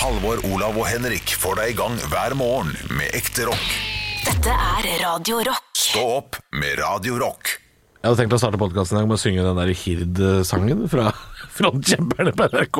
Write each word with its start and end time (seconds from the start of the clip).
Halvor, 0.00 0.40
Olav 0.48 0.78
og 0.80 0.86
Henrik 0.88 1.32
får 1.40 1.58
deg 1.60 1.72
i 1.72 1.76
gang 1.78 1.96
hver 2.12 2.34
morgen 2.38 2.70
med 2.96 3.12
ekte 3.16 3.44
rock. 3.48 3.66
Dette 4.24 4.52
er 4.54 4.86
Radio 5.02 5.40
Rock. 5.44 5.66
Stå 5.76 6.04
opp 6.20 6.38
med 6.56 6.78
Radio 6.80 7.18
Rock. 7.20 7.56
Jeg 8.00 8.08
hadde 8.08 8.22
tenkt 8.22 8.36
å 8.36 8.38
starte 8.40 8.60
podkasten 8.60 9.02
med 9.04 9.18
å 9.18 9.20
synge 9.20 9.44
den 9.44 9.58
der 9.60 9.72
Hird-sangen 9.76 10.86
fra 10.88 11.10
Frontkjemperne 11.58 12.32
på 12.36 12.46
NRK, 12.48 12.78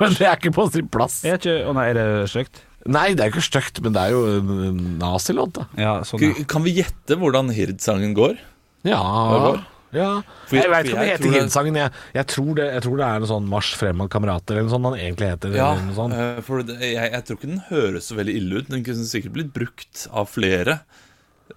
men 0.00 0.16
det 0.18 0.26
er 0.26 0.40
ikke 0.40 0.54
på 0.56 0.66
sin 0.74 0.88
plass. 0.90 1.20
Er 1.28 1.38
ikke 1.38 1.54
Å 1.70 1.76
nei, 1.76 1.86
er 1.92 2.00
det 2.00 2.08
stygt? 2.32 2.64
Nei, 2.86 3.06
det 3.18 3.22
er 3.26 3.30
ikke 3.34 3.44
stygt, 3.46 3.78
men 3.84 3.94
det 3.94 4.02
er 4.08 4.16
jo 4.16 4.24
en 4.40 4.82
nazilåt, 4.98 5.54
da. 5.60 5.68
Ja, 5.78 5.94
sånn. 6.06 6.22
ja. 6.22 6.34
Kan 6.50 6.66
vi 6.66 6.74
gjette 6.80 7.18
hvordan 7.20 7.50
Hird-sangen 7.54 8.14
går? 8.18 8.38
Ja, 8.86 8.98
Halvor? 9.02 9.62
Ja. 9.92 10.22
For 10.46 10.56
jeg- 10.56 10.70
veit 10.70 10.86
ikke 10.86 10.96
om 10.96 11.02
det 11.04 11.12
heter 11.12 11.32
Hird-sangen. 11.36 11.76
Jeg, 11.76 11.90
jeg, 12.14 12.26
tror 12.26 12.54
det- 12.56 12.72
jeg 12.72 12.82
tror 12.82 12.96
det 12.96 13.06
er 13.06 13.16
en 13.16 13.30
sånn 13.30 13.48
Marsj 13.48 13.74
fremad 13.76 14.10
kamerater 14.10 14.56
eller 14.56 14.62
noe 14.68 14.74
sånt 14.74 14.84
han 14.90 14.98
egentlig 14.98 15.30
heter. 15.34 15.54
Ja, 15.56 15.72
eh, 15.76 16.40
for 16.42 16.62
det, 16.62 16.80
jeg, 16.80 17.12
jeg 17.12 17.24
tror 17.24 17.36
ikke 17.38 17.52
den 17.52 17.64
høres 17.70 18.08
så 18.10 18.16
veldig 18.18 18.34
ille 18.36 18.58
ut. 18.60 18.68
Den 18.68 18.84
kunne 18.84 19.06
sikkert 19.06 19.32
blitt 19.32 19.52
brukt 19.54 20.06
av 20.12 20.28
flere. 20.28 20.80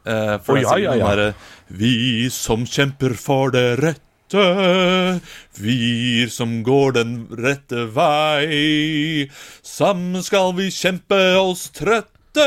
Uh, 0.05 0.37
for 0.45 0.55
oh, 0.55 0.61
ja, 0.61 0.75
ja, 0.77 0.93
ja. 0.93 1.15
Der, 1.15 1.33
Vi 1.67 2.29
som 2.29 2.63
kjemper 2.65 3.15
for 3.17 3.49
det 3.51 3.79
rette, 3.81 5.19
vi 5.57 6.27
som 6.29 6.63
går 6.63 6.93
den 6.99 7.27
rette 7.33 7.87
vei. 7.95 9.27
Sammen 9.65 10.21
skal 10.23 10.53
vi 10.53 10.69
kjempe 10.69 11.17
oss 11.41 11.69
trøtte, 11.73 12.45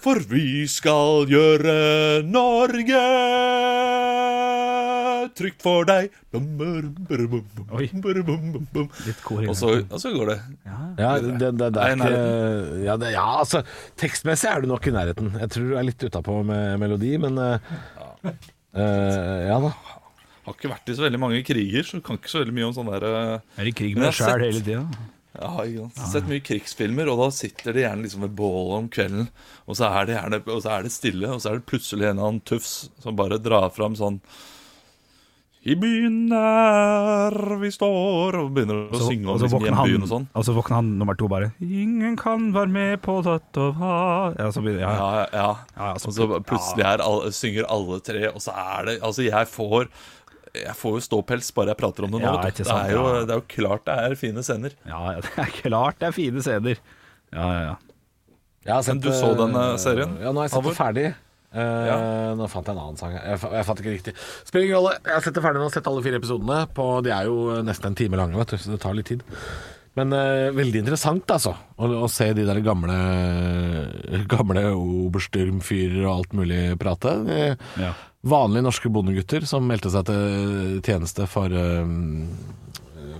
for 0.00 0.20
vi 0.30 0.64
skal 0.70 1.28
gjøre 1.30 1.74
Norge 2.28 3.04
trygt 5.36 5.62
for 5.64 5.86
deg. 5.88 6.10
Oi. 6.34 7.86
Litt 9.06 9.22
kor 9.24 9.44
i 9.44 9.50
Og 9.50 9.56
så, 9.58 9.72
og 9.82 10.00
så 10.02 10.12
går 10.14 10.32
det. 10.32 10.38
Ja, 10.66 11.12
det, 11.20 11.36
det, 11.42 11.52
det, 11.60 11.70
det 11.76 11.84
er 11.84 11.94
ikke 11.96 12.10
ja, 12.86 12.96
det, 13.00 13.12
ja, 13.14 13.26
altså 13.42 13.62
Tekstmessig 14.00 14.50
er 14.50 14.64
du 14.64 14.70
nok 14.70 14.88
i 14.88 14.94
nærheten. 14.94 15.32
Jeg 15.40 15.54
tror 15.54 15.70
du 15.70 15.78
er 15.78 15.88
litt 15.88 16.04
utapå 16.06 16.40
med 16.46 16.76
melodi, 16.82 17.14
men 17.22 17.38
uh, 17.40 17.80
eh, 18.24 19.48
Ja 19.50 19.60
da. 19.62 19.72
Har 20.46 20.56
ikke 20.56 20.72
vært 20.72 20.88
i 20.90 20.96
så 20.96 21.04
veldig 21.04 21.20
mange 21.20 21.42
kriger, 21.46 21.84
så 21.86 22.00
kan 22.04 22.18
ikke 22.18 22.32
så 22.32 22.40
veldig 22.42 22.56
mye 22.56 22.68
om 22.70 22.76
sånn 22.76 22.88
der 22.90 23.06
uh, 23.06 23.60
Er 23.60 23.68
i 23.68 23.74
krig 23.76 23.96
med 23.96 24.08
deg 24.08 24.16
sjæl 24.18 24.46
hele 24.48 24.62
tida? 24.64 24.84
Ja, 25.40 25.64
ikke 25.64 25.88
sant. 25.96 26.12
Sett 26.12 26.28
mye 26.28 26.42
krigsfilmer, 26.44 27.08
og 27.08 27.22
da 27.22 27.30
sitter 27.32 27.72
de 27.72 27.84
gjerne 27.86 28.04
liksom 28.04 28.26
ved 28.26 28.36
bålet 28.36 28.76
om 28.82 28.88
kvelden, 28.92 29.28
og 29.66 29.78
så 29.78 29.88
er 29.88 30.08
det 30.08 30.16
gjerne 30.18 30.42
Og 30.52 30.62
så 30.66 30.76
er 30.76 30.86
det 30.86 30.92
stille, 30.94 31.32
og 31.32 31.40
så 31.40 31.52
er 31.54 31.60
det 31.60 31.68
plutselig 31.70 32.06
en 32.10 32.16
eller 32.18 32.28
annen 32.34 32.44
tufs 32.44 32.90
som 33.00 33.16
bare 33.16 33.40
drar 33.40 33.70
fram 33.72 33.96
sånn 33.96 34.20
I 35.64 35.74
byen 35.76 36.30
der 36.32 37.34
vi 37.60 37.68
står 37.72 38.38
Og 38.40 38.52
begynner 38.56 38.86
å 38.88 39.00
synge 39.00 39.28
om 39.28 39.40
liksom, 39.40 39.66
hjembyen 39.68 40.04
og 40.06 40.12
sånn. 40.12 40.28
og 40.32 40.46
så 40.46 40.54
våkner 40.56 40.80
han 40.80 40.92
nummer 41.00 41.16
to 41.20 41.28
bare 41.32 41.50
Ingen 41.60 42.16
kan 42.20 42.48
være 42.56 42.72
med 42.76 43.02
på 43.04 43.18
dette 43.26 43.66
Ja, 43.80 44.48
så 44.52 44.60
begynner, 44.64 44.86
Ja, 44.86 44.94
Ja, 44.94 45.10
ja, 45.16 45.26
ja. 45.36 45.50
Ja, 45.76 45.90
så 46.00 46.12
Og 46.12 46.16
så 46.16 46.30
plutselig 46.48 46.84
er 46.88 47.04
synger 47.36 47.68
alle 47.68 48.00
tre, 48.04 48.28
og 48.32 48.40
så 48.44 48.56
er 48.56 48.88
det 48.88 48.98
Altså, 49.00 49.24
jeg 49.28 49.52
får 49.56 49.88
jeg 50.56 50.74
får 50.78 50.96
jo 50.98 51.02
ståpels 51.04 51.52
bare 51.54 51.72
jeg 51.74 51.78
prater 51.80 52.06
om 52.06 52.10
det 52.16 52.20
nå. 52.22 52.26
Ja, 52.26 52.48
ikke 52.50 52.64
det, 52.66 52.74
er 52.74 52.92
jo, 52.96 53.04
det 53.28 53.34
er 53.36 53.40
jo 53.40 53.46
klart 53.54 53.84
det 53.86 53.96
er 54.02 54.14
fine 54.18 54.42
scener. 54.46 54.74
ja, 54.88 55.00
det 55.22 55.32
er 55.44 55.52
klart 55.62 55.98
det 56.02 56.08
er 56.10 56.16
fine 56.16 56.42
scener. 56.44 56.80
Ja, 57.30 57.46
ja, 57.54 57.60
ja. 57.70 57.76
Jeg 58.66 58.74
har 58.76 58.86
Men 58.90 58.98
du 59.00 59.10
så 59.16 59.32
den, 59.38 59.54
eh, 59.56 59.76
serien, 59.80 60.16
Ja, 60.20 60.32
nå 60.34 60.42
har 60.42 60.48
jeg 60.48 60.52
sett 60.56 60.66
det 60.66 60.76
ferdig. 60.76 61.04
ja. 61.54 61.94
Nå 62.36 62.46
fant 62.52 62.66
jeg 62.68 62.74
en 62.76 62.82
annen 62.82 62.98
sang. 63.00 63.14
Jeg, 63.16 63.38
jeg 63.40 63.66
fant 63.66 63.80
ikke 63.80 63.94
riktig. 63.94 64.14
Spiller 64.44 64.66
ingen 64.66 64.76
rolle. 64.76 64.92
Jeg 65.06 65.14
har 65.16 65.24
sett 65.24 65.34
det 65.38 65.42
ferdig 65.46 65.62
nå, 65.62 65.68
har 65.70 65.74
sett 65.78 65.88
alle 65.90 66.02
fire 66.04 66.20
episodene. 66.20 66.58
På, 66.76 66.88
de 67.06 67.10
er 67.14 67.30
jo 67.30 67.38
nesten 67.66 67.90
en 67.90 67.96
time 67.98 68.20
lange, 68.20 68.36
vet 68.38 68.52
du, 68.52 68.58
så 68.60 68.74
det 68.74 68.80
tar 68.84 68.94
litt 68.98 69.08
tid. 69.10 69.24
Men 69.98 70.12
uh, 70.14 70.52
veldig 70.54 70.84
interessant, 70.84 71.32
altså. 71.34 71.54
Å, 71.80 71.88
å 72.04 72.10
se 72.12 72.28
de 72.36 72.44
der 72.46 72.60
gamle 72.62 72.94
Gamle 74.30 74.62
obersturmfyrer 74.76 76.04
og 76.04 76.12
alt 76.12 76.36
mulig 76.38 76.60
prate. 76.80 77.16
Eh, 77.26 77.66
Ja. 77.80 77.94
Vanlige 78.20 78.66
norske 78.66 78.90
bondegutter 78.92 79.46
som 79.48 79.64
meldte 79.64 79.92
seg 79.92 80.04
til 80.10 80.80
tjeneste 80.84 81.24
for, 81.30 81.48
eh, 81.48 81.94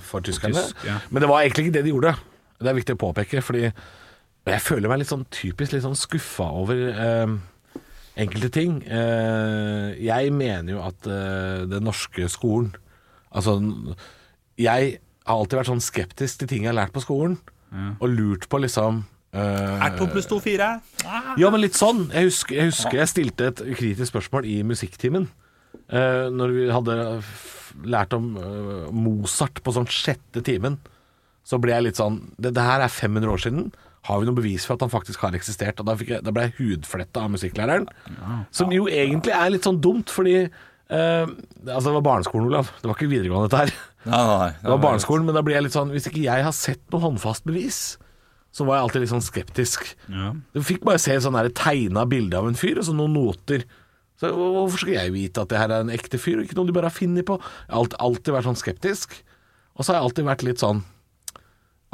for 0.05 0.21
tyskerne. 0.21 0.61
Tysk, 0.61 0.85
ja. 0.85 0.99
Men 1.11 1.25
det 1.25 1.31
var 1.31 1.43
egentlig 1.43 1.69
ikke 1.69 1.77
det 1.79 1.85
de 1.87 1.95
gjorde. 1.95 2.15
Det 2.61 2.69
er 2.69 2.77
viktig 2.77 2.97
å 2.99 3.01
påpeke, 3.01 3.41
fordi 3.41 3.71
jeg 3.71 4.61
føler 4.65 4.89
meg 4.91 5.01
litt 5.01 5.13
sånn 5.13 5.27
typisk 5.33 5.73
litt 5.73 5.85
sånn 5.85 5.97
skuffa 5.97 6.49
over 6.61 6.83
eh, 6.91 7.33
enkelte 8.21 8.51
ting. 8.53 8.83
Eh, 8.85 9.97
jeg 10.05 10.33
mener 10.37 10.75
jo 10.75 10.83
at 10.85 11.09
eh, 11.09 11.67
den 11.71 11.87
norske 11.89 12.29
skolen 12.33 12.73
Altså, 13.31 13.53
jeg 14.59 14.87
har 15.23 15.37
alltid 15.39 15.61
vært 15.61 15.69
sånn 15.69 15.85
skeptisk 15.85 16.41
til 16.41 16.49
ting 16.51 16.65
jeg 16.65 16.73
har 16.73 16.81
lært 16.81 16.91
på 16.97 17.03
skolen, 17.05 17.37
og 18.03 18.09
lurt 18.11 18.49
på 18.51 18.59
liksom 18.59 19.05
Er 19.37 19.95
to 19.95 20.09
pluss 20.11 20.27
to 20.27 20.41
fire? 20.43 20.73
ja, 21.39 21.51
men 21.53 21.63
litt 21.63 21.79
sånn. 21.79 22.09
Jeg 22.11 22.31
husker 22.33 22.57
jeg, 22.57 22.73
husker 22.73 22.99
jeg 22.99 23.13
stilte 23.13 23.51
et 23.53 23.63
kritisk 23.79 24.11
spørsmål 24.11 24.49
i 24.51 24.61
musikktimen. 24.67 25.29
Uh, 25.91 26.27
når 26.35 26.55
vi 26.55 26.67
hadde 26.71 26.97
lært 27.87 28.15
om 28.17 28.33
eh, 28.39 28.89
Mozart 28.95 29.61
på 29.63 29.73
sånn 29.75 29.89
sjette 29.91 30.43
timen, 30.47 30.81
så 31.47 31.59
ble 31.63 31.75
jeg 31.75 31.87
litt 31.87 32.01
sånn 32.01 32.19
det, 32.41 32.53
det 32.57 32.65
her 32.65 32.83
er 32.85 32.93
500 32.93 33.31
år 33.31 33.43
siden. 33.45 33.69
Har 34.09 34.21
vi 34.21 34.29
noe 34.29 34.39
bevis 34.39 34.65
for 34.67 34.79
at 34.79 34.85
han 34.85 34.93
faktisk 34.93 35.23
har 35.25 35.37
eksistert? 35.37 35.81
Og 35.83 35.89
da, 35.89 35.97
jeg, 36.01 36.23
da 36.25 36.33
ble 36.35 36.47
jeg 36.49 36.57
hudfletta 36.59 37.25
av 37.27 37.33
musikklæreren. 37.35 37.89
Som 38.55 38.73
jo 38.75 38.87
egentlig 38.89 39.35
er 39.37 39.53
litt 39.53 39.67
sånn 39.69 39.81
dumt, 39.85 40.13
fordi 40.13 40.37
eh, 40.41 41.27
Altså, 41.31 41.87
det 41.91 41.97
var 41.99 42.07
barneskolen, 42.07 42.49
Olav. 42.49 42.71
Det 42.81 42.89
var 42.89 42.97
ikke 42.97 43.11
videregående, 43.13 43.51
dette 43.51 43.65
her. 43.65 43.75
Nei, 44.07 44.21
nei, 44.25 44.37
nei. 44.41 44.53
Det 44.63 44.73
var 44.73 44.85
barneskolen, 44.87 45.27
men 45.29 45.37
da 45.37 45.45
blir 45.45 45.59
jeg 45.59 45.67
litt 45.67 45.75
sånn 45.77 45.91
Hvis 45.93 46.07
ikke 46.09 46.23
jeg 46.25 46.45
har 46.47 46.55
sett 46.57 46.81
noe 46.89 47.05
håndfast 47.05 47.45
bevis, 47.45 47.81
så 48.51 48.67
var 48.67 48.79
jeg 48.79 48.87
alltid 48.87 49.05
litt 49.05 49.13
sånn 49.13 49.25
skeptisk. 49.25 49.85
Ja. 50.11 50.33
Du 50.55 50.63
fikk 50.67 50.83
bare 50.87 51.01
se 51.03 51.15
sånn 51.23 51.39
tegna 51.55 52.03
bilde 52.11 52.39
av 52.39 52.49
en 52.49 52.59
fyr, 52.59 52.81
og 52.81 52.87
så 52.89 52.95
noen 52.97 53.15
noter. 53.15 53.65
Så 54.21 54.33
Hvorfor 54.35 54.83
skal 54.83 54.97
jeg 54.97 55.15
vite 55.15 55.45
at 55.45 55.53
det 55.53 55.61
her 55.61 55.73
er 55.73 55.85
en 55.85 55.93
ekte 55.95 56.19
fyr, 56.21 56.41
og 56.41 56.49
ikke 56.49 56.59
noe 56.59 56.69
de 56.69 56.75
bare 56.77 56.91
har 56.91 56.97
funnet 56.97 57.29
på? 57.29 57.39
Jeg 57.39 57.77
har 57.77 57.95
alltid, 58.03 58.33
vært 58.35 58.49
sånn 58.51 58.59
skeptisk. 58.59 59.15
Og 59.79 59.85
så 59.85 59.93
har 59.93 60.01
jeg 60.01 60.09
alltid 60.09 60.29
vært 60.29 60.45
litt 60.49 60.65
sånn 60.65 60.83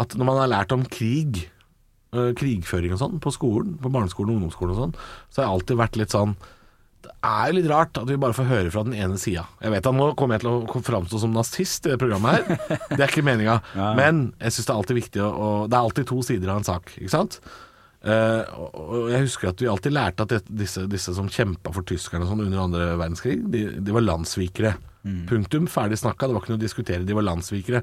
at 0.01 0.17
når 0.17 0.29
man 0.29 0.41
har 0.43 0.51
lært 0.53 0.73
om 0.75 0.83
krig, 0.93 1.47
øh, 2.17 2.33
krigføring 2.37 2.97
og 2.97 3.01
sånn, 3.01 3.21
på 3.23 3.33
skolen, 3.33 3.77
på 3.81 3.93
barneskolen 3.93 4.33
og 4.33 4.41
ungdomsskolen 4.41 4.75
og 4.75 4.81
sånn, 4.83 4.97
så 5.31 5.41
har 5.41 5.47
jeg 5.47 5.55
alltid 5.55 5.81
vært 5.81 6.01
litt 6.01 6.17
sånn 6.17 6.35
er 7.07 7.53
litt 7.57 7.69
rart 7.71 7.99
at 8.01 8.09
vi 8.09 8.19
bare 8.21 8.37
får 8.37 8.49
høre 8.51 8.73
fra 8.75 8.85
den 8.87 8.97
ene 8.97 9.19
sida. 9.21 9.45
Jeg 9.63 9.75
vet 9.75 9.89
at 9.91 9.97
nå 9.97 10.09
kommer 10.19 10.37
jeg 10.37 10.45
til 10.47 10.53
å 10.55 10.83
framstå 10.89 11.21
som 11.23 11.37
nazist 11.37 11.87
i 11.87 11.93
det 11.93 12.01
programmet 12.03 12.39
her. 12.39 12.81
Det 12.93 12.99
er 12.99 13.07
ikke 13.11 13.27
meninga. 13.27 13.61
Men 14.01 14.29
jeg 14.41 14.57
syns 14.57 14.67
det 14.67 14.75
er 14.75 14.81
alltid 14.81 15.01
viktig 15.01 15.23
å 15.27 15.53
Det 15.71 15.79
er 15.79 15.83
alltid 15.83 16.11
to 16.11 16.21
sider 16.27 16.53
av 16.53 16.61
en 16.63 16.69
sak, 16.69 16.93
ikke 16.99 17.15
sant? 17.15 17.41
Uh, 18.07 18.45
og 18.79 19.09
jeg 19.11 19.25
husker 19.25 19.51
at 19.51 19.63
vi 19.63 19.67
alltid 19.71 19.95
lærte 19.97 20.27
at 20.27 20.31
det, 20.31 20.43
disse, 20.47 20.85
disse 20.87 21.15
som 21.17 21.31
kjempa 21.33 21.73
for 21.75 21.87
tyskerne 21.89 22.29
sånn 22.29 22.45
under 22.45 22.61
andre 22.63 22.93
verdenskrig, 23.01 23.41
de, 23.51 23.65
de 23.83 23.97
var 23.97 24.05
landssvikere. 24.05 24.77
Punktum. 25.31 25.69
Ferdig 25.71 25.99
snakka. 26.01 26.27
Det 26.27 26.35
var 26.35 26.43
ikke 26.43 26.55
noe 26.55 26.61
å 26.61 26.65
diskutere. 26.65 27.07
De 27.07 27.17
var 27.17 27.27
landssvikere. 27.27 27.83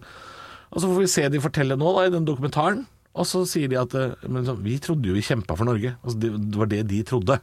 Og 0.73 0.81
så 0.81 0.89
får 0.89 0.99
vi 0.99 1.11
se 1.11 1.25
de 1.31 1.41
fortelle 1.43 1.77
nå, 1.79 1.91
da, 1.95 2.07
i 2.07 2.13
den 2.13 2.27
dokumentaren. 2.27 2.83
Og 3.13 3.27
så 3.29 3.43
sier 3.49 3.69
de 3.69 3.77
at 3.77 3.93
eh, 3.97 4.15
men 4.25 4.45
sånn, 4.47 4.61
vi 4.65 4.79
trodde 4.81 5.09
jo 5.09 5.15
vi 5.15 5.25
kjempa 5.25 5.57
for 5.57 5.69
Norge. 5.69 5.95
Altså, 6.01 6.17
det, 6.19 6.31
det 6.49 6.61
var 6.61 6.71
det 6.71 6.81
de 6.89 7.01
trodde. 7.07 7.37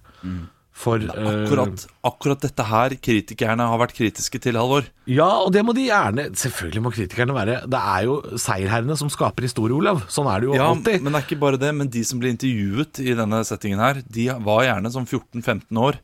For 0.72 1.02
eh, 1.02 1.10
Akkurat, 1.10 1.82
akkurat 2.06 2.40
dette 2.44 2.64
her 2.64 2.94
kritikerne 3.02 3.66
har 3.68 3.80
vært 3.82 3.92
kritiske 3.96 4.38
til, 4.40 4.56
Halvor. 4.56 4.86
Ja, 5.10 5.26
og 5.44 5.50
det 5.52 5.64
må 5.66 5.74
de 5.76 5.88
gjerne 5.88 6.28
Selvfølgelig 6.38 6.82
må 6.84 6.92
kritikerne 6.94 7.34
være 7.36 7.56
Det 7.68 7.80
er 7.80 8.04
jo 8.06 8.14
seierherrene 8.40 8.96
som 8.96 9.10
skaper 9.12 9.44
historie, 9.44 9.74
Olav. 9.76 10.04
Sånn 10.08 10.30
er 10.30 10.40
det 10.40 10.48
jo 10.48 10.54
Ja, 10.56 10.68
alltid. 10.70 11.02
men 11.02 11.12
det 11.12 11.20
er 11.20 11.26
ikke 11.26 11.40
bare 11.42 11.60
det. 11.60 11.72
Men 11.76 11.90
de 11.92 12.04
som 12.06 12.22
ble 12.22 12.32
intervjuet 12.32 13.02
i 13.02 13.16
denne 13.18 13.42
settingen 13.44 13.82
her, 13.82 14.00
de 14.06 14.28
var 14.46 14.62
gjerne 14.68 14.94
sånn 14.94 15.08
14-15 15.10 15.82
år. 15.82 15.98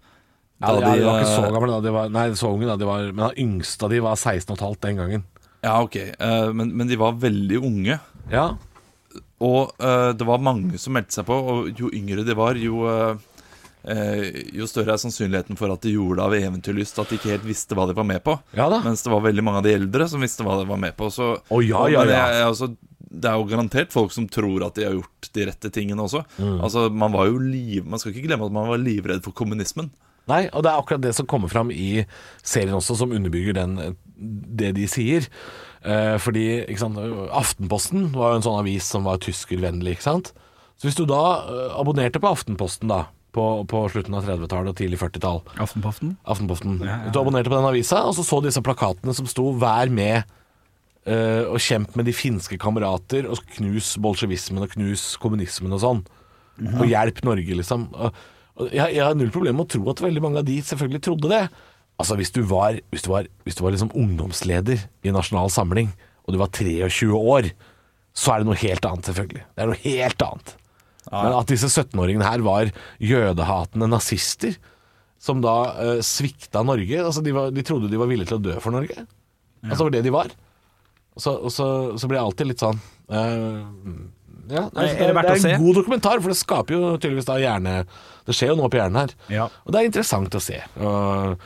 ja, 0.60 0.75
ja, 0.75 0.75
de 0.97 1.06
var 1.06 1.15
eh, 1.15 1.22
ikke 1.22 1.32
så 1.38 1.55
gamle 1.55 1.72
da. 1.72 1.81
De 1.87 1.94
var, 1.97 2.12
nei, 2.12 2.26
så 2.34 2.53
unge 2.53 2.66
da. 2.69 2.76
De 2.81 2.91
var, 2.91 3.06
men 3.12 3.25
den 3.31 3.41
yngste 3.47 3.87
av 3.87 3.94
de 3.94 4.03
var 4.05 4.16
16 4.19 4.56
15 4.56 4.76
den 4.88 5.00
gangen. 5.00 5.25
Ja, 5.65 5.78
ok. 5.82 5.97
eh, 5.97 6.50
men, 6.53 6.75
men 6.76 6.88
de 6.91 6.97
var 7.00 7.16
veldig 7.22 7.62
unge. 7.65 7.97
Ja. 8.32 8.50
Og 9.41 9.72
eh, 9.81 10.12
det 10.17 10.26
var 10.29 10.43
mange 10.44 10.79
som 10.81 10.94
meldte 10.96 11.17
seg 11.20 11.26
på, 11.29 11.37
og 11.37 11.73
jo 11.81 11.90
yngre 11.94 12.25
de 12.26 12.35
var, 12.37 12.56
jo, 12.61 12.85
eh, 12.88 13.17
eh, 13.17 13.36
jo 13.87 14.67
større 14.67 14.97
er 14.97 14.99
sannsynligheten 15.03 15.56
for 15.59 15.71
at 15.71 15.85
de 15.87 15.93
gjorde 15.94 16.17
det 16.19 16.25
av 16.27 16.35
eventyrlyst, 16.35 16.99
at 16.99 17.09
de 17.12 17.19
ikke 17.21 17.31
helt 17.37 17.47
visste 17.47 17.77
hva 17.79 17.85
de 17.87 17.94
var 17.94 18.06
med 18.09 18.23
på. 18.27 18.35
Ja 18.59 18.67
da. 18.73 18.81
Mens 18.83 19.05
det 19.06 19.12
var 19.12 19.23
veldig 19.23 19.44
mange 19.47 19.61
av 19.62 19.67
de 19.69 19.75
eldre 19.79 20.09
som 20.11 20.21
visste 20.25 20.43
hva 20.47 20.56
de 20.61 20.67
var 20.69 20.81
med 20.83 20.97
på. 20.99 21.06
Så, 21.15 21.37
oh, 21.49 21.62
ja, 21.62 21.85
ja, 21.93 22.03
ja. 22.05 22.17
jeg- 22.35 22.47
altså, 22.49 22.71
det 23.06 23.31
er 23.31 23.37
jo 23.38 23.47
garantert 23.49 23.93
folk 23.94 24.11
som 24.12 24.27
tror 24.29 24.65
at 24.67 24.75
de 24.75 24.85
har 24.88 24.97
gjort 24.97 25.29
de 25.33 25.44
rette 25.47 25.71
tingene 25.73 26.03
også. 26.03 26.25
Mm. 26.43 26.56
Altså, 26.67 26.88
man 26.91 27.12
var 27.15 27.29
jo 27.31 27.38
liv, 27.38 27.85
Man 27.87 27.99
skal 28.03 28.12
ikke 28.12 28.27
glemme 28.27 28.49
at 28.49 28.53
man 28.53 28.69
var 28.69 28.83
livredd 28.83 29.23
for 29.25 29.33
kommunismen. 29.33 29.93
Nei, 30.27 30.49
og 30.50 30.65
det 30.67 30.73
er 30.73 30.81
akkurat 30.83 31.00
det 31.05 31.15
som 31.15 31.27
kommer 31.31 31.47
fram 31.49 31.71
i 31.71 32.03
serien 32.43 32.75
også, 32.75 32.97
som 32.99 33.12
underbygger 33.15 33.55
den, 33.55 33.97
det 34.19 34.73
de 34.75 34.88
sier. 34.91 35.29
Eh, 35.87 36.17
fordi 36.19 36.67
sant, 36.77 36.99
Aftenposten 37.31 38.09
var 38.11 38.33
jo 38.35 38.41
en 38.41 38.43
sånn 38.49 38.59
avis 38.59 38.88
som 38.91 39.06
var 39.06 39.21
tyskervennlig. 39.23 39.94
ikke 39.94 40.03
sant? 40.09 40.33
Så 40.77 40.88
hvis 40.88 40.99
du 40.99 41.05
da 41.06 41.21
eh, 41.47 41.77
abonnerte 41.79 42.19
på 42.21 42.29
Aftenposten 42.35 42.91
da, 42.91 43.05
på, 43.37 43.44
på 43.69 43.83
slutten 43.93 44.17
av 44.17 44.27
30-tallet 44.27 44.73
og 44.73 44.79
tidlig 44.79 44.99
40-tall 45.03 45.43
Aftenposten? 45.62 46.17
Aftenposten. 46.25 46.81
Du 47.12 47.21
abonnerte 47.21 47.53
på 47.53 47.59
den 47.59 47.69
avisa, 47.69 48.03
og 48.09 48.17
så 48.17 48.25
så 48.27 48.41
disse 48.44 48.62
plakatene 48.65 49.15
som 49.17 49.29
sto 49.31 49.50
'Vær 49.56 49.93
med 49.93 50.25
uh, 51.06 51.44
og 51.53 51.61
kjemp 51.62 51.97
med 51.99 52.09
de 52.09 52.17
finske 52.17 52.59
kamerater, 52.61 53.29
og 53.31 53.43
knus 53.56 53.94
bolsjevismen 54.03 54.65
og 54.65 54.73
knus 54.75 55.15
kommunismen 55.23 55.77
og 55.77 55.83
sånn. 55.85 56.03
Og 56.81 56.87
hjelp 56.88 57.23
Norge, 57.27 57.61
liksom. 57.61 57.88
Og, 57.93 58.21
og 58.56 58.73
jeg, 58.73 58.97
jeg 58.97 59.05
har 59.05 59.17
null 59.19 59.33
problem 59.33 59.59
med 59.59 59.67
å 59.67 59.73
tro 59.77 59.93
at 59.93 60.03
veldig 60.05 60.23
mange 60.25 60.41
av 60.41 60.49
de 60.49 60.56
selvfølgelig 60.65 61.03
trodde 61.05 61.33
det. 61.33 61.44
Altså 62.00 62.17
Hvis 62.19 62.33
du 62.33 62.43
var, 62.49 62.77
hvis 62.93 63.05
du 63.05 63.11
var, 63.12 63.29
hvis 63.44 63.56
du 63.56 63.65
var 63.65 63.73
liksom 63.73 63.93
ungdomsleder 63.97 64.85
i 65.05 65.12
Nasjonal 65.15 65.53
Samling, 65.53 65.93
og 66.27 66.35
du 66.35 66.41
var 66.41 66.53
23 66.53 67.12
år, 67.17 67.50
så 68.17 68.33
er 68.33 68.43
det 68.43 68.49
noe 68.49 68.59
helt 68.61 68.88
annet, 68.88 69.09
selvfølgelig. 69.09 69.44
Det 69.53 69.62
er 69.62 69.71
noe 69.71 69.83
helt 69.85 70.25
annet. 70.27 70.56
Men 71.12 71.37
at 71.38 71.50
disse 71.53 71.69
17-åringene 71.70 72.26
her 72.26 72.43
var 72.44 72.70
jødehatende 73.03 73.88
nazister, 73.93 74.56
som 75.23 75.41
da 75.44 75.53
eh, 75.81 76.00
svikta 76.05 76.61
Norge 76.67 76.99
altså 77.03 77.23
de, 77.25 77.32
var, 77.35 77.53
de 77.55 77.62
trodde 77.67 77.88
de 77.91 77.99
var 78.00 78.11
villige 78.11 78.29
til 78.32 78.41
å 78.41 78.44
dø 78.50 78.56
for 78.62 78.75
Norge. 78.75 79.06
Altså 79.64 79.79
det 79.81 79.87
var 79.87 79.94
det 79.97 80.03
de 80.06 80.12
var. 80.14 80.35
Og 81.17 81.23
så, 81.25 81.32
og 81.49 81.53
så, 81.55 81.67
så 81.97 82.11
blir 82.11 82.19
jeg 82.20 82.26
alltid 82.29 82.50
litt 82.50 82.61
sånn 82.62 82.76
eh, 83.08 83.62
ja, 84.53 84.67
Er 84.69 84.82
det, 84.85 85.06
er, 85.08 85.14
det 85.17 85.31
er 85.32 85.55
en 85.56 85.62
god 85.64 85.79
dokumentar, 85.81 86.20
for 86.20 86.31
det 86.31 86.37
skaper 86.38 86.76
jo 86.76 86.91
tydeligvis 87.00 87.26
da 87.26 87.38
hjerne 87.41 87.73
Det 88.29 88.37
skjer 88.37 88.52
jo 88.52 88.59
noe 88.61 88.69
på 88.70 88.79
hjernen 88.79 89.00
her. 89.00 89.14
Ja. 89.32 89.47
Og 89.64 89.73
det 89.75 89.81
er 89.81 89.88
interessant 89.88 90.37
å 90.38 90.43
se. 90.44 90.61
Og, 90.76 91.41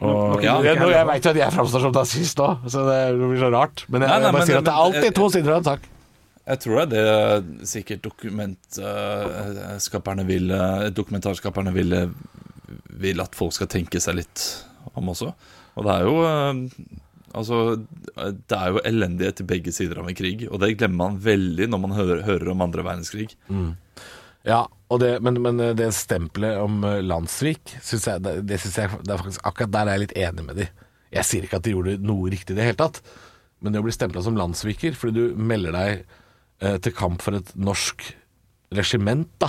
og, 0.00 0.40
Ja, 0.42 0.56
jeg, 0.64 0.80
jeg 0.80 1.06
veit 1.12 1.28
jo 1.28 1.34
at 1.34 1.38
jeg 1.42 1.54
framstår 1.58 1.84
som 1.84 1.94
nazist 1.94 2.40
nå, 2.42 2.48
så 2.70 2.82
det 2.88 2.98
blir 3.20 3.38
så 3.42 3.52
rart. 3.54 3.84
Men 3.92 4.06
jeg, 4.06 4.10
Nei, 4.10 4.18
nei, 4.18 4.24
jeg 4.24 4.32
bare 4.32 4.40
men- 4.40 4.50
sier 4.50 4.60
at 4.62 4.66
det 4.66 4.74
er 4.74 4.80
men- 4.80 4.88
alltid 4.88 5.16
to 5.20 5.28
sider 5.36 5.54
av 5.54 5.60
en 5.60 5.68
sak. 5.72 5.86
Jeg 6.48 6.58
tror 6.64 6.88
det 6.88 7.02
er 7.02 7.42
det 7.44 7.68
sikkert 7.68 8.00
dokumentskaperne 8.06 10.24
vil 10.28 10.50
eh, 10.54 10.92
Dokumentarskaperne 10.96 11.72
vil, 11.74 11.92
eh, 11.92 12.08
vil 13.02 13.20
at 13.20 13.34
folk 13.36 13.52
skal 13.56 13.68
tenke 13.72 14.00
seg 14.00 14.14
litt 14.22 14.38
om 14.96 15.08
også. 15.12 15.28
Og 15.76 15.82
det 15.84 15.92
er 15.94 16.02
jo 16.08 16.14
eh, 16.24 16.54
Altså, 17.36 17.56
det 18.16 18.56
er 18.56 18.68
jo 18.72 18.80
elendighet 18.88 19.36
til 19.36 19.48
begge 19.50 19.72
sider 19.76 19.98
av 20.00 20.08
en 20.08 20.16
krig, 20.16 20.48
og 20.48 20.56
det 20.62 20.78
glemmer 20.80 20.98
man 21.02 21.20
veldig 21.20 21.66
når 21.68 21.80
man 21.82 21.92
hører, 21.92 22.24
hører 22.24 22.48
om 22.54 22.64
andre 22.64 22.80
verdenskrig. 22.86 23.28
Ja, 24.48 24.62
og 24.88 24.96
det, 25.02 25.10
men, 25.24 25.34
men 25.44 25.60
det 25.76 25.90
stempelet 25.96 26.56
om 26.62 26.84
eh, 26.88 27.02
landssvik, 27.04 27.64
det, 28.24 28.32
det 28.48 28.58
synes 28.62 28.78
jeg 28.80 28.88
det 29.04 29.12
er 29.12 29.20
faktisk, 29.20 29.40
Akkurat 29.48 29.74
der 29.74 29.84
er 29.84 29.92
jeg 29.98 30.04
litt 30.06 30.18
enig 30.24 30.42
med 30.46 30.54
de. 30.62 30.66
Jeg 31.12 31.24
sier 31.28 31.42
ikke 31.44 31.58
at 31.60 31.66
de 31.66 31.74
gjorde 31.74 32.00
noe 32.04 32.30
riktig 32.32 32.52
i 32.54 32.58
det 32.58 32.66
hele 32.70 32.80
tatt, 32.80 32.96
men 33.60 33.70
det 33.74 33.80
å 33.82 33.86
bli 33.86 33.92
stempla 33.92 34.20
som 34.24 34.38
landssviker 34.38 34.92
fordi 34.96 35.12
du 35.18 35.24
melder 35.52 35.72
deg 35.76 35.90
eh, 36.00 36.06
til 36.58 36.92
kamp 36.92 37.22
for 37.22 37.36
et 37.38 37.52
norsk 37.56 38.02
regiment, 38.74 39.28
da, 39.38 39.48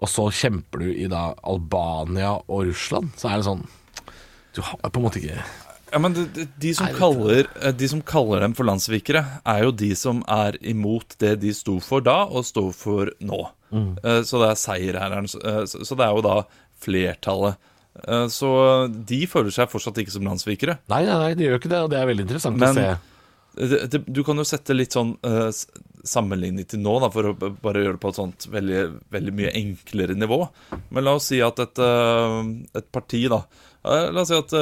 og 0.00 0.08
så 0.10 0.26
kjemper 0.34 0.82
du 0.84 0.90
i 0.92 1.06
da 1.08 1.30
Albania 1.48 2.34
og 2.46 2.66
Russland, 2.68 3.14
så 3.16 3.30
er 3.30 3.40
det 3.40 3.46
sånn 3.48 3.62
Du 4.54 4.60
har 4.62 4.76
på 4.90 5.00
en 5.00 5.06
måte 5.06 5.18
ikke 5.22 5.38
Ja, 5.94 5.98
men 6.02 6.12
de, 6.12 6.44
de, 6.60 6.72
som 6.74 6.90
kaller, 6.98 7.46
eh, 7.62 7.72
de 7.72 7.88
som 7.88 8.02
kaller 8.02 8.40
dem 8.44 8.54
for 8.58 8.66
landssvikere, 8.66 9.22
er 9.46 9.62
jo 9.64 9.70
de 9.72 9.92
som 9.96 10.22
er 10.28 10.58
imot 10.66 11.16
det 11.22 11.36
de 11.40 11.52
sto 11.54 11.78
for 11.80 12.02
da, 12.02 12.24
og 12.26 12.44
står 12.44 12.72
for 12.74 13.12
nå. 13.22 13.38
Mm. 13.70 13.92
Så 14.26 14.40
det 14.42 14.48
er 14.50 14.58
seierherren. 14.58 15.28
eh, 15.38 15.62
Så 15.70 15.94
det 15.94 16.04
er 16.08 16.12
jo 16.18 16.24
da 16.26 16.34
flertallet. 16.82 17.56
Eh, 18.08 18.26
Så 18.26 18.50
de 19.06 19.20
føler 19.30 19.54
seg 19.54 19.70
fortsatt 19.70 19.98
ikke 20.02 20.10
som 20.16 20.26
landssvikere. 20.26 20.78
Nei, 20.90 21.04
nei, 21.06 21.14
nei, 21.22 21.34
de 21.38 21.46
gjør 21.46 21.60
ikke 21.62 21.70
det, 21.70 21.82
og 21.86 21.90
det 21.94 22.00
er 22.00 22.06
veldig 22.10 22.26
interessant 22.26 22.58
Men- 22.58 22.74
å 22.74 22.74
se. 22.74 22.98
Det, 23.56 23.86
det, 23.92 24.00
du 24.06 24.22
kan 24.26 24.38
jo 24.38 24.46
sette 24.46 24.74
litt 24.74 24.94
sånn 24.96 25.14
uh, 25.26 25.50
sammenligning 26.04 26.66
til 26.68 26.82
nå, 26.84 26.96
da, 27.02 27.10
for 27.12 27.30
å 27.30 27.34
bare 27.36 27.84
gjøre 27.84 27.96
det 27.96 28.02
på 28.02 28.10
et 28.12 28.18
sånt 28.18 28.46
veldig, 28.52 28.80
veldig 29.14 29.34
mye 29.38 29.52
enklere 29.56 30.16
nivå. 30.18 30.40
Men 30.90 31.06
la 31.06 31.14
oss 31.16 31.30
si 31.30 31.38
at 31.44 31.62
et, 31.62 31.80
eh, 31.80 32.40
et 32.76 32.90
parti, 32.92 33.22
da 33.32 33.38
eh, 33.40 34.10
La 34.12 34.20
oss 34.20 34.28
si 34.28 34.36
at 34.36 34.52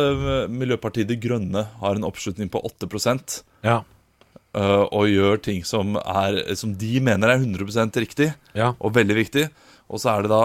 Miljøpartiet 0.52 1.10
De 1.10 1.16
Grønne 1.18 1.64
har 1.80 1.98
en 1.98 2.06
oppslutning 2.06 2.52
på 2.52 2.62
8 2.62 2.86
Ja, 3.66 3.82
og 4.52 5.08
gjør 5.08 5.42
ting 5.42 5.64
som, 5.66 5.96
er, 5.96 6.38
som 6.60 6.76
de 6.78 7.00
mener 7.02 7.32
er 7.32 7.42
100 7.42 7.98
riktig 7.98 8.30
ja. 8.54 8.74
og 8.78 8.94
veldig 8.94 9.18
viktig. 9.18 9.48
Og 9.90 9.98
så 9.98 10.14
er 10.14 10.26
det 10.26 10.30
da 10.30 10.42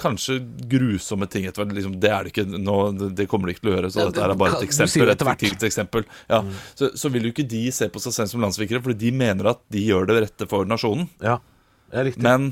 kanskje 0.00 0.38
grusomme 0.70 1.26
ting 1.30 1.44
etter 1.46 1.62
hvert. 1.62 1.74
Liksom, 1.76 1.96
det 2.00 2.12
er 2.12 2.26
det 2.26 2.32
ikke 2.32 2.46
nå, 2.46 2.76
det, 3.16 3.26
kommer 3.30 3.48
de 3.48 3.56
ikke 3.56 3.64
til 3.66 3.72
å 3.72 3.76
gjøre. 3.76 3.90
Så 3.92 4.06
dette 4.08 4.24
er 4.24 4.34
bare 4.38 4.58
et 4.58 4.68
eksempel. 4.68 5.12
Et 5.12 5.26
fiktivt 5.30 5.66
eksempel. 5.68 6.06
Ja. 6.30 6.42
Så, 6.78 6.90
så 6.98 7.10
vil 7.12 7.28
jo 7.28 7.34
ikke 7.34 7.48
de 7.48 7.66
se 7.74 7.90
på 7.92 8.02
seg 8.02 8.16
selv 8.16 8.32
som 8.32 8.44
landssvikere, 8.44 8.82
fordi 8.84 8.98
de 9.06 9.12
mener 9.16 9.52
at 9.52 9.60
de 9.72 9.84
gjør 9.84 10.08
det 10.10 10.22
rette 10.28 10.48
for 10.50 10.68
nasjonen. 10.68 11.10
ja. 11.24 11.40
Det 11.86 12.00
er 12.00 12.08
riktig. 12.08 12.22
Men 12.26 12.48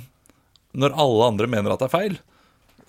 når 0.79 0.93
alle 1.03 1.27
andre 1.33 1.49
mener 1.51 1.73
at 1.75 1.81
det 1.83 1.89
er 1.89 1.91
feil, 1.91 2.13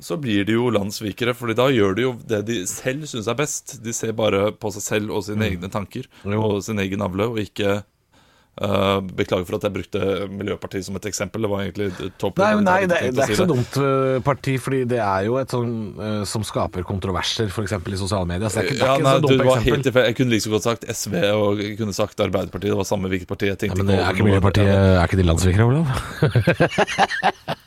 så 0.04 0.18
blir 0.22 0.46
de 0.46 0.58
jo 0.58 0.68
landssvikere. 0.74 1.34
Fordi 1.38 1.56
da 1.58 1.66
gjør 1.74 1.98
de 1.98 2.06
jo 2.06 2.12
det 2.30 2.42
de 2.46 2.60
selv 2.70 3.08
syns 3.10 3.30
er 3.32 3.40
best. 3.40 3.78
De 3.82 3.94
ser 3.96 4.14
bare 4.18 4.52
på 4.54 4.70
seg 4.76 4.86
selv 4.86 5.16
og 5.16 5.26
sine 5.26 5.48
egne 5.50 5.72
tanker 5.74 6.06
Mm. 6.26 6.38
Og 6.38 6.62
sin 6.66 6.80
egen 6.82 7.00
navle, 7.02 7.28
og 7.32 7.40
ikke 7.42 7.80
eh, 8.62 9.00
Beklager 9.20 9.46
for 9.48 9.58
at 9.58 9.66
jeg 9.68 9.74
brukte 9.76 10.00
Miljøpartiet 10.32 10.86
som 10.88 10.96
et 11.00 11.08
eksempel. 11.10 11.46
Det 11.46 11.52
var 11.52 11.64
egentlig 11.66 12.12
topp. 12.22 12.40
Nei, 12.42 12.52
nei 12.64 12.78
det, 12.86 13.00
det 13.16 13.24
er 13.24 13.32
ikke 13.32 13.40
så 13.42 13.48
dumt 13.50 13.80
øh, 13.82 14.20
parti, 14.26 14.56
fordi 14.62 14.84
det 14.90 15.00
er 15.04 15.26
jo 15.28 15.38
et 15.42 15.52
sånn 15.56 15.74
uh, 16.00 16.24
som 16.30 16.46
skaper 16.48 16.86
kontroverser, 16.88 17.52
f.eks. 17.52 17.76
i 17.76 18.00
sosiale 18.00 18.30
medier. 18.30 18.50
Så 18.50 18.62
det 18.62 18.66
er 18.66 18.72
ikke, 18.72 18.80
det 18.80 18.86
er 18.86 18.88
Ja, 18.88 18.96
ikke 18.96 19.08
nei, 19.08 19.16
så 19.16 19.26
dumt 19.26 19.46
eksempel. 19.46 19.76
helt. 19.76 20.02
Jeg 20.12 20.20
kunne 20.22 20.36
like 20.36 20.46
så 20.48 20.54
godt 20.56 20.70
sagt 20.70 20.88
SV 20.96 21.14
og 21.34 21.64
jeg 21.64 21.78
kunne 21.82 21.96
sagt 21.98 22.26
Arbeiderpartiet. 22.26 22.72
Det 22.72 22.80
var 22.80 22.88
samme 22.88 23.12
hvilket 23.12 23.30
parti. 23.30 23.52
Jeg 23.52 23.62
tenkte 23.62 23.82
men 23.82 23.92
det 23.92 24.00
er 24.00 24.10
ikke. 24.16 24.28
Miljøpartiet 24.30 24.72
Er 24.76 25.04
ikke 25.04 25.20
de 25.20 25.28
landssvikere, 25.28 25.66
Olav? 25.66 25.86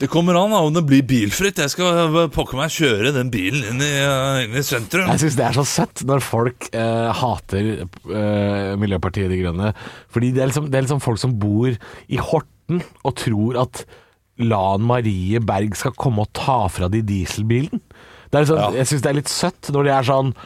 Det 0.00 0.08
kommer 0.10 0.36
an 0.36 0.52
da, 0.52 0.60
om 0.66 0.74
det 0.74 0.82
blir 0.88 1.04
bilfritt. 1.06 1.60
Jeg 1.62 1.72
skal 1.72 2.28
pokker 2.34 2.58
meg 2.58 2.72
kjøre 2.74 3.12
den 3.14 3.30
bilen 3.32 3.62
inn 3.70 3.82
i, 3.84 3.90
eh, 4.02 4.40
inn 4.44 4.56
i 4.58 4.64
sentrum. 4.66 5.06
Jeg 5.12 5.22
syns 5.22 5.38
det 5.38 5.46
er 5.46 5.58
så 5.58 5.66
søtt 5.68 6.02
når 6.08 6.24
folk 6.24 6.68
eh, 6.74 7.10
hater 7.20 7.68
eh, 7.84 8.72
Miljøpartiet 8.80 9.30
De 9.32 9.38
Grønne. 9.40 9.70
Fordi 10.12 10.32
det 10.34 10.42
er, 10.42 10.50
liksom, 10.50 10.66
det 10.72 10.80
er 10.80 10.86
liksom 10.88 11.04
folk 11.04 11.22
som 11.22 11.36
bor 11.40 11.70
i 11.70 12.20
Horten 12.20 12.82
og 13.04 13.14
tror 13.20 13.60
at 13.64 13.84
Lan 14.42 14.82
Marie 14.82 15.38
Berg 15.38 15.76
skal 15.78 15.94
komme 15.96 16.26
og 16.26 16.34
ta 16.34 16.64
fra 16.72 16.90
de 16.90 17.04
dieselbilen. 17.06 17.80
Det 18.28 18.40
er 18.40 18.46
liksom, 18.46 18.60
Ja. 18.60 18.70
Jeg 18.80 18.90
syns 18.90 19.06
det 19.06 19.12
er 19.12 19.20
litt 19.22 19.32
søtt 19.32 19.72
når 19.74 19.86
de 19.86 19.94
er 19.94 20.10
sånn 20.10 20.36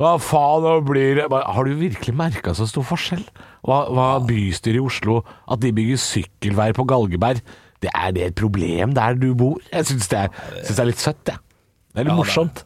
hva 0.00 0.16
faen, 0.18 0.64
nå 0.64 0.80
blir 0.82 1.20
det 1.20 1.28
Har 1.30 1.68
du 1.68 1.76
virkelig 1.78 2.16
merka 2.18 2.50
så 2.56 2.66
stor 2.66 2.82
forskjell? 2.82 3.22
Hva, 3.62 3.84
hva 3.94 4.08
bystyret 4.26 4.80
i 4.80 4.82
Oslo 4.82 5.20
At 5.46 5.62
de 5.62 5.70
bygger 5.76 6.00
sykkelvei 6.02 6.72
på 6.74 6.86
Galgeberg 6.90 7.44
det 7.84 7.92
Er 7.94 8.14
det 8.16 8.26
et 8.30 8.38
problem 8.38 8.94
der 8.96 9.18
du 9.20 9.30
bor? 9.38 9.60
Jeg 9.72 9.90
syns 9.92 10.10
det, 10.12 10.26
det 10.64 10.74
er 10.78 10.90
litt 10.90 11.02
søtt, 11.02 11.22
jeg. 11.30 11.40
Det 11.94 12.02
er 12.02 12.08
litt 12.08 12.10
Ja, 12.10 12.16
det 12.16 12.20
morsomt. 12.22 12.64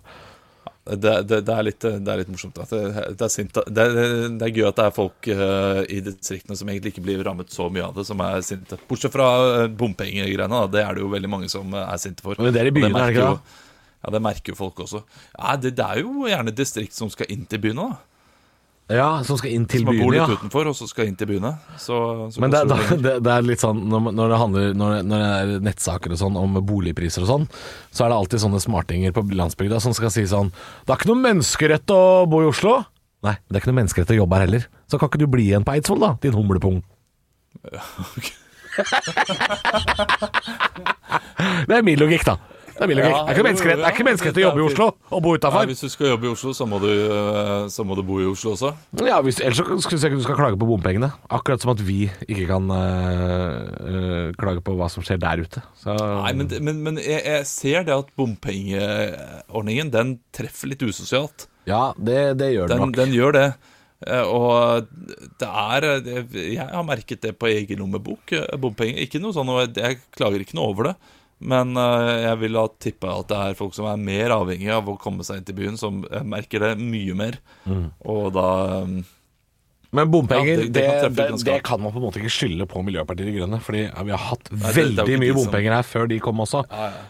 Det, 0.88 1.10
det, 1.28 1.42
det, 1.44 1.52
er 1.52 1.64
litt, 1.66 1.84
det 1.84 2.12
er 2.12 2.20
litt 2.22 2.30
morsomt. 2.32 2.56
Det, 2.70 2.78
det, 3.12 3.24
er 3.26 3.32
sint, 3.32 3.58
det, 3.76 3.84
er, 3.84 4.52
gøy 4.54 4.64
at 4.70 4.78
det 4.78 4.86
er 4.86 4.94
folk 4.96 5.28
uh, 5.28 5.82
i 5.84 6.00
distriktene 6.04 6.56
som 6.56 6.70
egentlig 6.70 6.94
ikke 6.94 7.04
blir 7.04 7.20
rammet 7.26 7.52
så 7.52 7.66
mye 7.72 7.90
av 7.90 7.98
det, 7.98 8.06
som 8.08 8.22
er 8.24 8.40
sinte. 8.46 8.78
Bortsett 8.88 9.12
fra 9.12 9.28
uh, 9.36 9.64
bompengegreiene. 9.68 10.48
da. 10.48 10.62
Det 10.72 10.84
er 10.84 10.96
det 10.96 11.04
jo 11.04 11.10
veldig 11.12 11.30
mange 11.30 11.50
som 11.52 11.74
eh, 11.76 11.84
er 11.84 12.00
sinte 12.00 12.24
for. 12.24 12.40
Men 12.40 12.56
det 12.56 12.62
er 12.62 12.70
i 12.70 12.74
byen, 12.78 12.94
er 12.94 13.10
det 13.10 13.18
ikke 13.18 13.32
jo- 13.34 13.66
Ja, 13.98 14.12
det 14.14 14.22
merker 14.22 14.54
jo 14.54 14.56
folk 14.62 14.80
også. 14.86 15.02
Ja, 15.34 15.56
det, 15.60 15.74
er 15.82 16.00
jo 16.00 16.24
gjerne 16.30 16.54
distrikt 16.56 16.96
som 16.96 17.10
skal 17.12 17.28
inn 17.34 17.44
til 17.50 17.60
byen 17.66 17.82
da. 17.82 17.88
Ja, 18.88 19.22
som 19.24 19.36
skal 19.36 19.52
inn 19.52 19.66
til 19.68 19.82
Som 19.84 19.92
bor 19.92 20.14
litt 20.14 20.22
ja. 20.22 20.26
utenfor, 20.32 20.70
og 20.70 20.76
så 20.76 20.86
skal 20.88 21.10
inn 21.10 21.16
til 21.18 21.28
byene. 21.28 21.50
Så, 21.76 21.96
så 22.32 22.40
Men 22.40 22.54
det, 22.54 22.62
da, 22.70 22.78
det 22.96 23.12
det, 23.20 23.34
er 23.34 23.44
litt 23.44 23.60
sånn 23.60 23.82
når, 23.92 24.06
når 24.16 24.32
det 24.32 24.38
handler 24.40 24.78
når, 24.80 24.94
når 25.04 25.24
det 25.24 25.28
er 25.28 25.64
nettsaker 25.66 26.14
og 26.16 26.20
sånn 26.22 26.38
om 26.40 26.56
boligpriser 26.64 27.26
og 27.26 27.28
sånn, 27.28 27.44
så 27.92 28.06
er 28.06 28.12
det 28.12 28.18
alltid 28.22 28.44
sånne 28.46 28.62
smartinger 28.64 29.12
på 29.12 29.26
landsbygda 29.28 29.82
som 29.84 29.92
skal 29.96 30.10
si 30.14 30.24
sånn 30.30 30.48
Det 30.54 30.94
er 30.94 30.96
ikke 30.96 31.12
noe 31.12 31.26
menneskerett 31.26 31.88
å 31.92 32.02
bo 32.32 32.40
i 32.46 32.48
Oslo. 32.48 32.78
Nei, 33.28 33.36
det 33.44 33.54
er 33.54 33.60
ikke 33.60 33.72
noe 33.74 33.80
menneskerett 33.82 34.14
å 34.14 34.20
jobbe 34.22 34.34
her 34.38 34.44
heller. 34.46 34.62
Så 34.88 34.94
kan 34.96 35.08
ikke 35.10 35.20
du 35.20 35.28
bli 35.28 35.44
igjen 35.50 35.66
på 35.68 35.74
Eidsvoll, 35.74 36.04
da, 36.06 36.10
din 36.22 36.38
humlepung. 36.38 36.78
det 41.68 41.76
er 41.76 41.84
min 41.84 42.00
logikk, 42.00 42.24
da. 42.24 42.40
Det 42.78 42.84
er 42.86 42.90
logikk. 42.94 43.10
Ja, 43.10 43.22
det 43.26 43.28
er 43.28 43.34
ikke 43.34 43.44
menneskerett, 43.48 43.78
det 43.80 43.86
er 43.88 43.94
ikke 43.96 44.04
menneskerett 44.06 44.36
å 44.38 44.42
jobbe 44.44 44.60
i 44.62 44.66
Oslo 44.68 44.86
og 45.10 45.22
bo 45.24 45.32
utafor. 45.34 45.66
hvis 45.66 45.80
du 45.82 45.88
skal 45.90 46.06
jobbe 46.12 46.28
i 46.28 46.30
Oslo, 46.30 46.52
så 46.54 46.66
må, 46.70 46.78
du, 46.82 46.86
eh, 46.88 47.66
så 47.74 47.84
må 47.84 47.96
du 47.98 48.02
bo 48.06 48.20
i 48.22 48.26
Oslo 48.30 48.52
også. 48.54 48.70
Ja, 49.02 49.16
hvis, 49.26 49.40
ellers 49.42 49.58
så 49.58 49.64
syns 49.82 50.04
jeg 50.06 50.12
ikke 50.12 50.20
du 50.20 50.26
skal 50.28 50.38
klage 50.38 50.58
på 50.60 50.68
bompengene. 50.70 51.10
Akkurat 51.28 51.60
som 51.64 51.72
at 51.74 51.82
vi 51.82 52.04
ikke 52.28 52.46
kan 52.52 52.70
øh, 52.70 54.32
klage 54.38 54.62
på 54.64 54.76
hva 54.78 54.88
som 54.92 55.02
skjer 55.06 55.18
der 55.22 55.42
ute. 55.42 55.62
Så, 55.82 55.94
Nei, 55.98 56.32
men, 56.38 56.52
men, 56.68 56.82
men 56.86 57.00
jeg, 57.02 57.22
jeg 57.26 57.46
ser 57.50 57.88
det 57.88 57.96
at 57.98 58.14
bompengeordningen 58.18 59.90
Den 59.94 60.14
treffer 60.34 60.70
litt 60.72 60.82
usosialt. 60.86 61.48
Ja, 61.68 61.90
det, 61.98 62.38
det 62.40 62.52
gjør 62.54 62.70
det 62.70 62.76
Den, 62.78 62.84
nok. 62.86 62.96
den 62.96 63.12
gjør 63.16 63.34
det. 63.36 63.46
Og 64.30 64.86
det 65.42 65.48
er 65.48 65.86
Jeg 66.30 66.68
har 66.70 66.84
merket 66.86 67.20
det 67.24 67.32
på 67.38 67.48
egen 67.50 67.80
lommebok. 67.82 68.30
Bompenger. 68.62 69.00
Ikke 69.04 69.20
noe 69.20 69.34
sånn, 69.34 69.50
jeg- 69.66 69.74
jeg 69.82 69.98
klager 70.14 70.44
ikke 70.44 70.54
noe 70.54 70.70
over 70.70 70.92
det. 70.92 70.96
Men 71.40 71.76
eh, 71.78 72.14
jeg 72.24 72.38
vil 72.40 72.56
da 72.58 72.64
tippe 72.82 73.10
at 73.12 73.28
det 73.30 73.36
er 73.38 73.54
folk 73.58 73.74
som 73.76 73.86
er 73.86 74.00
mer 74.02 74.32
avhengige 74.34 74.74
av 74.74 74.88
å 74.90 74.96
komme 74.98 75.22
seg 75.26 75.38
inn 75.38 75.44
til 75.46 75.54
byen, 75.60 75.76
som 75.78 76.00
eh, 76.10 76.24
merker 76.26 76.64
det 76.64 76.72
mye 76.82 77.14
mer. 77.14 77.38
Mm. 77.68 77.84
Og 78.10 78.32
da 78.34 78.46
eh, 78.80 78.96
Men 79.94 80.10
bompenger, 80.12 80.64
Ja, 80.64 80.64
det, 80.66 80.72
det- 80.74 81.12
det, 81.16 81.28
det 81.46 81.60
kan 81.64 81.80
man 81.80 81.92
på 81.94 82.00
en 82.02 82.08
måte 82.08 82.18
ikke 82.20 82.34
skylde 82.34 82.66
på 82.68 82.82
Miljøpartiet 82.84 83.30
De 83.30 83.36
Grønne. 83.38 83.60
Fordi 83.62 83.84
vi 83.86 84.10
har 84.16 84.24
hatt 84.26 84.50
er 84.52 84.74
veldig 84.82 85.20
mye 85.22 85.36
bompenger 85.38 85.78
her 85.78 85.86
før 85.86 86.08
de 86.10 86.18
kom 86.20 86.42
også. 86.44 86.64
ja, 86.70 86.90
ja. 86.96 87.06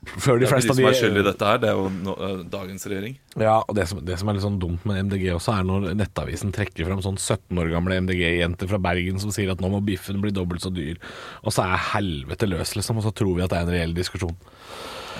Før 0.00 0.38
de 0.40 0.48
fleste 0.48 0.72
de 0.72 0.78
som 0.78 0.86
er 0.88 0.94
skyld 0.96 1.18
i 1.20 1.24
dette 1.26 1.44
her. 1.44 1.58
Det 1.60 1.68
er 1.68 1.76
jo 1.76 1.88
no, 1.92 2.14
eh, 2.24 2.38
dagens 2.48 2.86
regjering. 2.88 3.18
Ja, 3.36 3.58
og 3.60 3.74
det 3.76 3.84
som, 3.90 4.00
det 4.04 4.16
som 4.20 4.30
er 4.30 4.38
litt 4.38 4.44
sånn 4.46 4.56
dumt 4.62 4.86
med 4.88 5.02
MDG 5.10 5.26
også, 5.34 5.58
er 5.58 5.66
når 5.68 5.90
Nettavisen 5.98 6.54
trekker 6.56 6.88
frem 6.88 7.02
sånn 7.04 7.18
17 7.20 7.60
år 7.60 7.68
gamle 7.74 7.98
MDG-jenter 8.06 8.70
fra 8.70 8.80
Bergen 8.80 9.20
som 9.20 9.34
sier 9.34 9.52
at 9.52 9.60
nå 9.60 9.68
må 9.72 9.82
biffen 9.84 10.22
bli 10.24 10.32
dobbelt 10.34 10.64
så 10.64 10.72
dyr. 10.72 10.96
Og 11.44 11.52
så 11.52 11.68
er 11.68 11.84
helvete 11.92 12.48
løs, 12.48 12.74
liksom, 12.78 13.02
og 13.02 13.06
så 13.06 13.12
tror 13.12 13.36
vi 13.36 13.44
at 13.44 13.52
det 13.52 13.60
er 13.60 13.68
en 13.68 13.74
reell 13.76 13.94
diskusjon. 13.96 14.36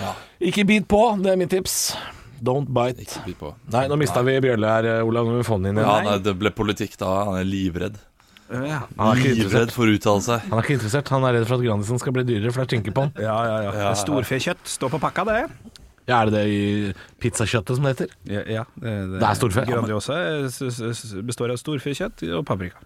Ja. 0.00 0.14
Ikke 0.48 0.64
bit 0.64 0.88
på, 0.88 1.02
det 1.20 1.34
er 1.34 1.40
mitt 1.40 1.52
tips. 1.52 1.92
Don't 2.40 2.72
bite. 2.72 3.04
Ikke 3.04 3.26
bit 3.28 3.40
på. 3.42 3.52
Nei, 3.74 3.84
nå 3.90 4.00
mista 4.00 4.24
vi 4.24 4.38
Bjørle 4.40 4.76
her, 4.78 4.88
Olav. 5.04 5.28
Nå 5.28 5.36
må 5.36 5.42
vi 5.42 5.48
få 5.48 5.60
den 5.60 5.74
inn 5.74 5.82
igjen. 5.82 5.90
Ja, 5.92 6.06
nei, 6.08 6.20
det 6.24 6.38
ble 6.40 6.52
politikk 6.56 6.96
da. 7.02 7.10
Han 7.28 7.36
er 7.42 7.44
livredd. 7.44 8.00
Ja, 8.50 8.80
Han 8.98 9.12
er 9.16 9.20
ikke 9.20 9.34
Livredd 9.38 9.70
for 9.74 9.86
å 9.86 9.94
uttale 9.94 10.22
seg. 10.26 10.40
Han 10.50 10.58
er 10.58 10.64
ikke 10.66 10.76
interessert. 10.78 11.08
Han 11.14 11.24
er 11.28 11.36
redd 11.38 11.46
for 11.46 11.60
at 11.60 11.64
Grandisen 11.68 12.00
skal 12.02 12.12
bli 12.16 12.24
dyrere, 12.26 12.50
for 12.52 12.64
det 12.64 12.66
er 12.66 12.76
skinke 12.76 12.94
på 12.96 13.04
den. 13.06 13.22
ja, 13.22 13.36
ja. 13.46 13.58
ja. 13.68 13.72
Ja. 13.84 13.92
Storfekjøtt 13.94 14.64
står 14.66 14.90
på 14.96 15.00
pakka, 15.06 15.24
det. 15.30 15.40
Ja, 16.10 16.22
er 16.24 16.30
det 16.30 16.34
det 16.34 16.44
i 16.50 16.62
pizzakjøttet 17.22 17.76
som 17.78 17.84
det 17.86 17.92
heter? 17.94 18.14
Ja, 18.26 18.40
ja 18.58 18.64
det, 18.82 18.94
Det 19.20 19.26
er 19.28 19.36
storfe. 19.38 19.66
Grandiosa 19.68 20.16
er- 20.18 20.48
s- 20.50 21.14
består 21.22 21.52
av 21.54 21.60
storfekjøtt 21.62 22.24
og 22.34 22.44
paprika. 22.48 22.80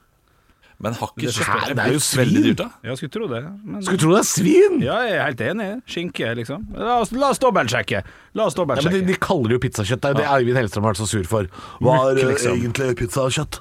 Men 0.83 0.93
har 0.99 1.09
ikke 1.15 1.23
Det 1.23 1.31
er 1.31 1.45
kjøtt 1.47 1.77
Det 1.79 1.85
er 1.85 1.93
jo 1.95 2.01
svin. 2.03 2.33
dyrt, 2.35 2.57
da? 2.59 2.67
Ja, 2.83 2.95
skulle 2.99 3.13
tro 3.15 3.27
det. 3.31 3.43
Men, 3.65 3.81
Skulle 3.87 4.01
tro 4.03 4.11
det 4.11 4.19
er 4.19 4.27
svin! 4.29 4.81
ja, 4.83 4.97
jeg 5.07 5.17
er 5.17 5.25
helt 5.31 5.41
enig. 5.47 5.69
Skinke, 5.87 6.35
liksom. 6.37 6.67
La 6.77 6.99
oss, 7.01 7.13
la 7.15 7.31
oss 7.31 7.39
dobbeltsjekke. 7.39 8.03
La 8.35 8.45
oss 8.51 8.57
Ja, 8.59 8.65
men 8.67 8.93
de, 8.93 9.01
de 9.07 9.15
kaller 9.17 9.49
det 9.55 9.57
jo 9.57 9.63
pizzakjøtt. 9.69 10.01
Det 10.03 10.11
er 10.11 10.13
jo 10.13 10.19
det 10.21 10.27
Eivind 10.35 10.59
Hellstrøm 10.59 10.83
har 10.85 10.93
vært 10.93 11.01
så 11.01 11.07
sur 11.09 11.25
for. 11.31 11.47
Hva 11.81 12.11
er 12.11 12.19
Mykk, 12.19 12.25
eh, 12.25 12.29
liksom. 12.35 12.59
egentlig 12.59 12.97
pizzakjøtt? 12.99 13.61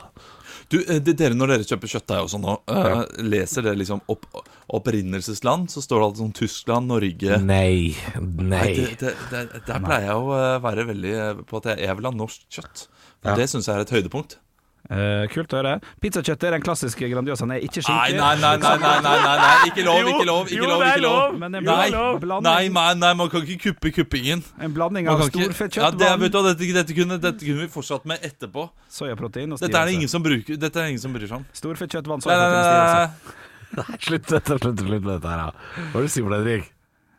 Du, 0.74 0.80
eh, 0.82 1.00
det, 1.04 1.14
dere 1.20 1.38
Når 1.38 1.54
dere 1.54 1.68
kjøper 1.70 1.92
kjøttdeig 1.92 2.26
og 2.26 2.32
sånn 2.32 2.46
nå, 2.46 2.56
uh, 2.72 3.04
leser 3.22 3.66
dere 3.68 3.78
liksom 3.78 4.02
opp, 4.10 4.26
opprinnelsesland, 4.74 5.70
så 5.70 5.84
står 5.86 6.00
det 6.00 6.08
alltid 6.08 6.24
sånn 6.24 6.36
Tyskland, 6.40 6.90
Norge 6.90 7.38
Nei. 7.44 7.94
Nei, 8.18 8.48
Nei. 8.56 8.72
det, 8.74 8.96
det, 9.04 9.14
det, 9.30 9.62
Der 9.68 9.84
pleier 9.84 10.10
jeg 10.10 10.18
å 10.18 10.32
eh, 10.40 10.56
være 10.64 10.88
veldig 10.90 11.14
eh, 11.26 11.44
på 11.50 11.62
at 11.62 11.70
jeg, 11.74 11.84
jeg 11.86 12.00
vil 12.00 12.10
ha 12.10 12.14
norsk 12.18 12.48
kjøtt. 12.58 12.88
For 13.22 13.34
Ja. 13.34 13.38
Det 13.40 13.46
syns 13.52 13.70
jeg 13.70 13.78
er 13.78 13.86
et 13.86 13.94
høydepunkt. 13.96 14.40
Eh, 14.92 15.28
kult 15.32 15.48
å 15.56 15.62
høre. 15.62 15.78
Pizzakjøttet 16.04 16.44
er 16.44 16.52
den 16.58 16.62
klassiske 16.66 17.08
Grandiosaen. 17.08 17.54
Er 17.56 17.62
ikke 17.64 17.80
Nei, 17.80 18.12
skinke. 18.12 18.18
nei, 18.20 18.36
nei, 18.36 18.58
nei, 18.60 18.78
nei, 18.84 18.98
nei, 19.00 19.14
nei, 19.24 19.38
nei. 19.40 19.70
ikke 19.70 19.86
lov, 19.88 20.10
ikke 20.12 20.26
lov. 20.28 20.50
ikke 20.52 20.68
lov, 20.68 20.82
ikke 20.84 21.02
lov 21.06 21.38
Men 21.40 21.56
en 21.56 21.64
Nei, 21.64 21.90
blanding, 22.20 22.44
nei, 22.44 22.68
nei, 22.68 22.94
nei, 23.00 23.14
man 23.14 23.30
kan 23.32 23.42
ikke 23.48 23.72
kuppe 23.72 23.94
kuppingen. 23.96 24.44
en 24.60 24.74
blanding 24.76 25.08
av 25.08 25.22
storfettkjøtt, 25.30 25.80
ja, 25.88 25.92
det, 25.92 26.10
er- 26.10 26.18
vet 26.18 26.32
du, 26.36 26.42
dette, 26.50 26.74
dette, 26.74 26.94
kunne, 27.00 27.18
dette 27.18 27.40
kunne 27.48 27.62
vi 27.64 27.68
fortsatt 27.72 28.04
med 28.06 28.20
etterpå. 28.28 28.70
soyaprotein 28.92 29.54
og 29.56 29.60
Dette 29.64 29.72
er 29.80 29.86
det 29.86 29.94
ingen 29.96 30.10
som 30.12 30.22
bruker 30.22 30.58
Dette 30.60 30.76
er 30.76 30.84
det 30.84 30.90
ingen 30.98 31.02
som 31.08 31.14
bryr 31.16 31.28
seg 31.32 31.38
om. 31.40 31.46
Storfettkjøtt, 31.54 32.06
vann, 32.12 32.20
Nei, 32.20 32.36
nei, 32.36 32.44
soyaprotein 32.44 32.60
og 32.60 32.92
nei, 32.92 33.08
stivelse. 33.08 33.08
nei. 33.24 33.40
Nei, 33.74 33.98
slutt, 34.04 34.28
slutt, 34.28 34.46
slutt, 34.62 34.80
slutt 34.84 35.02
med 35.02 35.14
dette 35.16 35.32
her. 35.32 35.38
da. 35.38 35.52
Hva 35.80 35.96
er 35.96 36.04
det 36.04 36.10
du 36.12 36.14
sier 36.14 36.28
for 36.28 36.36
deg, 36.36 36.44
Henrik? 36.44 36.73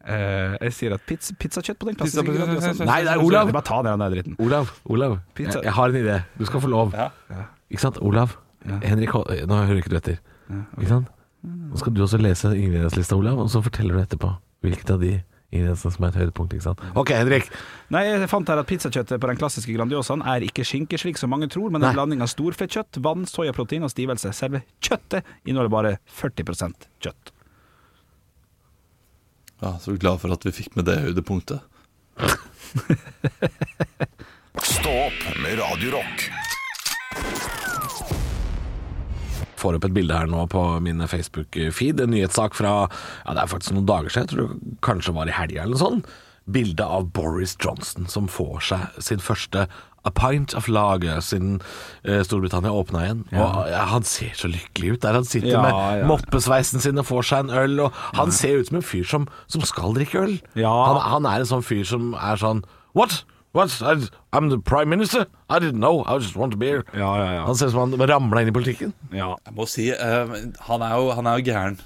Eh, 0.07 0.57
jeg 0.67 0.73
sier 0.77 0.93
at 0.99 1.01
pizza, 1.09 1.33
pizzakjøtt 1.41 1.79
på 1.81 1.87
den 1.89 1.97
Pizza- 1.97 2.23
pizza, 2.23 2.47
pizza, 2.47 2.85
Nei, 2.85 3.01
det 3.07 3.13
er 3.15 3.23
Olav. 3.25 3.51
Bare 3.53 3.65
ta 3.65 3.83
den 3.83 3.99
der 4.05 4.11
dritten. 4.13 4.37
Olav, 4.39 4.71
Olav. 4.85 5.19
Pizza. 5.35 5.59
Jeg, 5.61 5.65
jeg 5.65 5.73
har 5.73 5.89
en 5.89 5.95
idé. 6.05 6.17
Du 6.39 6.45
skal 6.45 6.61
få 6.61 6.69
lov. 6.69 6.93
Ja. 6.93 7.09
Ikke 7.71 7.81
sant? 7.81 7.99
Olav. 8.03 8.37
Henrik, 8.83 9.11
hold- 9.17 9.47
nå 9.49 9.55
hører 9.65 9.81
ikke 9.83 9.91
du 9.93 9.97
etter. 9.97 10.19
Ikke 10.79 10.89
sant? 10.89 11.09
Nå 11.45 11.77
skal 11.81 11.93
du 11.93 12.03
også 12.05 12.19
lese 12.21 12.53
ingredienslista, 12.57 13.17
Olav, 13.17 13.39
og 13.39 13.49
så 13.53 13.61
forteller 13.65 13.97
du 13.97 14.01
etterpå 14.05 14.31
hvilket 14.65 14.91
av 14.95 15.01
de 15.03 15.11
ingrediensene 15.53 15.93
som 15.93 16.05
er 16.05 16.09
et 16.09 16.17
høydepunkt. 16.23 16.55
ikke 16.57 16.65
sant? 16.65 16.81
Ok, 16.97 17.13
Henrik. 17.13 17.51
Nei, 17.93 18.05
jeg 18.09 18.29
fant 18.33 18.49
her 18.49 18.59
at 18.63 18.67
pizzakjøttet 18.67 19.21
på 19.21 19.29
den 19.29 19.37
klassiske 19.37 19.75
Grandiosaen 19.77 20.23
er 20.25 20.41
ikke 20.47 20.65
skinke, 20.65 20.97
slik 20.99 21.17
som 21.21 21.31
mange 21.31 21.49
tror, 21.53 21.69
men 21.71 21.81
Nei. 21.85 21.91
en 21.93 21.99
blanding 21.99 22.23
av 22.25 22.29
storfettkjøtt, 22.33 23.01
vann, 23.05 23.25
soyaprotein 23.29 23.85
og 23.85 23.93
stivelse. 23.93 24.33
Selve 24.35 24.63
kjøttet 24.83 25.23
inneholder 25.45 25.71
bare 25.77 25.93
40% 26.09 26.89
kjøtt. 27.05 27.34
Ja, 29.65 29.79
så 29.81 29.95
glad 29.97 30.21
for 30.21 30.29
at 30.35 30.43
vi 30.45 30.51
fikk 30.53 30.75
med 30.77 30.85
det 30.85 30.99
høydepunktet. 31.01 31.63
Stå 34.61 34.91
opp 35.07 35.23
med 35.41 35.57
Radiorock. 35.57 36.27
Får 39.57 39.79
opp 39.79 39.87
et 39.89 39.95
bilde 39.97 40.19
her 40.19 40.29
nå 40.29 40.43
på 40.53 40.67
min 40.85 41.01
Facebook-feed. 41.09 42.03
En 42.05 42.13
nyhetssak 42.13 42.59
fra 42.61 42.75
ja, 42.85 43.31
det 43.31 43.41
er 43.41 43.49
faktisk 43.55 43.73
noen 43.79 43.89
dager 43.89 44.13
siden, 44.13 44.29
jeg 44.29 44.35
tror 44.35 44.53
det 44.53 44.77
kanskje 44.85 45.17
var 45.17 45.33
i 45.33 45.39
helga 45.39 45.65
eller 45.65 45.79
noe 45.79 45.85
sånt. 45.87 46.13
Bilde 46.45 46.85
av 46.85 47.09
Boris 47.17 47.57
Johnson 47.57 48.05
som 48.13 48.29
får 48.29 48.61
seg 48.69 49.01
sin 49.09 49.25
første 49.25 49.65
A 50.05 50.13
Pint 50.13 50.55
of 50.59 50.69
Lager 50.69 51.21
siden 51.25 51.59
eh, 52.05 52.21
Storbritannia 52.27 52.73
åpna 52.73 53.05
igjen. 53.07 53.23
Og 53.33 53.61
ja, 53.73 53.85
Han 53.89 54.05
ser 54.05 54.35
så 54.37 54.51
lykkelig 54.53 54.95
ut 54.97 55.03
der 55.03 55.19
han 55.19 55.25
sitter 55.25 55.55
Ja, 55.55 55.63
med 55.65 56.01
ja. 56.03 56.07
moppesveisen 56.09 56.83
sin 56.85 57.01
og 57.01 57.07
får 57.09 57.29
seg 57.31 57.47
en 57.47 57.55
øl. 57.65 57.79
Og 57.87 58.01
han 58.19 58.33
ser 58.33 58.61
ut 58.61 58.69
som 58.69 58.81
en 58.81 58.85
fyr 58.87 59.07
som, 59.09 59.29
som 59.49 59.65
skal 59.65 59.97
drikke 59.97 60.21
øl. 60.27 60.35
Ja. 60.61 60.73
Han, 60.73 61.01
han 61.17 61.31
er 61.31 61.45
en 61.45 61.53
sånn 61.55 61.65
fyr 61.65 61.85
som 61.89 62.13
er 62.21 62.41
sånn 62.41 62.65
What? 62.95 63.25
What? 63.55 63.71
I, 63.83 63.95
I'm 64.37 64.51
the 64.51 64.59
prime 64.59 64.91
minister? 64.91 65.27
I 65.49 65.59
didn't 65.59 65.79
know. 65.81 66.03
I 66.07 66.19
just 66.19 66.37
want 66.37 66.55
a 66.55 66.57
beer. 66.57 66.85
Ja, 66.93 67.17
ja, 67.23 67.33
ja. 67.39 67.43
Han 67.47 67.55
ser 67.55 67.71
ut 67.71 67.73
som 67.77 67.93
han 67.95 68.09
ramla 68.11 68.43
inn 68.43 68.51
i 68.51 68.55
politikken. 68.55 68.93
Ja. 69.15 69.37
Jeg 69.47 69.55
må 69.55 69.67
si, 69.71 69.89
uh, 69.95 70.35
han, 70.69 70.83
er 70.83 70.97
jo, 70.99 71.13
han 71.15 71.27
er 71.31 71.39
jo 71.39 71.47
gæren. 71.53 71.79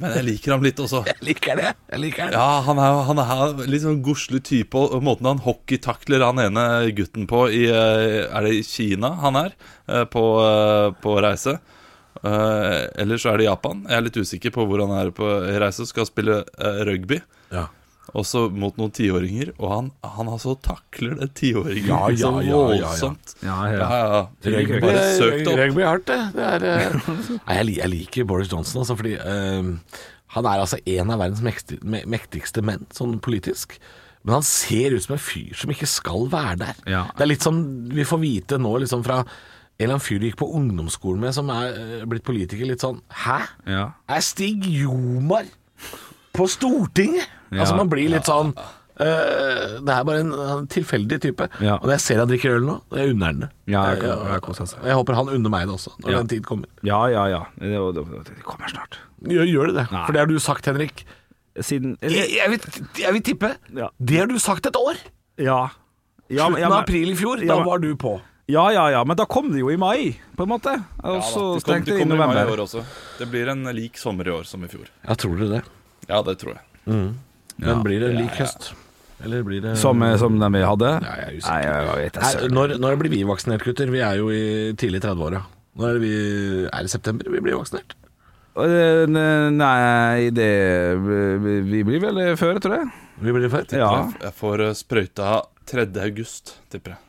Men 0.00 0.14
jeg 0.16 0.24
liker 0.24 0.52
ham 0.54 0.62
litt 0.64 0.78
også. 0.80 1.02
Jeg 1.06 1.18
liker 1.26 1.58
det. 1.60 1.72
Jeg 1.92 2.00
liker 2.00 2.30
det. 2.30 2.38
Ja, 2.38 2.60
han 2.64 2.78
er, 2.80 3.00
han 3.10 3.18
er 3.20 3.66
litt 3.68 3.82
sånn 3.84 3.98
godslig 4.04 4.40
type, 4.48 4.78
og 4.78 5.02
måten 5.04 5.28
han 5.28 5.42
hockeytakler 5.44 6.24
han 6.24 6.40
ene 6.40 6.64
gutten 6.96 7.26
på 7.28 7.42
i 7.52 7.66
eh, 7.68 8.24
Er 8.24 8.46
det 8.46 8.54
i 8.56 8.62
Kina 8.64 9.10
han 9.20 9.36
er? 9.36 9.52
eh, 9.88 10.04
På, 10.08 10.24
eh, 10.46 10.88
på 11.04 11.18
reise. 11.20 11.58
Eh, 12.22 12.80
Eller 13.02 13.20
så 13.20 13.32
er 13.34 13.38
det 13.42 13.48
Japan. 13.50 13.84
Jeg 13.88 13.98
er 13.98 14.06
litt 14.08 14.16
usikker 14.22 14.54
på 14.54 14.64
hvor 14.70 14.80
han 14.86 14.96
er 15.02 15.10
på 15.16 15.28
reise. 15.60 15.84
Skal 15.88 16.08
spille 16.08 16.42
rugby. 16.88 17.20
Ja. 17.52 17.66
Også 18.18 18.48
mot 18.50 18.76
noen 18.76 18.90
tiåringer. 18.92 19.52
Og 19.62 19.68
han, 19.72 19.90
han 20.04 20.28
altså 20.28 20.52
takler 20.60 21.14
det 21.20 21.30
tiåringen 21.38 21.86
Ja, 21.88 22.00
ja, 22.10 22.16
så 22.18 22.30
ja, 22.42 22.42
ja, 22.42 22.50
ja. 22.50 22.88
voldsomt. 22.90 23.34
Ja, 23.46 23.58
Ja, 23.72 23.88
ja. 24.02 24.22
Rugby, 24.44 24.80
Bare 24.82 25.04
søk 25.16 25.36
det 25.38 25.46
opp. 25.52 25.60
rugby 25.62 25.80
er 25.84 25.88
hardt, 25.92 26.06
det. 26.10 26.18
det 26.34 26.48
er, 26.48 26.66
eh, 26.72 27.12
Nei, 27.46 27.56
jeg, 27.60 27.76
jeg 27.78 27.92
liker 27.94 28.26
Boris 28.28 28.50
Johnson, 28.52 28.82
altså, 28.82 28.96
fordi 28.98 29.14
uh, 29.22 29.70
han 30.36 30.48
er 30.50 30.64
altså 30.66 30.80
en 30.84 31.14
av 31.14 31.22
verdens 31.22 31.42
mekti- 31.46 31.78
me- 31.84 32.04
mektigste 32.10 32.64
menn, 32.66 32.84
sånn 32.96 33.16
politisk. 33.24 33.78
Men 34.26 34.36
han 34.38 34.44
ser 34.46 34.94
ut 34.94 35.02
som 35.06 35.16
en 35.16 35.22
fyr 35.22 35.56
som 35.58 35.72
ikke 35.74 35.88
skal 35.90 36.28
være 36.30 36.58
der. 36.66 36.82
Ja. 36.90 37.04
Det 37.16 37.24
er 37.24 37.30
litt 37.32 37.42
som 37.46 37.58
vi 37.90 38.04
får 38.06 38.20
vite 38.22 38.58
nå, 38.60 38.74
liksom 38.84 39.02
fra 39.06 39.22
en 39.22 39.28
eller 39.82 39.96
annen 39.96 40.04
fyr 40.04 40.20
du 40.22 40.26
gikk 40.28 40.36
på 40.38 40.46
ungdomsskolen 40.54 41.22
med, 41.24 41.32
som 41.34 41.48
er 41.50 41.72
eh, 41.74 42.02
blitt 42.06 42.22
politiker, 42.26 42.68
litt 42.68 42.82
sånn 42.84 43.00
Hæ? 43.24 43.38
Ja. 43.66 43.86
Er 44.14 44.22
Stig 44.22 44.62
Jomar 44.68 45.48
på 46.36 46.46
Stortinget? 46.50 47.26
Ja. 47.52 47.60
Altså 47.60 47.76
Man 47.76 47.88
blir 47.92 48.08
litt 48.10 48.24
sånn 48.28 48.54
Uh, 49.02 49.80
Det 49.80 49.88
er 49.88 50.02
bare 50.04 50.20
en, 50.20 50.32
en 50.36 50.66
tilfeldig 50.70 51.16
type. 51.24 51.46
Ja. 51.64 51.78
Og 51.80 51.86
når 51.88 51.94
jeg 51.96 52.02
ser 52.04 52.18
han 52.20 52.28
drikker 52.28 52.52
øl 52.58 52.66
nå, 52.68 52.74
jeg 52.92 53.14
unner 53.14 53.26
han 53.30 53.38
det. 53.40 53.48
Ja, 53.72 53.80
jeg- 53.94 54.02
Jeg- 54.02 54.18
jeg 54.28 54.68
jeg 54.84 54.94
håper 54.98 55.14
han 55.16 55.28
unner 55.32 55.50
meg 55.50 55.66
det 55.66 55.74
også, 55.74 55.92
når 56.04 56.10
Ja. 56.12 56.18
den 56.18 56.28
tid 56.28 56.42
kommer. 56.46 56.66
Ja, 56.84 57.06
ja, 57.08 57.24
ja. 57.26 57.40
Det, 57.58 57.70
det, 57.96 58.04
det 58.28 58.42
kommer 58.44 58.68
snart. 58.68 58.98
Gjør, 59.24 59.46
gjør 59.48 59.66
det 59.72 59.74
det? 59.80 59.86
Nei. 59.92 60.04
For 60.06 60.12
det 60.12 60.20
har 60.20 60.26
du 60.26 60.38
sagt, 60.38 60.66
Henrik. 60.66 61.04
Siden 61.58 61.96
Jeg, 62.02 62.30
jeg, 62.36 62.50
vil, 62.50 62.60
jeg 63.00 63.12
vil 63.12 63.22
tippe 63.22 63.56
Ja. 63.74 63.88
Det 63.98 64.18
har 64.18 64.26
du 64.26 64.38
sagt 64.38 64.66
et 64.66 64.76
år! 64.76 64.94
Ja. 65.38 65.70
Ja, 66.28 66.46
Slutten 66.46 66.52
men- 66.52 66.60
ja, 66.60 66.66
av 66.68 66.82
april 66.84 67.10
i 67.10 67.14
fjor. 67.16 67.40
Ja, 67.42 67.56
da 67.56 67.62
var 67.64 67.78
du 67.78 67.96
på. 67.96 68.20
Ja, 68.48 68.68
ja, 68.70 68.88
ja, 68.90 69.02
men 69.04 69.16
da 69.16 69.24
kom 69.24 69.50
det 69.50 69.58
jo 69.60 69.70
i 69.70 69.76
mai, 69.76 70.16
på 70.36 70.42
en 70.44 70.48
måte. 70.52 70.76
Og 71.02 71.14
Ja, 71.16 71.18
da, 71.18 71.20
så 71.20 71.54
det 71.56 71.64
kom- 71.64 71.72
stengte 71.72 71.84
det 71.86 71.96
det 71.96 72.00
i 72.00 72.02
kommer 72.04 72.14
i 72.14 72.26
mai 72.28 72.44
i 72.44 72.52
år 72.52 72.58
også. 72.68 72.84
Det 73.18 73.30
blir 73.30 73.48
en 73.48 73.64
lik 73.74 73.96
sommer 73.96 74.24
i 74.28 74.30
år 74.30 74.44
som 74.44 74.62
i 74.64 74.68
fjor. 74.68 74.86
Ja, 75.08 75.14
tror 75.14 75.36
dere 75.38 75.48
det? 75.58 75.62
Ja, 76.08 76.22
det 76.22 76.38
tror 76.38 76.54
jeg. 76.60 77.14
Men 77.62 77.82
blir 77.86 78.02
det 78.02 78.12
lik 78.18 78.38
høst? 78.42 78.72
Eller 79.22 79.44
blir 79.46 79.62
det 79.62 79.76
Som, 79.78 80.02
eh, 80.02 80.16
som 80.18 80.38
den 80.40 80.52
vi 80.56 80.62
hadde? 80.66 80.92
Ja, 81.04 81.16
jeg 81.20 81.26
er 81.28 81.36
usikker. 81.38 81.52
Nei, 81.52 81.62
jeg, 81.62 81.86
jeg 81.86 82.04
vet 82.04 82.20
Nei, 82.22 82.30
ikke. 82.34 82.52
når, 82.58 82.76
når 82.82 82.96
blir 83.02 83.12
vi 83.12 83.20
vaksinert, 83.28 83.66
gutter? 83.68 83.92
Vi 83.94 84.00
er 84.02 84.18
jo 84.18 84.30
i 84.34 84.44
tidlig 84.78 85.02
30-åra. 85.04 85.42
Når 85.78 85.88
er, 85.94 86.00
vi, 86.02 86.14
er 86.66 86.82
det 86.88 86.90
september 86.92 87.30
vi 87.32 87.42
blir 87.44 87.56
vaksinert? 87.60 87.94
Eh, 88.52 89.06
Nei, 89.08 90.28
det 90.36 90.48
Vi 91.00 91.84
blir 91.86 92.02
vel 92.02 92.20
før, 92.36 92.58
tror 92.60 92.80
jeg. 92.80 92.90
Vi 93.22 93.32
blir 93.36 93.48
før? 93.52 93.64
Ja. 93.72 93.90
Jeg, 94.02 94.18
jeg 94.26 94.34
får 94.42 94.64
eh, 94.66 94.74
sprøyta 94.76 95.30
3. 95.70 95.86
august, 96.04 96.56
tipper 96.72 96.96
jeg. 96.96 97.00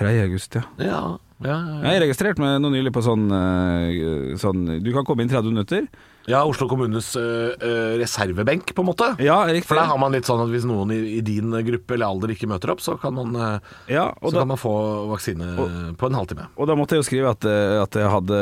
3. 0.00 0.14
august, 0.24 0.56
ja. 0.56 0.64
Ja, 0.80 1.00
ja, 1.44 1.58
ja. 1.58 1.78
Jeg 1.92 2.02
registrerte 2.06 2.42
meg 2.42 2.56
nå 2.62 2.70
nylig 2.72 2.92
på 2.94 3.02
sånn, 3.04 3.28
eh, 3.36 4.34
sånn 4.40 4.64
Du 4.84 4.90
kan 4.96 5.04
komme 5.08 5.24
inn 5.26 5.30
30 5.30 5.52
minutter. 5.52 5.86
Ja 6.28 6.42
Oslo 6.44 6.66
kommunes 6.68 7.14
øh, 7.16 7.54
øh, 7.56 7.94
reservebenk, 8.00 8.74
på 8.76 8.82
en 8.84 8.88
måte. 8.90 9.08
Ja, 9.22 9.38
riktig. 9.48 9.68
For 9.70 9.78
der 9.80 9.88
har 9.90 9.98
man 10.00 10.12
litt 10.14 10.28
sånn 10.28 10.42
at 10.44 10.50
hvis 10.52 10.66
noen 10.68 10.92
i, 10.94 10.98
i 11.18 11.20
din 11.24 11.50
gruppe 11.66 11.96
eller 11.96 12.10
alder 12.12 12.34
ikke 12.34 12.48
møter 12.50 12.72
opp, 12.74 12.82
så 12.84 12.96
kan 13.00 13.14
man, 13.16 13.34
øh, 13.34 13.72
ja, 13.90 14.08
så 14.20 14.32
da, 14.34 14.42
kan 14.42 14.50
man 14.52 14.60
få 14.60 14.74
vaksine 15.10 15.48
og, 15.56 15.72
på 16.00 16.10
en 16.10 16.18
halvtime. 16.18 16.48
Og 16.60 16.68
da 16.70 16.76
måtte 16.78 16.96
jeg 16.96 17.02
jo 17.04 17.08
skrive 17.08 17.32
at, 17.32 17.46
eh, 17.48 17.76
at 17.82 17.98
jeg 18.02 18.12
hadde 18.12 18.40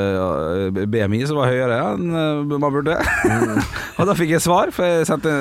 eh, 0.75 0.81
BMI 0.91 1.23
som 1.29 1.39
var 1.41 1.53
høyere 1.53 1.79
enn 1.95 2.09
eh, 2.11 2.57
man 2.59 2.67
burde. 2.75 2.99
og 3.99 4.11
da 4.11 4.17
fikk 4.19 4.35
jeg 4.37 4.45
svar, 4.45 4.73
for 4.75 4.89
jeg 4.89 5.09
sendte 5.09 5.33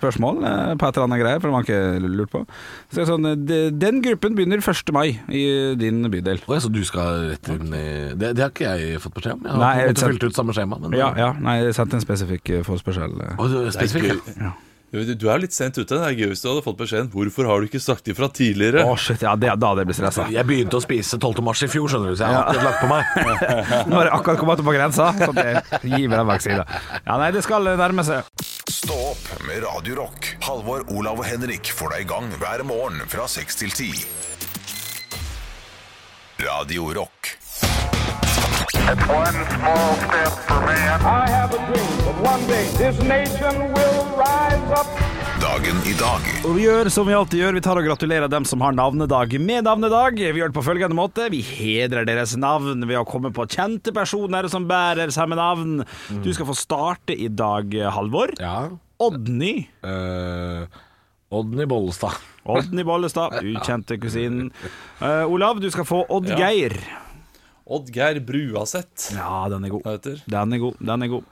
spørsmål 0.00 0.42
eh, 0.44 0.74
på 0.76 0.88
et 0.88 0.98
eller 0.98 1.08
annet 1.08 1.22
greier, 1.24 1.40
for 1.42 1.50
det 1.50 1.56
var 1.56 1.66
ikke 1.66 2.12
lurt 2.20 2.32
på. 2.34 2.44
Så 2.92 3.02
jeg 3.02 3.10
sånn, 3.10 3.30
eh, 3.32 3.68
Den 3.76 4.02
gruppen 4.04 4.36
begynner 4.38 4.62
1. 4.62 4.92
mai 4.94 5.18
i 5.32 5.44
din 5.80 6.04
bydel. 6.12 6.42
Oh, 6.46 6.58
så 6.62 6.70
du 6.72 6.82
skal 6.86 7.30
rett 7.32 7.50
inn 7.52 7.72
i 7.72 7.84
det, 8.16 8.34
det 8.36 8.44
har 8.44 8.52
ikke 8.54 8.76
jeg 8.76 9.00
fått 9.02 9.16
beskjed 9.18 9.38
om. 9.38 9.44
Jeg 9.46 9.54
har 9.56 9.62
Nei, 9.64 9.74
jeg 9.86 9.98
fylt 10.02 10.28
ut 10.28 10.38
samme 10.38 10.54
skjema. 10.56 10.78
Men, 10.82 10.96
Ja, 10.98 11.10
ja, 11.18 11.32
nei, 11.40 11.58
jeg 11.64 11.76
sendte 11.86 12.00
en 12.00 12.06
spesifikk 12.06 12.54
forespørsel. 12.66 13.20
eh. 13.22 13.36
Ja. 14.36 14.44
Ja. 14.46 14.54
Du 14.94 15.02
du 15.18 15.26
er 15.28 15.40
litt 15.42 15.52
sent 15.52 15.76
ute. 15.76 15.90
Det 15.90 15.98
er 15.98 16.14
gøy 16.14 16.28
hvis 16.30 16.40
du 16.44 16.48
hadde 16.48 16.62
fått 16.62 16.78
beskjeden 16.78 17.08
'Hvorfor 17.10 17.46
har 17.50 17.60
du 17.60 17.66
ikke 17.66 17.82
sagt 17.82 18.06
ifra 18.08 18.28
tidligere?' 18.30 18.84
Å, 18.86 18.94
shit, 18.96 19.20
ja, 19.20 19.34
det, 19.34 19.50
da 19.58 19.72
hadde 19.72 19.82
jeg 19.82 19.88
blitt 19.90 19.98
stressa. 19.98 20.26
Jeg 20.30 20.46
begynte 20.46 20.78
å 20.78 20.82
spise 20.82 21.18
12. 21.18 21.42
mars 21.42 21.62
i 21.62 21.68
fjor, 21.68 21.88
skjønner 21.90 22.14
du, 22.14 22.16
så 22.16 22.24
jeg 22.24 22.38
har 22.38 22.54
ja. 22.54 22.62
lagt 22.62 22.80
på 22.80 22.88
meg. 22.90 23.02
Nå 23.90 23.98
har 23.98 24.06
jeg 24.08 24.14
akkurat 24.14 24.38
kommet 24.38 24.62
opp 24.62 24.68
på 24.70 24.76
grensa, 24.76 25.10
så 25.18 25.32
det 25.34 25.62
gir 25.82 26.06
meg 26.06 26.16
den 26.20 26.30
vaksina. 26.30 26.64
Ja, 27.02 27.18
nei, 27.18 27.32
det 27.34 27.42
skal 27.44 27.66
nærme 27.66 28.06
seg. 28.06 28.30
Stå 28.70 28.94
opp 29.10 29.26
med 29.46 29.66
Radio 29.66 29.98
Rock. 30.02 30.36
Halvor, 30.46 30.86
Olav 30.94 31.18
og 31.18 31.26
Henrik 31.26 31.66
får 31.66 31.96
deg 31.96 32.06
i 32.06 32.10
gang 32.14 32.30
hver 32.38 32.62
morgen 32.64 33.02
fra 33.10 33.26
6 33.26 33.62
til 33.64 33.74
10. 33.74 34.06
Radio 36.46 36.92
Dagen 45.42 45.80
i 45.82 45.94
dag. 45.98 46.26
Og 46.46 46.52
vi 46.54 46.66
gjør 46.68 46.90
som 46.94 47.08
vi 47.08 47.16
alltid 47.18 47.40
gjør, 47.42 47.56
vi 47.56 47.62
tar 47.66 47.80
og 47.80 47.88
gratulerer 47.88 48.30
dem 48.30 48.46
som 48.46 48.62
har 48.62 48.76
navnedag 48.78 49.34
med 49.42 49.66
navnedag. 49.66 50.20
Vi 50.22 50.38
gjør 50.38 50.52
det 50.52 50.58
på 50.58 50.62
følgende 50.68 50.94
måte. 50.94 51.26
Vi 51.34 51.40
hedrer 51.42 52.06
deres 52.06 52.36
navn 52.38 52.86
ved 52.86 53.00
å 53.00 53.02
komme 53.08 53.32
på 53.34 53.48
kjente 53.50 53.90
personer 53.96 54.46
som 54.52 54.68
bærer 54.70 55.10
samme 55.14 55.34
navn. 55.34 55.80
Du 56.22 56.30
skal 56.30 56.46
få 56.52 56.54
starte 56.54 57.16
i 57.16 57.26
dag, 57.26 57.74
Halvor. 57.96 58.36
Ja. 58.38 58.68
Odny. 59.02 59.66
Uh, 59.82 60.62
Odny 61.34 61.66
Bollestad. 61.66 62.22
Odny 62.46 62.86
Bollestad, 62.86 63.40
ukjente 63.42 63.98
kusinen. 63.98 64.54
Uh, 65.02 65.26
Olav, 65.26 65.58
du 65.58 65.66
skal 65.74 65.90
få 65.90 66.04
Oddgeir. 66.06 66.78
Oddgeir 67.66 68.20
Bruaseth. 68.22 69.08
Ja, 69.16 69.48
den 69.50 69.64
er 69.66 69.72
god. 69.74 69.82
Den 70.30 70.52
er 70.54 70.60
god. 70.62 70.76
den 70.86 71.02
er 71.02 71.08
god 71.10 71.24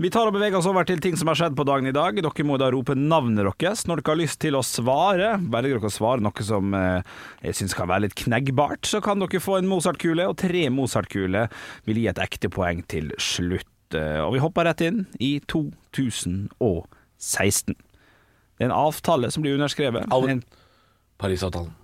Vi 0.00 0.08
tar 0.08 0.30
og 0.30 0.32
beveger 0.32 0.56
oss 0.56 0.64
over 0.70 0.86
til 0.88 1.02
ting 1.04 1.18
som 1.20 1.28
har 1.28 1.36
skjedd 1.36 1.52
på 1.58 1.66
dagen 1.68 1.90
i 1.90 1.92
dag. 1.92 2.16
Dere 2.16 2.46
må 2.48 2.56
da 2.56 2.70
rope 2.72 2.96
navnet 2.96 3.42
deres 3.44 3.82
når 3.84 4.00
dere 4.00 4.14
har 4.14 4.20
lyst 4.22 4.38
til 4.40 4.56
å 4.56 4.62
svare. 4.64 5.34
Velger 5.52 5.76
dere 5.76 5.90
å 5.90 5.92
svare 5.92 6.24
noe 6.24 6.46
som 6.48 6.72
eh, 6.78 7.04
jeg 7.44 7.58
syns 7.60 7.76
kan 7.76 7.90
være 7.92 8.06
litt 8.06 8.16
kneggbart, 8.22 8.88
så 8.88 9.02
kan 9.04 9.20
dere 9.20 9.42
få 9.44 9.58
en 9.60 9.68
Mozart-kule, 9.68 10.24
og 10.32 10.38
tre 10.40 10.64
Mozart-kuler 10.72 11.52
vil 11.84 12.00
gi 12.00 12.08
et 12.08 12.22
ekte 12.24 12.48
poeng 12.52 12.80
til 12.88 13.12
slutt. 13.20 13.68
Eh, 13.92 14.22
Og 14.24 14.32
vi 14.38 14.40
hopper 14.40 14.64
rett 14.70 14.80
inn 14.88 15.04
i 15.20 15.34
2016. 15.52 17.76
Det 18.56 18.64
er 18.64 18.70
en 18.70 18.78
avtale 18.80 19.28
som 19.32 19.44
blir 19.44 19.60
underskrevet. 19.60 20.08
En 20.08 20.40
Parisavtalen. 21.20 21.74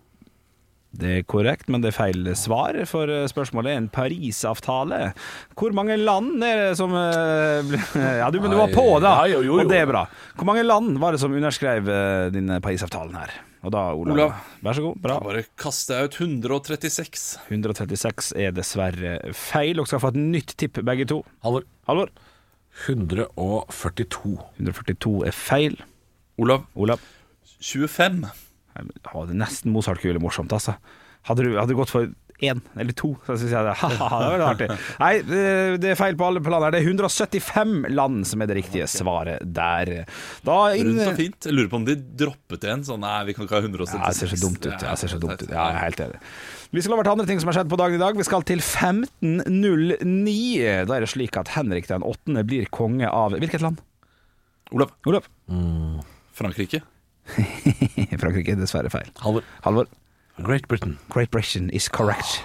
Det 0.97 1.11
er 1.19 1.25
korrekt, 1.29 1.69
men 1.69 1.83
det 1.85 1.91
er 1.91 1.97
feil 1.99 2.31
svar, 2.39 2.77
for 2.89 3.11
spørsmålet 3.29 3.75
er 3.75 3.81
en 3.83 3.91
Parisavtale. 3.93 5.11
Hvor 5.59 5.75
mange 5.77 5.99
land 6.01 6.41
er 6.43 6.63
det 6.63 6.79
som 6.81 6.95
eh, 6.97 7.75
Ja, 8.23 8.31
du, 8.33 8.41
men 8.41 8.55
du 8.55 8.57
var 8.57 8.73
på, 8.73 8.87
da! 9.05 9.19
Ja, 9.21 9.35
jo, 9.35 9.43
jo, 9.45 9.59
jo. 9.59 9.67
Og 9.67 9.69
det 9.71 9.83
er 9.83 9.91
bra. 9.91 10.07
Hvor 10.39 10.49
mange 10.49 10.65
land 10.65 10.97
var 11.03 11.13
det 11.13 11.21
som 11.21 11.37
underskrev 11.37 11.91
eh, 11.93 12.31
denne 12.33 12.57
Parisavtalen 12.65 13.19
her? 13.21 13.37
Og 13.67 13.75
da, 13.75 13.85
Olav, 13.93 14.15
Olav. 14.15 14.35
vær 14.65 14.79
så 14.79 14.87
god. 14.87 14.99
Bra. 15.03 15.19
Da 15.19 15.27
bare 15.29 15.45
kaster 15.59 15.99
jeg 15.99 16.09
ut 16.09 16.19
136. 16.25 17.29
136 17.51 18.33
er 18.39 18.57
dessverre 18.57 19.15
feil. 19.37 19.77
Dere 19.77 19.91
skal 19.91 20.03
få 20.03 20.13
et 20.15 20.21
nytt 20.23 20.57
tipp, 20.61 20.81
begge 20.87 21.09
to. 21.11 21.21
Halvor. 21.45 21.67
Halvor. 21.91 22.13
142. 22.87 24.37
142 24.63 25.17
er 25.27 25.35
feil. 25.35 25.81
Olav. 26.39 26.69
Olav. 26.79 27.03
25. 27.59 28.29
Å, 28.79 29.27
det 29.27 29.35
er 29.37 29.43
nesten 29.45 29.75
Mozart-kule 29.75 30.23
morsomt, 30.23 30.55
altså. 30.55 30.79
Hadde 31.29 31.45
du, 31.49 31.55
hadde 31.59 31.75
du 31.75 31.79
gått 31.79 31.91
for 31.93 32.09
én 32.39 32.61
eller 32.79 32.95
to, 32.95 33.09
så 33.27 33.35
syns 33.35 33.51
jeg 33.51 33.67
det, 33.67 33.73
ha-ha, 33.81 34.19
det 34.23 34.27
var 34.31 34.43
artig. 34.53 34.67
Nei, 35.01 35.09
det- 35.27 35.81
det 35.83 35.89
er 35.91 35.97
feil 35.99 36.15
på 36.15 36.29
alle 36.29 36.39
planer. 36.45 36.71
Det 36.71 36.85
er 36.85 36.93
175 36.93 37.89
land 37.91 38.23
som 38.31 38.45
er 38.45 38.47
det 38.47 38.55
riktige 38.61 38.87
svaret 38.87 39.43
der. 39.43 40.05
Da 40.47 40.59
inn... 40.79 40.93
Rundt 40.95 41.11
og 41.11 41.19
fint. 41.19 41.49
Jeg 41.51 41.57
lurer 41.57 41.73
på 41.73 41.81
om 41.81 41.87
de 41.89 41.97
droppet 41.99 42.69
en. 42.71 42.85
Sånn, 42.87 43.03
nei, 43.03 43.17
vi 43.27 43.35
kan 43.35 43.49
ikke 43.49 43.59
ha 43.59 43.65
176. 43.67 43.99
Ja, 43.99 44.13
det 44.15 44.21
ser 44.21 44.31
så 44.31 44.39
dumt 44.45 44.63
ut. 44.63 44.71
Ja, 44.71 44.93
det 44.95 45.01
ser 45.03 45.11
så 45.17 45.19
dumt 45.25 45.43
ut. 45.43 45.51
Ja, 45.51 45.65
jeg 45.73 45.81
er 45.81 45.85
helt 45.89 46.05
enig. 46.07 46.21
Vi 46.79 46.85
skal 46.85 46.95
over 46.95 47.09
til 47.09 47.17
andre 47.17 47.27
ting 47.33 47.43
som 47.43 47.51
har 47.51 47.59
skjedd 47.59 47.73
på 47.75 47.81
dagen 47.81 47.99
i 47.99 48.03
dag. 48.05 48.19
Vi 48.23 48.29
skal 48.31 48.47
til 48.47 48.63
1509. 48.63 50.87
Da 50.87 50.99
er 50.99 51.07
det 51.07 51.11
slik 51.11 51.39
at 51.41 51.51
Henrik 51.57 51.89
den 51.91 52.07
åttende 52.07 52.45
blir 52.47 52.69
konge 52.75 53.09
av 53.11 53.35
Hvilket 53.39 53.65
land? 53.65 53.81
Olav. 54.77 54.93
Olav? 55.09 55.27
Frankrike. 56.39 56.83
Frankrike, 58.21 58.57
dessverre 58.57 58.91
feil. 58.91 59.09
Halvor. 59.23 59.43
Halvor? 59.65 59.87
Great 60.43 60.69
Britain. 60.69 60.99
Great 61.09 61.31
Britain 61.31 61.71
is 61.71 61.89
correct. 61.89 62.43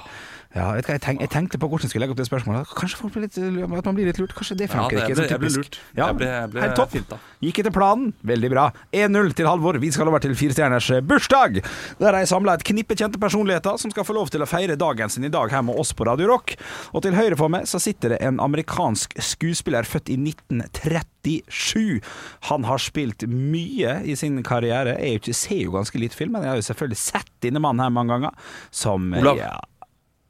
Ja, 0.54 0.68
vet 0.76 0.86
du 0.86 0.92
hva, 0.92 0.94
jeg, 1.00 1.02
tenk, 1.02 1.20
jeg 1.24 1.30
tenkte 1.34 1.58
på 1.58 1.66
hvordan 1.66 1.88
jeg 1.88 1.90
skulle 1.90 2.06
legge 2.06 2.14
opp 2.14 2.20
det 2.22 2.28
spørsmålet. 2.30 2.68
Kanskje 2.78 2.98
folk 3.00 3.14
blir 3.16 3.24
litt, 3.26 3.38
at 3.42 3.86
man 3.88 3.96
blir 3.98 4.06
litt 4.06 4.20
lurt. 4.22 4.36
Kanskje 4.38 4.56
det 4.60 4.68
er 4.68 4.76
Ja, 4.76 4.88
det- 4.88 5.00
Frankrike. 5.00 5.08
jeg 5.08 5.18
ble- 5.18 5.30
jeg 5.30 5.40
ble 5.40 5.50
lurt. 5.50 5.80
Ja, 5.98 6.06
Jeg 6.08 6.16
ble- 6.20 6.28
jeg 6.30 6.50
ble 6.52 6.62
helt 6.62 6.76
topp. 6.76 6.92
finta. 6.92 7.18
Gikk 7.42 7.60
etter 7.64 7.72
planen. 7.74 8.14
Veldig 8.24 8.50
bra. 8.54 8.72
1-0 8.94 9.34
til 9.34 9.48
Halvor. 9.48 9.80
Vi 9.82 9.90
skal 9.92 10.08
over 10.08 10.20
til 10.20 10.36
firestjerners 10.36 10.92
bursdag. 11.08 11.64
Der 11.98 12.12
har 12.12 12.20
jeg 12.22 12.28
samla 12.30 12.54
et 12.54 12.64
knippe 12.64 12.94
kjente 12.96 13.18
personligheter 13.20 13.80
som 13.80 13.90
skal 13.90 14.04
få 14.04 14.14
lov 14.14 14.30
til 14.30 14.42
å 14.42 14.48
feire 14.48 14.78
dagen 14.78 15.10
sin 15.10 15.24
i 15.26 15.30
dag 15.30 15.50
her 15.50 15.64
med 15.64 15.76
oss 15.76 15.92
på 15.92 16.06
Radio 16.06 16.28
Rock. 16.28 16.56
Og 16.94 17.02
til 17.02 17.14
høyre 17.14 17.36
for 17.36 17.50
meg 17.50 17.64
så 17.66 17.82
sitter 17.82 18.10
det 18.10 18.22
en 18.22 18.38
amerikansk 18.40 19.18
skuespiller 19.18 19.82
født 19.90 20.10
i 20.14 20.18
1937. 20.18 22.02
Han 22.50 22.64
har 22.68 22.78
spilt 22.78 23.26
mye 23.28 24.04
i 24.06 24.16
sin 24.20 24.42
karriere. 24.44 24.98
Jeg 25.00 25.22
er 25.30 25.34
ser 25.34 25.64
jo 25.66 25.72
ganske 25.72 25.98
lite 26.00 26.16
film, 26.16 26.34
men 26.34 26.44
jeg 26.44 26.50
har 26.50 26.58
jo 26.62 26.74
selvfølgelig 26.74 26.98
sett 26.98 27.30
denne 27.42 27.60
mannen 27.64 27.80
her 27.84 27.90
mange 27.90 28.10
ganger. 28.14 28.32
Som 28.72 29.14
Olav. 29.18 29.38
Ja. 29.40 29.58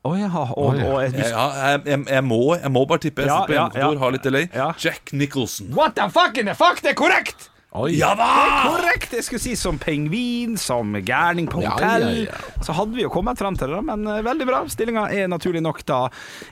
Å 0.03 0.17
ja. 0.19 0.27
Og, 0.27 0.75
og, 0.83 0.97
jeg, 0.99 1.13
Ja, 1.31 1.43
jeg, 1.55 1.81
jeg, 1.87 1.99
jeg, 2.11 2.23
må, 2.27 2.41
jeg 2.59 2.71
må 2.75 2.81
bare 2.89 2.99
tippe. 3.05 3.23
Jeg 3.23 3.31
Ja, 3.31 3.37
sitter 3.39 3.47
på 3.47 3.55
ja, 3.55 3.61
hjemmekontor, 3.69 3.93
ja. 3.95 4.01
har 4.03 4.15
litt 4.17 4.27
delay. 4.27 4.49
Ja. 4.51 4.67
Jack 4.83 5.13
Nicholson. 5.15 5.69
What 5.77 5.95
the 5.95 6.09
fuck 6.11 6.37
in 6.37 6.51
the 6.51 6.55
fuck? 6.59 6.81
Det 6.83 6.91
er 6.91 6.99
korrekt! 6.99 7.49
Oi. 7.73 7.95
Ja 7.97 8.11
da! 8.13 8.27
Korrekt! 8.67 9.15
Jeg 9.17 9.25
skulle 9.25 9.41
si 9.41 9.55
som 9.57 9.79
pingvin, 9.81 10.53
som 10.61 10.91
gærning 11.01 11.47
på 11.49 11.63
hotell. 11.63 12.03
ja, 12.05 12.27
ja. 12.29 12.61
Så 12.61 12.75
hadde 12.77 12.93
vi 12.93 13.01
jo 13.01 13.09
kommet 13.09 13.39
frem 13.41 13.57
til 13.57 13.73
det, 13.73 13.79
men 13.87 14.05
eh, 14.07 14.19
veldig 14.25 14.45
bra. 14.45 14.59
Stillinga 14.69 15.07
er 15.09 15.31
naturlig 15.31 15.63
nok 15.65 15.81
da 15.89 16.03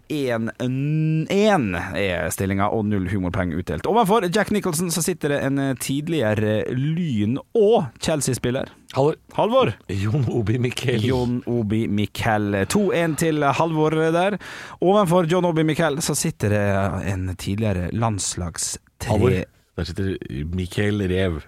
1-1 0.10 1.68
er 2.02 2.34
stillinga, 2.34 2.72
og 2.74 2.90
null 2.90 3.06
humorpoeng 3.12 3.54
utdelt. 3.54 3.86
Overfor 3.90 4.26
Jack 4.34 4.50
Nicholson 4.56 4.90
så 4.94 5.04
sitter 5.06 5.36
det 5.36 5.40
en 5.46 5.62
eh, 5.62 5.76
tidligere 5.78 6.56
Lyn- 6.74 7.38
og 7.54 7.86
Chelsea-spiller. 8.02 8.74
Halvor. 8.98 9.16
Halvor. 9.38 9.76
Jon 9.94 10.26
Obi 10.34 10.58
Mikkel. 10.60 11.06
Jon 11.06 11.38
Obi 11.48 11.86
Mikkel. 11.88 12.64
2-1 12.66 13.16
til 13.22 13.46
Halvor 13.46 13.94
der. 14.18 14.42
Ovenfor 14.82 15.30
John 15.32 15.46
Obi 15.54 15.64
Mikkel 15.70 16.02
så 16.04 16.18
sitter 16.18 16.58
det 16.58 16.66
en 17.14 17.30
tidligere 17.38 17.92
landslagstrener. 17.94 19.46
Der 19.78 19.88
sitter 19.88 20.16
Mikael 20.52 21.02
Rev. 21.12 21.42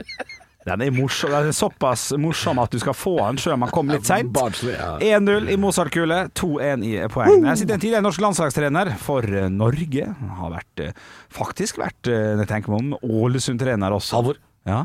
Den 0.68 0.82
er 0.84 0.90
morsom. 0.92 1.32
Den 1.32 1.48
er 1.48 1.56
såpass 1.56 2.10
morsom 2.20 2.60
at 2.60 2.72
du 2.74 2.78
skal 2.82 2.92
få 2.96 3.14
den 3.22 3.38
sjøl 3.40 3.54
om 3.56 3.64
han 3.64 3.72
kom 3.72 3.88
litt 3.90 4.04
seint. 4.04 4.36
1-0 4.36 5.48
i 5.48 5.56
Mozart-kule, 5.60 6.18
2-1 6.36 6.84
i 6.84 6.92
poeng. 7.10 7.46
Jeg 7.48 7.62
sitter 7.62 7.78
en 7.78 7.82
tidligere 7.82 8.04
norsk 8.04 8.20
landslagstrener 8.26 8.92
for 9.00 9.24
eh, 9.24 9.48
Norge. 9.52 10.10
Han 10.20 10.34
har 10.42 10.52
vært, 10.58 10.84
eh, 10.84 11.00
faktisk 11.32 11.80
vært, 11.80 12.12
eh, 12.12 12.34
jeg 12.42 12.50
tenker 12.52 12.74
meg 12.74 12.84
om, 12.84 12.92
Ålesund-trener 13.24 13.96
også. 13.96 14.20
Halvor. 14.20 14.40
Ja. 14.68 14.84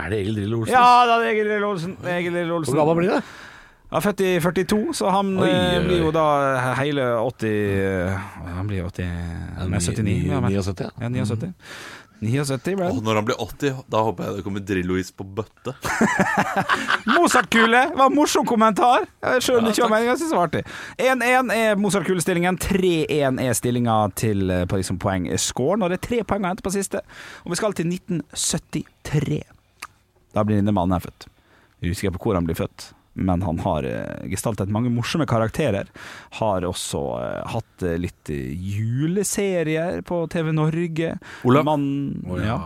Er 0.00 0.08
det 0.08 0.22
Egil 0.22 0.40
Drillo 0.40 0.62
Olsen? 0.62 0.72
ja 0.72 1.04
det 1.04 1.14
er 1.18 1.30
Egil 1.34 1.52
Drillo 1.52 1.70
Olsen. 1.74 1.96
Egil 2.16 2.36
Lill 2.38 2.52
Olsen. 2.56 2.72
Hvor 2.72 2.80
gammel 2.80 3.02
blir 3.02 3.12
det? 3.18 3.22
Er 3.90 4.04
født 4.04 4.20
i 4.22 4.34
42, 4.38 4.94
så 4.94 5.10
han 5.10 5.32
Oi, 5.40 5.48
eh, 5.50 5.78
oi, 5.80 5.86
blir 5.88 6.04
jo 6.04 6.10
da 6.14 6.26
hele 6.78 7.08
80 7.18 7.48
eh, 7.50 8.28
Han 8.54 8.68
blir 8.70 8.84
80 8.86 9.08
Nei, 9.66 9.80
79. 9.80 10.12
ja, 10.30 10.38
79, 10.46 10.84
ja. 10.84 10.90
Ja, 11.00 11.10
79. 11.10 11.50
79 12.20 12.76
ble 12.76 12.84
det. 12.84 13.02
Når 13.02 13.16
han 13.16 13.24
blir 13.24 13.38
80, 13.40 13.78
da 13.88 14.02
håper 14.04 14.26
jeg 14.26 14.36
det 14.36 14.44
kommer 14.44 14.64
Drillo-is 14.68 15.08
på 15.16 15.24
bøtte. 15.24 15.72
Mozart-kule 17.16 17.80
var 17.96 18.10
en 18.10 18.16
morsom 18.16 18.44
kommentar. 18.48 19.06
Jeg 19.24 19.46
skjønner 19.46 19.72
ikke 19.72 19.86
hva 19.86 19.90
meningen, 19.94 20.12
jeg 20.12 20.20
synes 20.20 20.34
det 20.34 20.38
var 20.38 20.50
artig. 20.50 20.62
1-1 21.00 21.54
er 21.54 21.80
Mozart-kule-stillingen. 21.80 22.60
3-1 22.60 23.40
er 23.40 23.56
stillinga 23.56 23.96
til 24.20 24.52
eh, 24.52 24.66
på 24.68 24.82
liksom 24.82 25.00
poengscoren. 25.00 25.80
Og 25.80 25.92
det 25.92 26.00
er 26.02 26.06
tre 26.10 26.20
poeng 26.28 26.44
å 26.44 26.52
hente 26.52 26.66
på 26.66 26.74
siste. 26.76 27.00
Og 27.46 27.54
vi 27.54 27.60
skal 27.62 27.76
til 27.78 27.88
1973. 27.88 29.42
Da 30.36 30.44
blir 30.44 30.60
denne 30.60 30.76
mannen 30.76 30.98
her 30.98 31.08
født. 31.08 31.30
Jeg 31.80 31.94
husker 31.94 32.10
usikker 32.10 32.18
på 32.18 32.28
hvor 32.28 32.36
han 32.36 32.44
blir 32.44 32.60
født. 32.60 32.90
Men 33.12 33.42
han 33.42 33.58
har 33.58 33.84
eh, 33.84 34.28
gestaltet 34.30 34.70
mange 34.70 34.90
morsomme 34.90 35.26
karakterer. 35.26 35.90
Har 36.38 36.66
også 36.66 37.02
eh, 37.18 37.40
hatt 37.54 37.82
eh, 37.82 37.98
litt 37.98 38.30
juleserier 38.30 40.00
på 40.06 40.22
TV 40.30 40.52
Norge. 40.54 41.16
Olav. 41.44 41.66
Mann, 41.66 41.88
ja. 42.44 42.60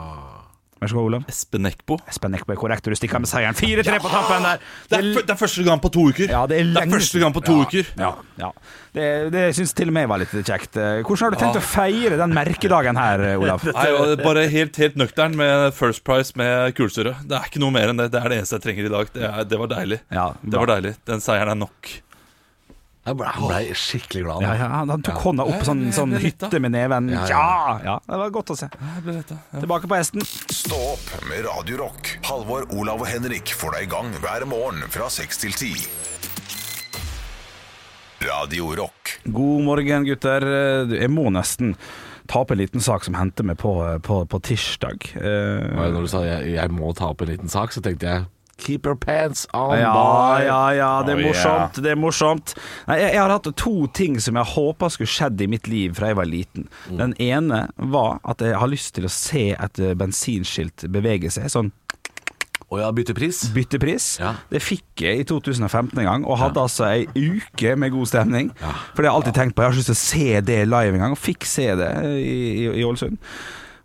Vær 0.82 0.90
så 0.90 0.96
god, 0.98 1.06
Olav. 1.08 1.22
Espen 1.30 1.66
Eckbo. 1.68 1.96
Espen 2.10 2.34
Eckbo 2.36 2.52
er 2.52 2.58
korrekt, 2.60 2.84
og 2.88 2.92
du 2.92 2.98
stikker 2.98 3.20
med 3.22 3.30
seieren. 3.30 3.54
4-3 3.56 4.00
på 4.02 4.10
tappen 4.12 4.42
der. 4.44 4.64
Det 4.90 4.98
er, 4.98 5.06
det 5.22 5.32
er 5.32 5.38
første 5.40 5.64
gang 5.64 5.80
på 5.80 5.90
to 5.94 6.02
uker! 6.10 6.32
Ja, 6.34 6.42
det 6.50 6.58
er 6.60 6.72
det 6.74 6.82
er 6.82 6.90
første 6.92 7.22
gang 7.22 7.32
på 7.36 7.42
to 7.46 7.54
Ja, 7.56 7.62
uker. 7.68 7.92
Ja, 8.02 8.10
ja. 8.42 8.50
Det, 8.94 9.06
det 9.34 9.44
syns 9.56 9.72
til 9.78 9.88
og 9.90 9.96
med 9.96 10.10
var 10.10 10.20
litt 10.22 10.34
kjekt. 10.34 10.76
Hvordan 10.76 11.24
har 11.24 11.34
du 11.34 11.40
tenkt 11.40 11.60
å 11.62 11.64
feire 11.64 12.18
den 12.20 12.34
merkedagen 12.36 12.98
her, 13.00 13.24
Olav? 13.40 13.64
Nei, 13.78 13.88
bare 14.22 14.46
helt, 14.52 14.76
helt 14.82 14.98
nøktern 15.00 15.38
med 15.38 15.70
First 15.78 16.04
Price 16.06 16.34
med 16.38 16.74
kullsyre. 16.78 17.16
Det 17.24 17.38
er 17.38 17.48
ikke 17.48 17.62
noe 17.64 17.74
mer 17.74 17.94
enn 17.94 18.02
det. 18.02 18.10
Det 18.12 18.20
er 18.20 18.34
det 18.34 18.42
eneste 18.42 18.58
jeg 18.60 18.66
trenger 18.68 18.90
i 18.90 18.94
dag. 18.98 19.14
Det, 19.14 19.24
er, 19.30 19.44
det 19.54 19.62
var 19.64 19.72
deilig. 19.78 20.02
Ja, 20.12 20.32
Det 20.42 20.58
var 20.58 20.74
deilig. 20.76 20.96
Den 21.08 21.22
seieren 21.24 21.54
er 21.56 21.62
nok. 21.64 21.94
Jeg 23.04 23.18
ble, 23.20 23.26
han 23.36 23.42
ble 23.50 23.74
skikkelig 23.76 24.20
glad. 24.24 24.44
Ja, 24.46 24.52
ja, 24.56 24.66
han 24.80 25.02
tok 25.04 25.18
hånda 25.26 25.44
opp 25.44 25.58
på 25.60 25.66
sånn, 25.68 25.82
sånn 25.92 26.14
hytte 26.22 26.56
med 26.56 26.72
neven. 26.72 27.10
Ja, 27.12 27.26
Ja, 27.28 27.40
ja. 27.44 27.74
ja, 27.84 27.96
det 28.08 28.20
var 28.22 28.30
godt 28.32 28.52
å 28.54 28.56
se. 28.56 28.70
Ja. 28.72 29.24
Tilbake 29.60 29.90
på 29.90 29.98
hesten. 29.98 30.24
Stå 30.64 30.76
opp 30.76 31.28
med 31.28 31.44
Radio 31.44 31.76
Rock. 31.76 32.18
Halvor, 32.24 32.64
Olav 32.72 33.02
og 33.04 33.08
Henrik 33.10 33.50
får 33.52 33.74
deg 33.76 33.86
i 33.86 33.90
gang 33.92 34.12
hver 34.22 34.46
morgen 34.48 34.80
fra 34.92 35.10
6 35.12 35.40
til 35.42 35.52
10. 35.52 35.82
Radio 38.24 38.70
Rock. 38.78 39.18
God 39.28 39.64
morgen, 39.66 40.06
gutter. 40.08 40.46
Jeg 40.94 41.10
må 41.12 41.26
nesten 41.34 41.74
ta 42.30 42.40
opp 42.40 42.54
en 42.54 42.62
liten 42.62 42.80
sak 42.80 43.04
som 43.04 43.16
hendte 43.18 43.44
meg 43.44 43.58
på, 43.60 43.74
på, 44.06 44.22
på 44.30 44.40
tirsdag. 44.48 45.04
Eh, 45.20 45.66
Når 45.76 46.06
du 46.06 46.08
sa 46.14 46.22
jeg, 46.24 46.54
jeg 46.56 46.72
må 46.72 46.94
ta 46.96 47.10
opp 47.12 47.20
en 47.26 47.34
liten 47.34 47.52
sak, 47.52 47.74
så 47.76 47.84
tenkte 47.84 48.08
jeg 48.08 48.24
Keep 48.56 48.86
your 48.86 48.94
pants 48.96 49.46
on, 49.52 49.74
Ja, 49.78 49.92
by. 49.92 50.44
ja, 50.46 50.60
ja, 50.78 50.90
det 51.02 51.14
er 51.16 51.20
Oh, 51.20 51.26
morsomt. 51.28 51.80
Det 51.82 51.90
er 51.90 51.96
morsomt. 51.98 52.54
Nei, 52.88 52.98
jeg, 53.00 53.12
jeg 53.14 53.20
har 53.24 53.32
hatt 53.34 53.48
to 53.56 53.74
ting 53.92 54.18
som 54.22 54.36
jeg 54.38 54.44
håpa 54.54 54.88
skulle 54.94 55.10
skjedd 55.10 55.40
i 55.42 55.48
mitt 55.50 55.66
liv 55.68 55.94
fra 55.98 56.12
jeg 56.12 56.16
var 56.20 56.28
liten. 56.30 56.68
Mm. 56.90 56.96
Den 57.02 57.14
ene 57.20 57.62
var 57.76 58.20
at 58.24 58.40
jeg 58.46 58.54
har 58.60 58.70
lyst 58.70 58.94
til 58.94 59.08
å 59.08 59.12
se 59.12 59.48
et 59.56 59.80
eh, 59.82 59.94
bensinskilt 59.98 60.86
bevege 60.94 61.30
seg. 61.34 61.50
Sånn 61.50 61.72
Og 62.72 62.80
ja, 62.80 62.88
byttepris. 62.96 63.42
byttepris. 63.54 64.06
Ja. 64.22 64.32
Det 64.50 64.62
fikk 64.64 65.02
jeg 65.04 65.20
i 65.20 65.26
2015 65.28 65.98
en 66.00 66.06
gang, 66.08 66.24
og 66.26 66.38
hadde 66.40 66.62
altså 66.62 66.86
ei 66.88 67.04
uke 67.14 67.74
med 67.78 67.92
god 67.94 68.08
stemning. 68.10 68.48
For 68.58 69.02
det 69.02 69.10
har 69.10 69.12
jeg 69.12 69.18
alltid 69.20 69.36
tenkt 69.36 69.54
på. 69.54 69.62
Jeg 69.62 69.68
har 69.68 69.74
ikke 69.76 69.82
lyst 69.82 69.92
til 69.92 69.98
å 69.98 70.06
se 70.06 70.40
det 70.48 70.56
live 70.70 70.94
en 70.96 71.04
gang, 71.04 71.12
og 71.14 71.20
fikk 71.20 71.44
se 71.46 71.68
det 71.78 71.90
i 72.24 72.82
Ålesund. 72.82 73.18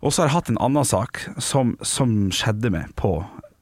Og 0.00 0.10
så 0.14 0.22
har 0.22 0.30
jeg 0.30 0.34
hatt 0.38 0.48
en 0.54 0.58
annen 0.64 0.86
sak 0.88 1.20
som, 1.44 1.74
som 1.84 2.30
skjedde 2.32 2.70
meg 2.72 2.88
på 2.98 3.12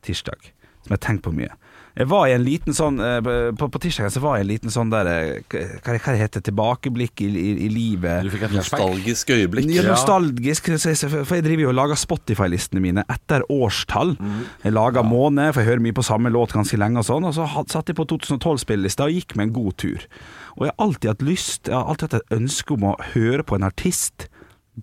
tirsdag, 0.07 0.53
som 0.89 0.95
jeg 0.97 1.03
har 1.03 1.07
tenkt 1.13 1.27
på 1.29 1.35
mye. 1.37 1.53
Jeg 1.99 2.07
var 2.13 2.29
i 2.29 2.35
en 2.37 2.45
liten 2.47 2.77
sånn 2.77 3.01
eh, 3.03 3.17
På, 3.59 3.67
på 3.75 3.79
tirsdagen 3.83 4.13
så 4.15 4.21
var 4.23 4.37
jeg 4.37 4.45
i 4.45 4.47
en 4.47 4.51
liten 4.53 4.71
sånn 4.71 4.91
der 4.93 5.09
eh, 5.11 5.41
Hva, 5.51 5.97
hva 5.97 6.13
det 6.15 6.21
heter 6.21 6.43
Tilbakeblikk 6.47 7.23
i, 7.25 7.27
i, 7.33 7.47
i 7.65 7.71
livet. 7.73 8.23
Du 8.23 8.31
fikk 8.31 8.45
et. 8.47 8.53
Nostalgisk 8.55 9.33
øyeblikk. 9.35 9.67
Ja, 9.75 9.83
nostalgisk, 9.89 10.69
for 10.79 11.35
jeg 11.35 11.43
driver 11.49 11.65
jo 11.65 11.71
og 11.73 11.75
lager 11.81 11.99
Spotify-listene 11.99 12.83
mine 12.85 13.03
etter 13.11 13.43
årstall. 13.51 14.15
Jeg 14.63 14.77
lager 14.77 15.03
måned, 15.09 15.51
for 15.57 15.65
jeg 15.65 15.73
hører 15.73 15.83
mye 15.89 15.97
på 15.97 16.05
samme 16.07 16.31
låt 16.31 16.55
ganske 16.55 16.79
lenge 16.79 17.03
og 17.03 17.09
sånn. 17.09 17.27
Og 17.27 17.35
så 17.35 17.49
satt 17.73 17.91
jeg 17.91 17.99
på 17.99 18.07
2012-spillelista 18.15 19.09
og 19.09 19.17
gikk 19.19 19.35
med 19.41 19.49
en 19.49 19.57
god 19.59 19.79
tur. 19.83 20.07
Og 20.55 20.69
jeg 20.69 20.75
har 20.77 20.85
alltid 20.87 21.11
hatt 21.17 21.27
lyst, 21.27 21.61
jeg 21.73 21.75
har 21.81 21.89
alltid 21.91 22.13
hatt 22.13 22.21
et 22.21 22.37
ønske 22.39 22.77
om 22.77 22.87
å 22.93 22.97
høre 23.17 23.43
på 23.49 23.59
en 23.59 23.67
artist, 23.67 24.29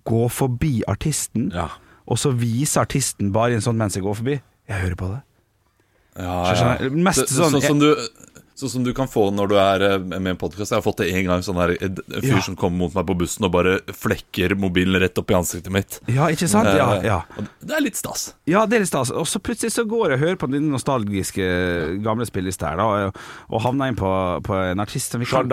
gå 0.04 0.26
forbi 0.28 0.82
artisten, 0.90 1.48
Ja. 1.54 1.70
og 2.04 2.20
så 2.20 2.34
vise 2.36 2.76
artisten 2.82 3.32
bare 3.32 3.54
i 3.54 3.58
en 3.60 3.64
sånn 3.64 3.80
mens 3.80 3.96
jeg 3.96 4.04
går 4.04 4.20
forbi. 4.20 4.36
Jeg 4.68 4.82
hører 4.84 5.00
på 5.00 5.08
det. 5.14 5.22
Ja, 6.18 6.54
ja. 6.80 6.88
Mest 6.90 7.26
Det- 7.26 7.28
sånn- 7.36 7.52
sånn 7.58 7.62
som 7.62 7.78
du 7.78 7.94
Sånn 8.56 8.70
som 8.72 8.84
du 8.84 8.94
kan 8.94 9.04
få 9.06 9.26
når 9.36 9.48
du 9.50 9.54
er 9.60 9.98
med 9.98 10.22
med 10.22 10.30
en 10.30 10.36
podkast. 10.38 10.70
Jeg 10.72 10.78
har 10.78 10.80
fått 10.80 10.96
det 11.02 11.12
en 11.12 11.26
gang. 11.26 11.40
Sånn 11.44 11.56
her, 11.60 11.76
en 11.78 11.96
fyr 12.22 12.36
Ja. 12.36 12.40
som 12.40 12.56
kommer 12.56 12.78
mot 12.78 12.94
meg 12.94 13.04
på 13.04 13.14
bussen 13.14 13.44
og 13.44 13.52
bare 13.52 13.80
flekker 13.92 14.54
mobilen 14.56 14.98
rett 14.98 15.18
opp 15.18 15.30
i 15.30 15.34
ansiktet 15.34 15.68
mitt. 15.70 16.00
Ja, 16.08 16.28
ikke 16.32 16.48
sant? 16.48 16.64
Ja, 16.72 16.94
Eh, 16.94 17.04
ja. 17.04 17.20
Det 17.60 17.76
er 17.76 17.82
litt 17.82 17.96
stas. 17.96 18.32
Ja, 18.46 18.64
det 18.64 18.76
er 18.76 18.78
litt 18.80 18.88
stas. 18.88 19.10
Og 19.10 19.26
så 19.26 19.42
plutselig 19.44 19.72
så 19.76 19.84
går 19.86 20.08
jeg 20.08 20.22
og 20.22 20.24
hører 20.24 20.36
på 20.36 20.50
den 20.50 20.70
nostalgiske 20.72 22.00
gamle 22.02 22.24
spillelista 22.24 22.70
her, 22.70 22.76
da, 22.78 22.82
og, 23.08 23.16
og 23.50 23.60
havner 23.60 23.88
inn 23.88 23.94
på, 23.96 24.42
på 24.42 24.54
en 24.72 24.80
artist 24.80 25.10
som 25.12 25.20
vi 25.20 25.26
kan. 25.26 25.50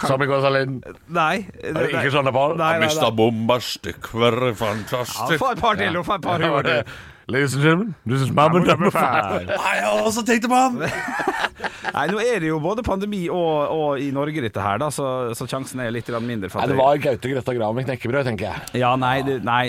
Sami 0.00 0.24
Gonzalin. 0.24 0.82
Nei. 1.10 1.46
Er 1.62 1.74
det 1.74 1.90
Ikke 1.92 2.10
Shonda 2.10 2.32
Paul? 2.32 2.56
Nei, 2.56 2.78
nei, 2.78 2.78
nei. 2.78 2.86
Mista 2.88 3.10
bombastikver, 3.10 4.56
Ja. 4.56 5.36
Få 5.36 5.52
et 5.52 5.60
par 5.60 5.76
til, 5.76 5.94
og 5.98 6.06
få 6.06 6.14
et 6.14 6.22
par 6.22 6.40
ord 6.40 6.64
til. 6.64 6.82
Ladies 7.32 7.54
and 7.54 7.62
gentlemen, 7.64 7.94
this 8.04 8.20
is 8.20 8.30
Mamma 8.30 8.60
number 8.60 8.90
five. 8.90 9.46
Nei, 9.48 9.74
jeg 9.78 9.86
har 9.86 10.02
også 10.04 10.24
tenkt 10.28 10.44
på 10.52 10.58
han! 10.58 10.82
Nei, 11.92 12.04
nå 12.08 12.20
er 12.20 12.40
det 12.40 12.48
jo 12.48 12.58
både 12.62 12.84
pandemi 12.84 13.22
og, 13.32 13.72
og 13.72 14.00
i 14.00 14.10
Norge 14.14 14.42
dette 14.44 14.60
her, 14.64 14.78
da, 14.80 14.88
så, 14.92 15.06
så 15.36 15.46
sjansen 15.48 15.80
er 15.84 15.92
litt 15.92 16.08
mindre. 16.24 16.48
For 16.52 16.60
Nei, 16.60 16.68
det 16.70 16.76
var 16.78 17.00
Gaute 17.04 17.32
Grøtta 17.32 17.54
Grav 17.56 17.74
med 17.76 17.88
knekkebrød, 17.88 18.28
tenker 18.28 18.48
jeg. 18.48 18.80
Ja, 18.82 18.92
nei, 19.00 19.14
det, 19.26 19.38
nei, 19.44 19.62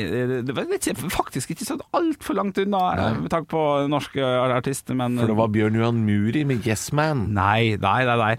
det 0.43 0.55
var 0.55 0.67
faktisk 1.15 1.55
ikke 1.55 1.67
så 1.67 1.79
altfor 1.95 2.37
langt 2.39 2.59
unna, 2.63 2.83
med 3.21 3.31
tanke 3.33 3.51
på 3.55 3.63
norske 3.91 4.23
artister, 4.57 4.95
men 4.99 5.19
For 5.21 5.31
det 5.31 5.39
var 5.39 5.51
Bjørn 5.55 5.79
Johan 5.79 6.03
Muri 6.07 6.43
med 6.47 6.67
Yes 6.67 6.89
Man. 6.95 7.29
Nei, 7.35 7.75
nei, 7.79 7.99
nei. 8.07 8.17
nei. 8.23 8.33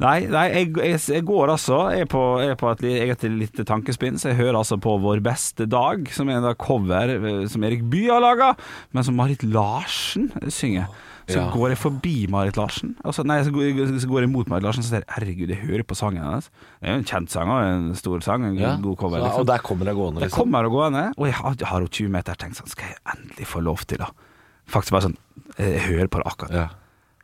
Nei, 0.00 0.16
nei 0.32 0.46
jeg, 0.48 0.68
jeg, 0.80 1.00
jeg 1.12 1.24
går 1.28 1.50
altså 1.52 1.78
Jeg 1.92 2.06
er 2.06 2.08
på, 2.08 2.20
jeg 2.40 2.54
er 2.54 2.58
på 2.60 2.70
et 2.70 2.84
li- 2.84 2.94
eget 3.02 3.24
lite 3.36 3.66
tankespinn, 3.68 4.16
så 4.20 4.30
jeg 4.30 4.38
hører 4.38 4.60
altså 4.62 4.78
på 4.80 4.94
Vår 5.02 5.20
beste 5.24 5.66
dag, 5.68 6.06
som 6.14 6.30
er 6.32 6.40
en 6.40 6.48
cover 6.60 7.12
eh, 7.18 7.42
som 7.52 7.64
Erik 7.68 7.84
Bye 7.92 8.08
har 8.08 8.22
laga, 8.24 8.54
men 8.92 9.04
som 9.06 9.16
Marit 9.16 9.42
Larsen 9.42 10.30
synger. 10.48 10.86
Så 11.30 11.36
Ja. 11.38 11.50
går 11.54 11.68
jeg 11.70 11.78
forbi 11.78 12.26
Marit 12.28 12.56
Larsen. 12.56 12.96
Altså, 13.04 13.22
nei, 13.24 13.40
så 13.44 13.52
går, 13.52 14.20
jeg 14.20 14.28
mot 14.28 14.48
Marit 14.48 14.64
Larsen 14.64 14.80
og 14.82 14.88
ser 14.88 15.04
Herregud, 15.08 15.48
jeg 15.48 15.58
hører 15.62 15.84
på 15.86 15.94
sangen 15.94 16.24
hennes. 16.24 16.48
Det 16.80 16.88
er 16.88 16.92
jo 16.96 16.98
en 16.98 17.04
kjent 17.04 17.30
sang 17.30 17.48
og 17.48 17.62
en 17.62 17.94
stor 17.94 18.20
sang. 18.20 18.44
En 18.44 18.56
Ja. 18.58 18.76
god 18.76 18.96
cover. 18.98 19.20
Liksom. 19.20 19.38
og 19.40 19.46
der 19.46 19.58
kommer 19.58 19.84
det 19.84 19.94
gående, 19.94 20.20
Jeg 20.20 20.30
Der 20.30 20.36
kommer 20.36 20.62
det 20.64 20.72
gående, 20.72 21.12
og 21.16 21.26
jeg 21.26 21.34
har, 21.34 21.54
har 21.66 21.80
jo 21.80 21.86
20 21.86 22.08
meter 22.10 22.34
tenkt 22.34 22.56
sånn 22.56 22.68
Skal 22.68 22.88
jeg 22.88 22.96
endelig 23.14 23.46
få 23.46 23.62
lov 23.62 23.78
til, 23.86 23.98
da? 23.98 24.06
Faktisk 24.68 24.90
bare 24.90 25.02
sånn 25.02 25.16
Jeg 25.58 25.80
hører 25.82 26.08
på 26.08 26.18
det 26.18 26.26
akkurat. 26.26 26.50
Ja. 26.52 26.68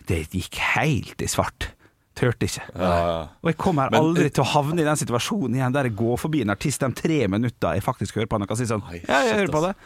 Det 0.07 0.31
gikk 0.31 0.55
helt 0.77 1.21
i 1.23 1.27
svart. 1.27 1.73
Turte 2.15 2.47
ikke. 2.47 2.63
Ja, 2.79 2.81
ja. 2.81 3.23
Og 3.43 3.51
jeg 3.51 3.57
kommer 3.59 3.91
Men- 3.91 4.01
aldri 4.01 4.31
til 4.33 4.45
å 4.45 4.47
havne 4.47 4.81
i 4.81 4.85
den 4.85 4.97
situasjonen 4.97 5.55
igjen 5.57 5.73
der 5.73 5.83
jeg 5.85 5.97
går 5.97 6.17
forbi 6.17 6.41
en 6.43 6.51
artist 6.51 6.79
de 6.81 6.93
tre 6.93 7.27
minutter 7.29 7.75
jeg 7.75 7.83
faktisk 7.83 8.15
hører 8.15 8.27
på 8.27 8.33
han 8.39 8.43
og 8.43 8.49
kan 8.49 8.57
si 8.57 8.65
sånn 8.65 8.83
Ja, 9.09 9.23
jeg 9.25 9.35
hører 9.35 9.51
på 9.53 9.63
det. 9.67 9.77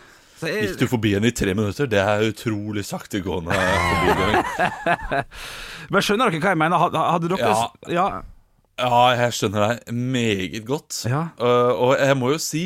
Jeg, 0.49 0.71
Gikk 0.71 0.83
du 0.83 0.91
forbi 0.91 1.15
henne 1.17 1.31
i 1.31 1.35
tre 1.37 1.55
minutter? 1.57 1.89
Det 1.91 2.01
er 2.01 2.27
utrolig 2.31 2.85
saktegående. 2.89 3.55
forbigåing. 3.55 4.45
Men 5.93 6.05
skjønner 6.07 6.31
dere 6.31 6.43
hva 6.45 6.55
jeg 6.55 6.61
mener? 6.63 6.85
Hadde, 6.85 7.33
dere 7.33 7.51
Ja. 7.51 7.65
ja. 7.93 8.07
Ja, 8.81 9.01
jeg 9.13 9.35
skjønner 9.37 9.67
deg 9.67 9.93
meget 9.93 10.65
godt. 10.69 11.03
Ja. 11.11 11.27
Uh, 11.41 11.73
og 11.75 11.93
jeg 12.01 12.17
må 12.17 12.31
jo 12.33 12.39
si 12.41 12.63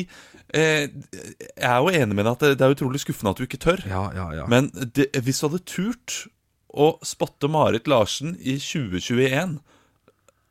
eh, 0.55 0.87
Jeg 0.87 1.67
er 1.67 1.81
jo 1.83 1.91
enig 1.91 2.15
med 2.15 2.23
deg 2.23 2.31
at 2.31 2.45
det, 2.45 2.51
det 2.61 2.67
er 2.67 2.75
utrolig 2.77 3.01
skuffende 3.03 3.33
at 3.35 3.41
du 3.41 3.47
ikke 3.47 3.59
tør. 3.61 3.83
Ja, 3.89 4.05
ja, 4.15 4.29
ja. 4.39 4.47
Men 4.51 4.69
det, 4.71 5.09
hvis 5.25 5.41
du 5.41 5.49
hadde 5.49 5.63
turt 5.67 6.21
å 6.75 6.93
spotte 7.07 7.49
Marit 7.51 7.89
Larsen 7.91 8.35
i 8.39 8.57
2021 8.59 9.59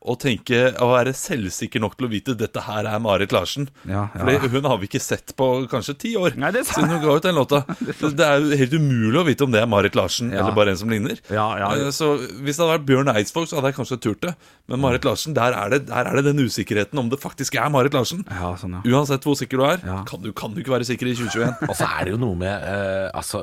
og 0.04 0.18
tenke 0.20 0.58
å 0.84 0.90
være 0.92 1.14
selvsikker 1.16 1.80
nok 1.80 1.94
til 1.96 2.06
å 2.06 2.10
vite 2.12 2.34
dette 2.36 2.60
her 2.66 2.84
er 2.90 2.98
Marit 3.00 3.32
Larsen. 3.32 3.70
Ja, 3.88 4.02
ja. 4.12 4.20
Fordi 4.20 4.50
hun 4.52 4.66
har 4.68 4.76
vi 4.82 4.88
ikke 4.90 5.00
sett 5.00 5.32
på 5.38 5.46
kanskje 5.72 5.94
ti 6.02 6.10
år 6.20 6.34
Nei, 6.36 6.50
det 6.52 6.66
siden 6.68 6.90
hun 6.92 7.00
ga 7.00 7.14
ut 7.16 7.24
den 7.24 7.38
låta. 7.38 7.62
Det 8.14 8.26
er 8.26 8.42
jo 8.44 8.58
helt 8.60 8.74
umulig 8.76 9.20
å 9.20 9.24
vite 9.24 9.46
om 9.46 9.52
det 9.54 9.62
er 9.62 9.70
Marit 9.70 9.96
Larsen 9.96 10.28
Ja. 10.34 10.42
eller 10.42 10.52
bare 10.56 10.74
en 10.74 10.76
som 10.82 10.90
ligner. 10.92 11.16
Ja, 11.32 11.46
ja. 11.58 11.70
Eh, 11.86 11.88
Så 11.96 12.10
Hvis 12.20 12.58
det 12.58 12.66
hadde 12.66 12.74
vært 12.74 12.84
Bjørn 12.90 13.10
Eidsvåg, 13.14 13.48
så 13.48 13.56
hadde 13.58 13.70
jeg 13.72 13.78
kanskje 13.78 13.98
turt 14.04 14.20
det. 14.26 14.34
Men 14.68 14.80
Marit 14.84 15.04
Larsen, 15.08 15.32
der 15.36 15.56
er, 15.56 15.72
det, 15.72 15.80
der 15.88 16.04
er 16.10 16.20
det 16.20 16.24
den 16.28 16.44
usikkerheten 16.44 17.00
om 17.00 17.08
det 17.12 17.18
faktisk 17.22 17.56
er 17.60 17.72
Marit 17.72 17.96
Larsen. 17.96 18.22
ja, 18.28 18.52
sånn, 18.60 18.76
ja. 18.76 18.84
Uansett 18.98 19.24
hvor 19.24 19.38
sikker 19.40 19.60
du 19.60 19.64
er, 19.70 19.80
kan, 20.08 20.20
du, 20.24 20.30
kan 20.36 20.52
du 20.52 20.60
ikke 20.60 20.74
være 20.76 20.88
sikker 20.88 21.08
i 21.08 21.16
2021. 21.16 21.64
Og 21.70 21.74
så 21.80 21.88
er 21.88 22.04
det 22.10 22.14
jo 22.16 22.20
noe 22.20 22.36
med 22.44 22.52
eh, 22.68 23.08
Altså, 23.16 23.40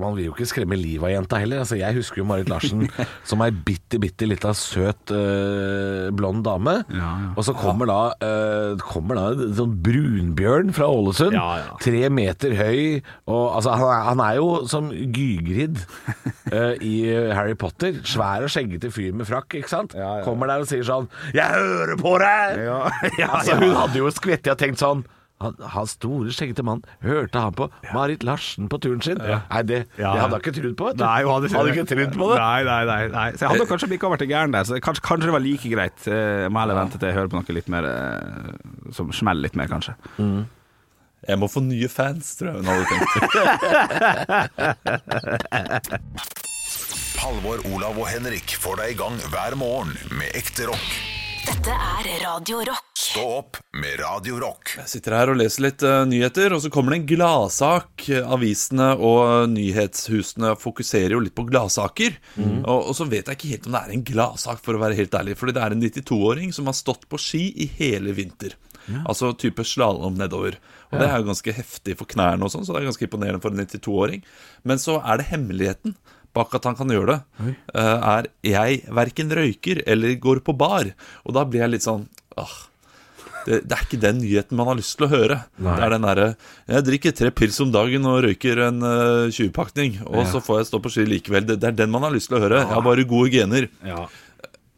Man 0.00 0.16
vil 0.16 0.30
jo 0.30 0.34
ikke 0.38 0.48
skremme 0.54 0.76
livet 0.80 1.04
av 1.10 1.12
jenta 1.18 1.42
heller. 1.44 1.62
Altså, 1.66 1.76
Jeg 1.80 2.00
husker 2.00 2.22
jo 2.22 2.28
Marit 2.32 2.48
Larsen 2.48 2.88
som 3.28 3.44
ei 3.44 3.50
bitte, 3.52 4.00
bitte 4.00 4.24
lita 4.28 4.54
søt 4.56 5.12
eh, 5.12 5.97
blond 6.14 6.44
dame. 6.46 6.78
Ja, 6.92 7.10
ja. 7.22 7.30
Og 7.34 7.46
så 7.46 7.54
kommer 7.56 7.88
da, 7.90 7.98
eh, 8.24 8.78
kommer 8.82 9.18
da 9.18 9.26
en 9.32 9.54
sånn 9.58 9.74
brunbjørn 9.84 10.72
fra 10.76 10.88
Ålesund. 10.92 11.36
Tre 11.82 12.02
meter 12.14 12.54
høy. 12.58 13.02
Og 13.26 13.44
altså, 13.58 13.74
han 13.78 13.88
er, 13.88 14.06
han 14.08 14.24
er 14.24 14.38
jo 14.40 14.48
som 14.70 14.90
Gygrid 14.92 15.82
eh, 16.56 16.74
i 16.84 16.94
Harry 17.34 17.56
Potter. 17.58 18.00
Svær 18.08 18.46
og 18.46 18.52
skjeggete 18.54 18.92
fyr 18.94 19.14
med 19.16 19.28
frakk, 19.28 19.58
ikke 19.60 19.72
sant. 19.72 19.96
Kommer 20.26 20.50
der 20.50 20.64
og 20.64 20.70
sier 20.70 20.86
sånn 20.86 21.08
'Jeg 21.34 21.48
hører 21.54 21.96
på 22.00 22.16
deg!' 22.22 22.64
Ja, 22.64 22.80
ja, 23.20 23.30
altså, 23.40 23.58
hun 23.60 23.76
hadde 23.76 24.00
jo 24.00 24.10
skvettet 24.14 24.54
og 24.54 24.60
tenkt 24.60 24.82
sånn 24.82 25.04
han, 25.40 25.54
han 25.72 25.86
store, 25.86 26.32
skjeggete 26.34 26.64
mann, 26.66 26.80
hørte 27.04 27.38
han 27.44 27.54
på 27.54 27.68
Marit 27.94 28.22
Larsen 28.26 28.66
på 28.72 28.78
turen 28.82 29.00
sin? 29.04 29.18
Nei, 29.22 29.62
det, 29.62 29.84
Ja. 29.98 30.12
det 30.14 30.20
hadde 30.24 30.34
han 30.34 30.40
ikke 30.42 30.54
trodd 30.56 30.76
på. 30.80 30.84
vet 30.90 30.96
du. 30.98 31.04
Nei, 31.04 31.22
hun 31.22 31.32
hadde, 31.36 31.48
hadde 31.54 31.70
ikke 31.76 31.86
trodd 31.92 32.12
på 32.18 32.26
det. 32.32 32.38
Nei, 32.42 32.60
nei, 32.66 32.84
nei, 32.90 33.02
nei. 33.14 33.28
Så 33.36 33.40
jeg 33.46 33.50
hadde 33.54 33.66
kanskje 33.70 33.90
ikke 33.94 34.16
til 34.24 34.28
gæren 34.32 34.52
der. 34.56 34.64
Så 34.66 34.72
kanskje, 34.82 35.04
kanskje 35.06 35.26
det 35.30 35.34
var 35.36 35.44
like 35.46 35.68
greit. 35.72 35.98
Eh, 36.10 36.42
Jeg 36.48 36.50
må 36.54 36.58
heller 36.64 36.74
vente 36.80 36.98
til 36.98 37.06
jeg 37.12 37.16
hører 37.18 37.30
på 37.32 37.38
noe 37.38 37.54
litt 37.54 37.68
mer 37.70 37.84
eh, 37.86 38.92
som 38.92 39.12
smeller 39.14 39.42
litt 39.46 39.56
mer, 39.58 39.68
kanskje. 39.70 39.94
Jeg 41.28 41.36
må 41.42 41.46
få 41.50 41.60
nye 41.66 41.88
fans, 41.90 42.36
tror 42.38 42.48
jeg 42.48 42.56
hun 42.58 42.68
hadde 42.70 42.86
tenkt. 42.88 43.12
Halvor, 47.18 47.58
Olav 47.74 47.98
og 47.98 48.06
Henrik 48.08 48.54
får 48.62 48.78
deg 48.82 48.92
i 48.94 48.98
gang 49.00 49.16
hver 49.32 49.56
morgen 49.58 49.90
med 50.14 50.30
ekte 50.38 50.68
rock. 50.70 50.86
Dette 51.46 51.70
er 51.70 52.06
Radio 52.24 52.58
Rock. 52.66 52.86
Stå 52.98 53.22
opp 53.38 53.58
med 53.78 54.00
Radio 54.00 54.38
Rock. 54.42 54.72
Jeg 54.80 54.90
sitter 54.90 55.14
her 55.16 55.30
og 55.32 55.38
leser 55.38 55.64
litt 55.64 55.84
uh, 55.86 56.02
nyheter, 56.08 56.54
og 56.56 56.62
så 56.64 56.70
kommer 56.72 56.94
det 56.94 57.00
en 57.00 57.08
gladsak. 57.12 58.06
Avisene 58.26 58.88
og 58.96 59.50
nyhetshusene 59.52 60.54
fokuserer 60.58 61.14
jo 61.14 61.22
litt 61.22 61.36
på 61.38 61.46
gladsaker. 61.48 62.16
Og, 62.38 62.90
og 62.90 62.94
så 62.98 63.06
vet 63.10 63.30
jeg 63.30 63.38
ikke 63.38 63.52
helt 63.52 63.68
om 63.68 63.76
det 63.76 63.82
er 63.84 63.94
en 63.94 64.06
gladsak, 64.12 64.62
for 64.64 64.74
å 64.74 64.82
være 64.82 64.98
helt 64.98 65.14
ærlig. 65.20 65.36
Fordi 65.38 65.54
det 65.56 65.64
er 65.64 65.76
en 65.76 65.84
92-åring 65.86 66.56
som 66.56 66.70
har 66.70 66.78
stått 66.78 67.06
på 67.10 67.20
ski 67.22 67.44
i 67.54 67.70
hele 67.78 68.16
vinter. 68.16 68.58
Altså 69.04 69.34
type 69.36 69.64
slalåm 69.68 70.16
nedover. 70.18 70.56
Og 70.88 71.00
det 71.00 71.08
er 71.08 71.18
jo 71.20 71.28
ganske 71.28 71.52
heftig 71.52 71.98
for 72.00 72.08
knærne, 72.08 72.46
og 72.46 72.52
sånn, 72.52 72.64
så 72.64 72.74
det 72.74 72.82
er 72.82 72.88
ganske 72.88 73.04
imponerende 73.04 73.42
for 73.44 73.52
en 73.52 73.66
92-åring. 73.66 74.24
Men 74.68 74.80
så 74.80 74.98
er 75.04 75.20
det 75.20 75.28
hemmeligheten 75.32 75.96
bak 76.36 76.54
at 76.58 76.64
han 76.68 76.76
kan 76.78 76.90
gjøre 76.92 77.14
det, 77.16 77.54
eh, 77.74 78.08
er 78.14 78.28
jeg 78.46 78.82
verken 78.94 79.30
røyker 79.34 79.82
eller 79.86 80.14
går 80.20 80.40
på 80.46 80.54
bar. 80.58 80.90
Og 81.24 81.34
da 81.34 81.44
blir 81.48 81.64
jeg 81.64 81.72
litt 81.76 81.86
sånn 81.86 82.04
åh, 82.38 82.56
det, 83.46 83.62
det 83.64 83.74
er 83.78 83.84
ikke 83.86 84.00
den 84.02 84.18
nyheten 84.20 84.58
man 84.58 84.68
har 84.68 84.76
lyst 84.76 84.98
til 84.98 85.06
å 85.06 85.10
høre. 85.12 85.38
Det 85.56 85.72
er 85.86 85.90
den 85.94 86.04
derre 86.04 86.26
Jeg 86.68 86.84
drikker 86.84 87.14
tre 87.16 87.30
pils 87.32 87.58
om 87.64 87.70
dagen 87.72 88.04
og 88.10 88.20
røyker 88.26 88.60
en 88.66 88.82
uh, 88.84 89.30
20-pakning, 89.32 90.00
og 90.04 90.26
så 90.28 90.42
får 90.44 90.60
jeg 90.60 90.68
stå 90.70 90.80
på 90.84 90.92
ski 90.92 91.06
likevel. 91.08 91.46
Det, 91.48 91.56
det 91.62 91.70
er 91.70 91.78
den 91.78 91.90
man 91.94 92.04
har 92.04 92.12
lyst 92.12 92.28
til 92.28 92.36
å 92.38 92.42
høre. 92.44 92.60
Jeg 92.66 92.74
har 92.74 92.84
bare 92.84 93.06
gode 93.08 93.32
gener. 93.32 93.68
Ja. 93.86 94.04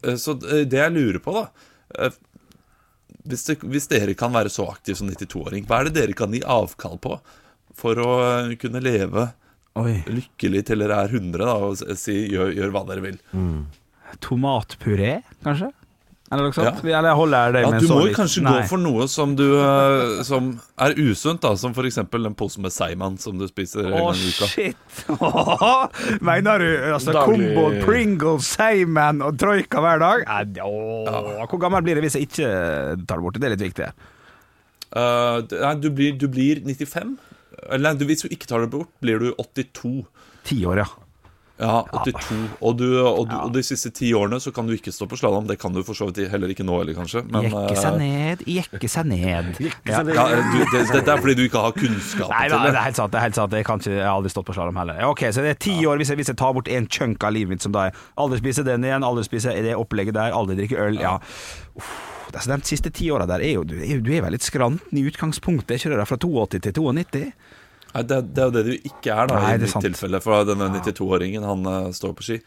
Eh, 0.05 0.15
Så 0.21 0.37
eh, 0.47 0.63
det 0.69 0.79
jeg 0.79 0.95
lurer 0.95 1.19
på, 1.19 1.35
da 1.35 1.43
eh, 2.05 2.15
hvis, 3.27 3.43
det, 3.49 3.57
hvis 3.69 3.89
dere 3.91 4.15
kan 4.17 4.31
være 4.33 4.49
så 4.49 4.69
aktiv 4.71 4.95
som 4.97 5.09
92-åring, 5.11 5.67
hva 5.67 5.81
er 5.81 5.89
det 5.89 5.97
dere 5.99 6.15
kan 6.17 6.31
gi 6.33 6.39
avkall 6.41 6.97
på 7.03 7.19
for 7.77 7.99
å 8.01 8.09
eh, 8.47 8.55
kunne 8.61 8.81
leve 8.81 9.27
Oi. 9.79 10.01
lykkelig 10.11 10.65
til 10.67 10.81
dere 10.83 10.97
er 11.05 11.13
100, 11.15 11.45
da, 11.47 11.53
og 11.69 11.77
si 11.99 12.17
gjør, 12.33 12.49
gjør 12.57 12.73
hva 12.75 12.81
dere 12.89 13.05
vil? 13.05 13.19
Tomatpuré, 14.19 15.21
kanskje? 15.45 15.69
Eller 16.31 16.45
noe 16.47 16.55
sånt? 16.55 16.77
Eller 16.87 17.15
holder 17.19 17.51
det 17.51 17.61
Ja, 17.65 17.69
med 17.73 17.81
du 17.83 17.89
må 17.91 18.05
jo 18.07 18.11
kanskje 18.15 18.41
Nei. 18.45 18.51
gå 18.61 18.67
for 18.69 18.79
noe 18.79 19.03
som, 19.11 19.33
du, 19.35 19.43
eh, 19.59 20.21
som 20.23 20.45
er 20.79 20.93
usunt, 20.95 21.41
da, 21.43 21.49
som 21.59 21.73
f.eks. 21.75 21.97
en 21.99 22.35
pose 22.39 22.61
med 22.63 22.71
seigmann 22.71 23.17
som 23.19 23.35
du 23.39 23.43
spiser 23.49 23.89
en 23.89 23.97
Å, 23.97 24.05
gang 24.05 24.21
i 24.21 24.29
uka. 24.31 24.47
shit! 24.47 25.01
Mener 26.29 26.63
du 26.63 26.69
altså, 26.93 27.11
Daglig- 27.17 27.51
Combo, 27.51 27.83
Pringles, 27.83 28.47
seigmann 28.55 29.19
og 29.27 29.35
Troika 29.43 29.83
hver 29.83 29.99
dag? 29.99 30.23
Åh, 30.63 31.43
Hvor 31.51 31.59
gammel 31.65 31.83
blir 31.83 31.99
det 31.99 32.05
hvis 32.07 32.15
jeg 32.15 32.29
ikke 32.29 32.47
tar 33.03 33.19
det 33.19 33.25
bort? 33.27 33.39
Det 33.39 33.49
er 33.49 33.55
litt 33.57 33.67
viktig. 33.67 33.91
Uh, 34.95 35.43
du, 35.83 35.89
blir, 35.91 36.15
du 36.19 36.29
blir 36.31 36.63
95. 36.63 37.17
Eller 37.69 37.99
hvis 38.01 38.25
du 38.25 38.31
ikke 38.31 38.49
tar 38.49 38.63
det 38.65 38.71
bort, 38.73 38.89
blir 39.03 39.21
du 39.21 39.31
82. 39.37 40.05
Tiår, 40.47 40.81
ja. 40.81 40.87
Ja, 41.61 41.83
82. 41.93 42.37
Og, 42.59 42.75
du, 42.79 42.85
og, 43.05 43.27
du, 43.29 43.35
og 43.37 43.51
de 43.53 43.61
siste 43.63 43.91
ti 43.93 44.09
årene 44.17 44.39
så 44.41 44.49
kan 44.55 44.65
du 44.65 44.73
ikke 44.73 44.91
stå 44.93 45.05
på 45.11 45.19
slalåm. 45.19 45.45
Det 45.49 45.59
kan 45.61 45.73
du 45.75 45.83
for 45.85 45.93
så 45.97 46.07
vidt 46.09 46.31
heller 46.31 46.49
ikke 46.49 46.65
nå, 46.65 46.79
eller 46.81 46.97
kanskje. 46.97 47.21
Men, 47.29 47.45
Jekke 47.51 47.75
seg 47.77 47.93
eh, 47.93 47.99
ned, 48.01 48.43
jekke 48.49 48.89
seg 48.89 49.09
ned. 49.11 49.51
Ja. 49.61 50.01
ja, 50.01 50.01
du, 50.03 50.11
det, 50.73 50.81
det, 50.89 51.03
det 51.05 51.13
er 51.13 51.21
fordi 51.21 51.35
du 51.37 51.43
ikke 51.45 51.61
har 51.67 51.75
kunnskap 51.77 52.31
Nei, 52.33 52.47
til 52.49 52.57
nei, 52.57 52.65
det. 52.65 52.73
det 52.73 52.81
er 52.81 52.87
helt 52.89 52.99
sant. 53.01 53.11
det 53.13 53.19
er 53.21 53.25
helt 53.27 53.37
sant 53.37 53.53
Jeg, 53.59 53.67
kan 53.67 53.81
ikke, 53.83 53.93
jeg 53.95 54.05
har 54.07 54.15
aldri 54.17 54.33
stått 54.33 54.47
på 54.49 54.55
slalåm 54.57 54.79
heller. 54.81 55.01
Ok, 55.11 55.25
Så 55.31 55.45
det 55.45 55.53
er 55.55 55.59
ti 55.61 55.75
år 55.85 56.01
hvis 56.01 56.09
jeg, 56.13 56.19
hvis 56.21 56.31
jeg 56.33 56.39
tar 56.41 56.55
bort 56.57 56.71
en 56.71 56.87
chunk 56.89 57.23
av 57.27 57.35
livet 57.37 57.53
mitt 57.55 57.65
som 57.65 57.75
da 57.75 57.89
er 57.91 58.01
aldri 58.21 58.41
spise 58.41 58.65
den 58.67 58.87
igjen, 58.87 59.05
aldri 59.05 59.27
spise 59.27 59.53
det 59.61 59.75
opplegget 59.77 60.17
der, 60.17 60.33
aldri 60.37 60.57
drikke 60.63 60.81
øl. 60.81 60.97
Ja. 61.01 61.17
Uff, 61.77 61.93
altså, 62.33 62.55
de 62.57 62.69
siste 62.73 62.89
ti 62.95 63.09
åra 63.13 63.27
der 63.29 63.43
er 63.45 63.53
jo 63.59 63.63
du, 63.67 63.75
er 63.79 63.97
jo- 63.97 64.03
du 64.05 64.11
er 64.15 64.25
vel 64.25 64.33
litt 64.37 64.45
skranten 64.47 64.97
i 64.97 65.05
utgangspunktet, 65.09 65.75
er 65.77 65.81
ikke 65.83 65.97
det? 66.01 66.07
Fra 66.09 66.17
82 66.25 66.63
til 66.67 66.73
92? 66.81 67.25
Nei, 67.91 68.03
det, 68.07 68.17
det 68.31 68.41
er 68.43 68.49
jo 68.49 68.55
det 68.55 68.63
du 68.67 68.73
ikke 68.77 69.11
er, 69.13 69.27
da, 69.31 69.39
Nei, 69.41 69.51
i 69.51 69.57
er 69.57 69.63
mitt 69.65 69.73
sant. 69.73 69.85
tilfelle. 69.87 70.21
For 70.23 70.47
denne 70.47 70.69
92-åringen, 70.77 71.43
han 71.47 71.67
uh, 71.67 71.91
står 71.95 72.13
på 72.17 72.27
ski. 72.29 72.39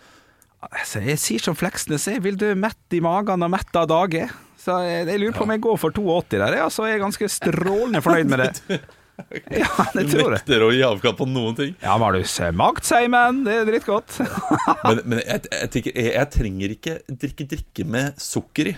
Altså, 0.64 1.02
jeg 1.04 1.20
sier 1.20 1.42
som 1.44 1.57
Fleksnes, 1.59 2.07
jeg 2.09 2.22
vil 2.24 2.38
dø 2.40 2.54
mett 2.57 2.96
i 2.96 3.02
magen 3.04 3.44
og 3.44 3.50
mett 3.52 3.76
av 3.76 3.88
dage. 3.90 4.26
Så 4.64 4.78
jeg, 4.80 5.04
jeg 5.11 5.20
lurer 5.20 5.37
på 5.37 5.44
om 5.44 5.52
jeg 5.52 5.61
går 5.66 5.80
for 5.83 5.92
82 5.92 6.38
der, 6.40 6.54
jeg, 6.57 6.64
altså, 6.64 6.87
jeg 6.88 6.96
er 6.96 7.02
ganske 7.04 7.28
strålende 7.28 8.00
fornøyd 8.04 8.30
med 8.33 8.46
det. 8.46 8.80
Ja, 9.14 9.68
det 9.94 10.09
Du 10.09 10.16
tror 10.16 10.33
jeg. 10.33 10.40
nekter 10.40 10.62
å 10.66 10.68
gi 10.74 10.80
avkall 10.83 11.12
på 11.14 11.26
noen 11.30 11.54
ting. 11.54 11.76
Ja, 11.85 11.92
men 11.94 12.02
har 12.09 12.16
du 12.18 12.24
smakt 12.26 12.83
Seimen? 12.88 13.44
Det 13.46 13.52
er 13.61 13.68
drittgodt. 13.68 14.16
Men, 14.88 14.98
men 15.07 15.20
jeg, 15.20 15.44
jeg, 15.52 15.68
tenker, 15.70 15.94
jeg, 15.94 16.09
jeg 16.16 16.30
trenger 16.35 16.72
ikke 16.74 16.94
drikke 17.22 17.46
drikke 17.52 17.87
med 17.94 18.18
sukker 18.20 18.72
i. 18.72 18.74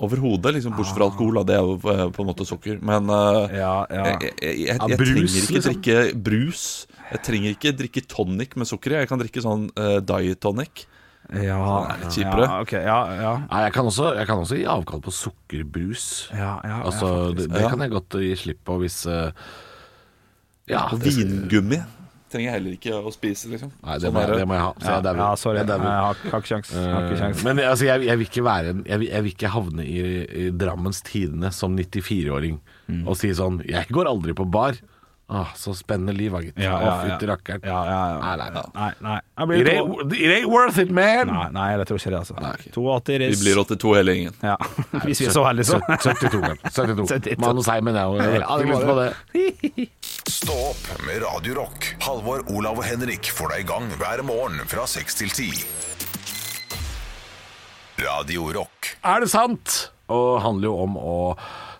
Overhodet, 0.00 0.54
liksom, 0.56 0.72
bortsett 0.78 0.96
fra 0.96 1.08
alkohol. 1.10 1.40
Da. 1.40 1.42
Det 1.50 1.56
er 1.58 1.66
jo 1.66 1.74
eh, 1.92 2.06
på 2.16 2.24
en 2.24 2.28
måte 2.30 2.46
sukker. 2.48 2.78
Men 2.80 3.10
uh, 3.12 3.44
Ja, 3.52 3.74
ja. 3.92 4.04
jeg, 4.08 4.30
jeg, 4.40 4.54
jeg, 4.64 4.78
Ja, 4.78 4.88
jeg 4.88 5.00
brus, 5.00 5.10
trenger 5.10 5.26
ikke 5.26 5.56
liksom. 5.56 5.74
drikke 5.74 6.22
brus. 6.28 6.62
Jeg 7.10 7.22
trenger 7.26 7.56
ikke 7.56 7.74
drikke 7.82 8.04
tonic 8.08 8.56
med 8.56 8.70
sukker 8.70 8.94
i. 8.94 9.00
Jeg 9.02 9.10
kan 9.10 9.20
drikke 9.20 9.44
sånn 9.44 9.68
uh, 9.76 9.98
diet 10.12 10.40
tonic. 10.40 10.86
Ja, 11.30 11.60
er 11.92 12.00
litt 12.00 12.16
kjipere. 12.16 12.46
Ja, 12.48 12.56
okay, 12.64 12.80
ja, 12.88 12.98
ja. 13.20 13.32
Nei, 13.44 13.60
jeg 13.68 13.74
kan, 13.76 13.86
også, 13.86 14.08
jeg 14.18 14.26
kan 14.26 14.40
også 14.42 14.56
gi 14.58 14.64
avkall 14.66 15.02
på 15.04 15.12
sukkerbrus. 15.14 16.06
Ja, 16.34 16.56
ja, 16.66 16.80
Altså, 16.88 17.10
ja, 17.28 17.34
det, 17.38 17.46
det 17.52 17.68
kan 17.70 17.84
jeg 17.84 17.92
godt 17.92 18.16
gi 18.24 18.32
slipp 18.40 18.64
på 18.66 18.80
hvis 18.82 19.02
uh, 19.06 19.30
Ja. 20.70 20.88
Vingummi 20.94 21.78
trenger 22.30 22.46
jeg 22.48 22.54
heller 22.56 22.76
ikke 22.78 22.98
å 23.00 23.12
spise, 23.14 23.48
liksom. 23.52 23.70
Nei, 23.82 23.94
det 23.98 24.06
Sånn 24.08 24.14
må, 24.16 24.20
er 24.22 24.32
det 24.38 24.46
må 24.48 24.54
jeg 24.56 24.62
ha. 24.64 24.72
Så 24.80 24.92
jeg 24.94 25.04
dauer. 25.06 25.20
ja, 25.22 25.28
sorry. 25.42 25.58
Jeg 25.60 25.66
Jeg 25.70 25.80
har, 25.80 26.20
har 26.32 26.40
ikke 26.40 26.50
kjangs. 26.54 26.70
Har 26.74 27.06
ikke 27.08 27.18
kjangs. 27.20 27.44
Men 27.48 27.58
altså, 27.66 27.84
jeg, 27.90 28.06
jeg 28.06 28.18
vil 28.22 28.26
ikke 28.30 28.44
være 28.46 28.74
en 28.74 28.84
Jeg 28.86 28.98
vil, 29.02 29.08
jeg 29.10 29.22
vil 29.26 29.34
ikke 29.34 29.50
havne 29.56 29.84
i, 29.86 29.98
i 30.44 30.50
Drammens 30.50 31.02
Tidende 31.06 31.52
som 31.52 31.76
94-åring 31.78 32.60
Mm. 32.90 33.04
og 33.06 33.14
si 33.14 33.28
sånn 33.38 33.60
Jeg 33.68 33.86
går 33.94 34.08
aldri 34.10 34.32
på 34.34 34.42
bar. 34.50 34.74
Ah, 35.30 35.52
så 35.54 35.70
spennende 35.78 36.12
liv, 36.12 36.34
gitt. 36.42 36.56
Ja, 36.58 36.72
ja, 36.82 36.86
ja. 36.86 36.94
fytti 37.06 37.26
rakkeren. 37.30 37.60
Ja, 37.62 37.80
ja, 37.86 37.98
ja. 38.10 38.18
Nei, 38.18 38.36
nei, 38.36 38.50
nei. 38.50 38.64
Nei, 38.74 39.18
nei. 39.38 39.60
It 39.60 39.68
ain't, 39.70 40.14
it 40.16 40.32
ain't 40.34 40.48
worth 40.50 40.80
it, 40.82 40.90
man! 40.90 41.30
Nei, 41.30 41.44
nei, 41.54 41.66
jeg 41.76 41.86
tror 41.86 42.00
ikke 42.00 42.10
det, 42.10 42.18
altså. 42.24 42.34
Nei. 42.42 42.54
82 42.74 43.28
Vi 43.30 43.38
blir 43.44 43.60
82 43.62 43.92
hele 44.00 44.16
gjengen. 44.16 44.34
ja. 44.42 44.56
Hvis 45.04 45.20
vi 45.22 45.28
er 45.30 45.36
så 45.36 45.44
heldige, 45.46 45.68
så. 45.70 45.78
72, 45.86 46.42
vel. 46.42 46.58
72. 46.66 47.06
72. 47.12 47.38
Manus 47.46 47.70
Heimen 47.70 48.00
er 48.00 48.10
jo 48.10 48.18
ikke 48.18 48.72
lyst 48.72 48.90
på 48.90 48.98
det. 48.98 49.88
Stå 50.40 50.58
opp 50.72 50.90
med 51.06 51.22
Radiorock. 51.22 51.92
Halvor, 52.02 52.42
Olav 52.50 52.82
og 52.82 52.86
Henrik 52.90 53.30
får 53.34 53.54
deg 53.54 53.64
i 53.64 53.70
gang 53.70 53.86
hver 54.02 54.26
morgen 54.26 54.58
fra 54.70 54.88
seks 54.90 55.22
til 55.22 55.30
ti. 55.30 55.50
Radio 58.02 58.50
Rock. 58.58 58.94
Er 59.04 59.22
det 59.22 59.30
sant? 59.30 59.78
Og 60.10 60.40
handler 60.42 60.72
jo 60.72 60.76
om 60.88 60.96
å 60.98 61.16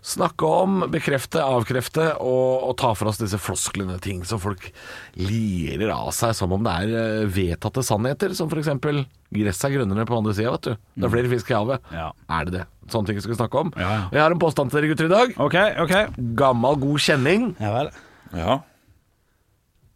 snakke 0.02 0.48
om, 0.48 0.80
bekrefte, 0.92 1.42
avkrefte 1.44 2.06
og, 2.22 2.66
og 2.70 2.74
ta 2.80 2.92
for 2.96 3.10
oss 3.10 3.20
disse 3.20 3.38
flosklene. 3.40 3.98
Ting 4.02 4.22
som 4.28 4.40
folk 4.42 4.70
lirer 5.20 5.92
av 5.94 6.10
seg 6.16 6.34
som 6.38 6.54
om 6.56 6.64
det 6.66 6.76
er 6.84 6.94
eh, 7.00 7.30
vedtatte 7.30 7.84
sannheter. 7.86 8.34
Som 8.36 8.50
f.eks.: 8.52 8.70
Gresset 9.30 9.68
er 9.68 9.76
grønnere 9.78 10.06
på 10.08 10.18
andre 10.18 10.34
sida, 10.36 10.54
vet 10.56 10.70
du. 10.70 10.86
Det 10.96 11.08
er 11.08 11.14
flere 11.16 11.32
fisk 11.34 11.52
i 11.52 11.58
havet. 11.58 11.92
Ja. 11.94 12.08
Er 12.38 12.48
det 12.48 12.56
det? 12.58 12.64
Sånne 12.90 13.10
ting 13.12 13.20
skal 13.22 13.34
vi 13.34 13.38
snakke 13.38 13.60
om. 13.60 13.74
Ja, 13.76 13.90
ja. 13.90 14.00
Jeg 14.16 14.24
har 14.24 14.34
en 14.34 14.42
påstand 14.42 14.72
til 14.72 14.80
dere 14.80 14.90
gutter 14.90 15.10
i 15.10 15.12
dag. 15.12 15.36
OK, 15.38 15.58
OK. 15.84 15.94
Gammel, 16.40 16.80
god 16.82 17.04
kjenning. 17.06 17.52
Ja 17.62 17.74
vel. 17.76 17.92
Ja. 18.34 18.58